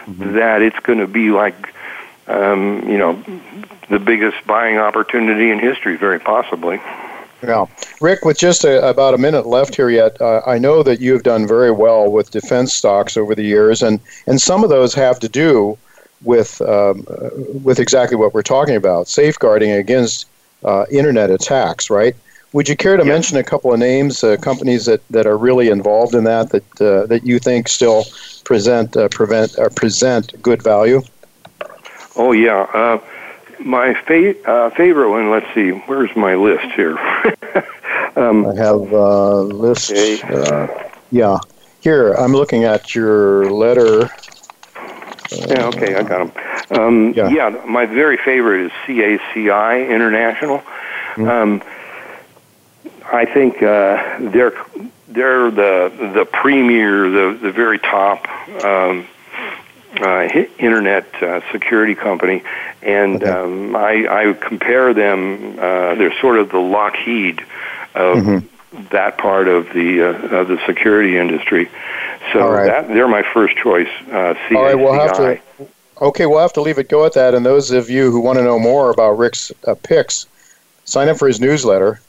mm-hmm. 0.06 0.34
that 0.34 0.62
it's 0.62 0.78
going 0.80 0.98
to 0.98 1.06
be 1.06 1.30
like 1.30 1.72
um, 2.28 2.88
you 2.88 2.98
know 2.98 3.22
the 3.88 3.98
biggest 3.98 4.46
buying 4.46 4.78
opportunity 4.78 5.50
in 5.50 5.58
history, 5.58 5.96
very 5.96 6.18
possibly. 6.18 6.80
Yeah. 7.42 7.66
Rick, 8.00 8.24
with 8.24 8.38
just 8.38 8.64
a, 8.64 8.88
about 8.88 9.14
a 9.14 9.18
minute 9.18 9.46
left 9.46 9.76
here 9.76 9.90
yet, 9.90 10.20
uh, 10.20 10.40
I 10.46 10.58
know 10.58 10.82
that 10.82 11.00
you 11.00 11.12
have 11.12 11.22
done 11.22 11.46
very 11.46 11.70
well 11.70 12.10
with 12.10 12.30
defense 12.30 12.72
stocks 12.72 13.16
over 13.16 13.34
the 13.34 13.42
years, 13.42 13.82
and, 13.82 14.00
and 14.26 14.40
some 14.40 14.64
of 14.64 14.70
those 14.70 14.94
have 14.94 15.20
to 15.20 15.28
do 15.28 15.78
with 16.22 16.60
um, 16.62 17.06
with 17.62 17.78
exactly 17.78 18.16
what 18.16 18.32
we're 18.32 18.42
talking 18.42 18.74
about, 18.74 19.06
safeguarding 19.06 19.70
against 19.70 20.26
uh, 20.64 20.86
internet 20.90 21.30
attacks, 21.30 21.90
right? 21.90 22.16
Would 22.52 22.68
you 22.68 22.76
care 22.76 22.96
to 22.96 23.04
mention 23.04 23.36
a 23.36 23.44
couple 23.44 23.72
of 23.72 23.78
names, 23.78 24.24
uh, 24.24 24.38
companies 24.38 24.86
that, 24.86 25.06
that 25.10 25.26
are 25.26 25.36
really 25.36 25.68
involved 25.68 26.14
in 26.14 26.24
that, 26.24 26.50
that 26.50 26.80
uh, 26.80 27.06
that 27.06 27.26
you 27.26 27.38
think 27.38 27.68
still 27.68 28.06
present 28.44 28.96
uh, 28.96 29.08
prevent 29.08 29.58
uh, 29.58 29.68
present 29.70 30.40
good 30.40 30.62
value? 30.62 31.02
Oh 32.16 32.32
yeah, 32.32 32.62
uh, 32.72 33.00
my 33.60 33.94
fa- 33.94 34.48
uh, 34.48 34.70
favorite 34.70 35.10
one. 35.10 35.30
Let's 35.30 35.46
see, 35.54 35.70
where's 35.70 36.14
my 36.16 36.34
list 36.34 36.66
here? 36.74 36.98
um, 38.16 38.46
I 38.46 38.54
have 38.56 38.92
a 38.92 39.40
list. 39.42 39.90
Okay. 39.90 40.90
yeah, 41.10 41.38
here 41.80 42.12
I'm 42.12 42.32
looking 42.32 42.64
at 42.64 42.94
your 42.94 43.50
letter. 43.50 44.10
yeah, 45.30 45.66
okay, 45.66 45.94
I 45.94 46.02
got 46.02 46.32
them. 46.32 46.80
Um, 46.80 47.12
yeah. 47.12 47.28
yeah, 47.28 47.64
my 47.66 47.86
very 47.86 48.16
favorite 48.16 48.66
is 48.66 48.72
CACI 48.86 49.88
International. 49.88 50.58
Mm-hmm. 51.14 51.28
Um, 51.28 51.62
I 53.12 53.24
think 53.24 53.62
uh, 53.62 54.18
they're 54.30 54.52
they're 55.08 55.50
the 55.50 56.12
the 56.14 56.24
premier, 56.24 57.08
the 57.08 57.38
the 57.40 57.52
very 57.52 57.78
top 57.78 58.26
um, 58.64 59.06
uh, 60.00 60.28
internet 60.58 61.22
uh, 61.22 61.40
security 61.52 61.94
company, 61.94 62.42
and 62.82 63.22
okay. 63.22 63.30
um, 63.30 63.76
I, 63.76 64.06
I 64.08 64.32
compare 64.34 64.94
them. 64.94 65.58
Uh, 65.58 65.94
they're 65.94 66.18
sort 66.20 66.38
of 66.38 66.50
the 66.50 66.58
Lockheed 66.58 67.40
of 67.94 68.18
mm-hmm. 68.18 68.86
that 68.90 69.18
part 69.18 69.48
of 69.48 69.72
the 69.72 70.02
uh, 70.02 70.36
of 70.38 70.48
the 70.48 70.58
security 70.66 71.16
industry. 71.16 71.70
So 72.32 72.50
right. 72.50 72.66
that 72.66 72.88
they're 72.88 73.08
my 73.08 73.22
first 73.22 73.56
choice. 73.56 73.88
Uh, 74.08 74.34
CACI. 74.34 74.56
All 74.56 74.62
right, 74.64 74.74
we'll 74.74 74.92
have 74.92 75.16
to. 75.16 75.40
Okay, 76.00 76.26
we'll 76.26 76.40
have 76.40 76.52
to 76.54 76.60
leave 76.60 76.78
it 76.78 76.90
go 76.90 77.06
at 77.06 77.14
that. 77.14 77.34
And 77.34 77.46
those 77.46 77.70
of 77.70 77.88
you 77.88 78.10
who 78.10 78.20
want 78.20 78.38
to 78.38 78.44
know 78.44 78.58
more 78.58 78.90
about 78.90 79.12
Rick's 79.12 79.50
uh, 79.66 79.74
picks, 79.82 80.26
sign 80.84 81.08
up 81.08 81.16
for 81.16 81.26
his 81.26 81.40
newsletter. 81.40 82.00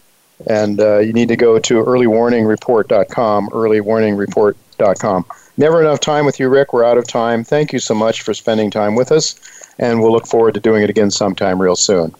And 0.45 0.79
uh, 0.79 0.99
you 0.99 1.13
need 1.13 1.29
to 1.29 1.35
go 1.35 1.57
to 1.57 1.73
earlywarningreport.com, 1.83 3.49
earlywarningreport.com. 3.49 5.25
Never 5.57 5.81
enough 5.81 5.99
time 5.99 6.25
with 6.25 6.39
you, 6.39 6.49
Rick. 6.49 6.71
We're 6.71 6.83
out 6.83 6.99
of 6.99 7.07
time. 7.07 7.43
Thank 7.43 7.73
you 7.73 7.79
so 7.79 7.95
much 7.95 8.21
for 8.21 8.33
spending 8.33 8.69
time 8.69 8.95
with 8.95 9.11
us, 9.11 9.35
and 9.79 10.01
we'll 10.01 10.11
look 10.11 10.27
forward 10.27 10.53
to 10.53 10.59
doing 10.59 10.83
it 10.83 10.89
again 10.89 11.09
sometime 11.09 11.59
real 11.59 11.75
soon. 11.75 12.13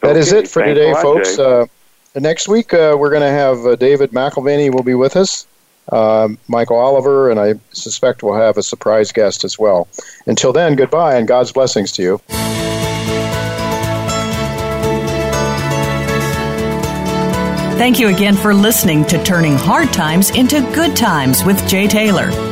That 0.00 0.12
okay, 0.12 0.18
is 0.18 0.32
it 0.32 0.48
for 0.48 0.64
today, 0.64 0.92
lot, 0.92 1.02
folks. 1.02 1.38
Uh, 1.38 1.66
next 2.14 2.48
week, 2.48 2.72
uh, 2.72 2.96
we're 2.98 3.10
going 3.10 3.22
to 3.22 3.28
have 3.28 3.66
uh, 3.66 3.76
David 3.76 4.12
McAlvany 4.12 4.72
will 4.72 4.82
be 4.82 4.94
with 4.94 5.16
us, 5.16 5.46
um, 5.90 6.38
Michael 6.48 6.78
Oliver, 6.78 7.30
and 7.30 7.38
I 7.38 7.54
suspect 7.72 8.22
we'll 8.22 8.40
have 8.40 8.56
a 8.56 8.62
surprise 8.62 9.12
guest 9.12 9.44
as 9.44 9.58
well. 9.58 9.86
Until 10.26 10.54
then, 10.54 10.74
goodbye 10.74 11.16
and 11.16 11.28
God's 11.28 11.52
blessings 11.52 11.92
to 11.92 12.02
you. 12.02 12.20
Thank 17.76 17.98
you 17.98 18.08
again 18.08 18.36
for 18.36 18.54
listening 18.54 19.04
to 19.06 19.22
Turning 19.24 19.56
Hard 19.56 19.92
Times 19.92 20.30
into 20.30 20.60
Good 20.72 20.96
Times 20.96 21.44
with 21.44 21.68
Jay 21.68 21.88
Taylor. 21.88 22.51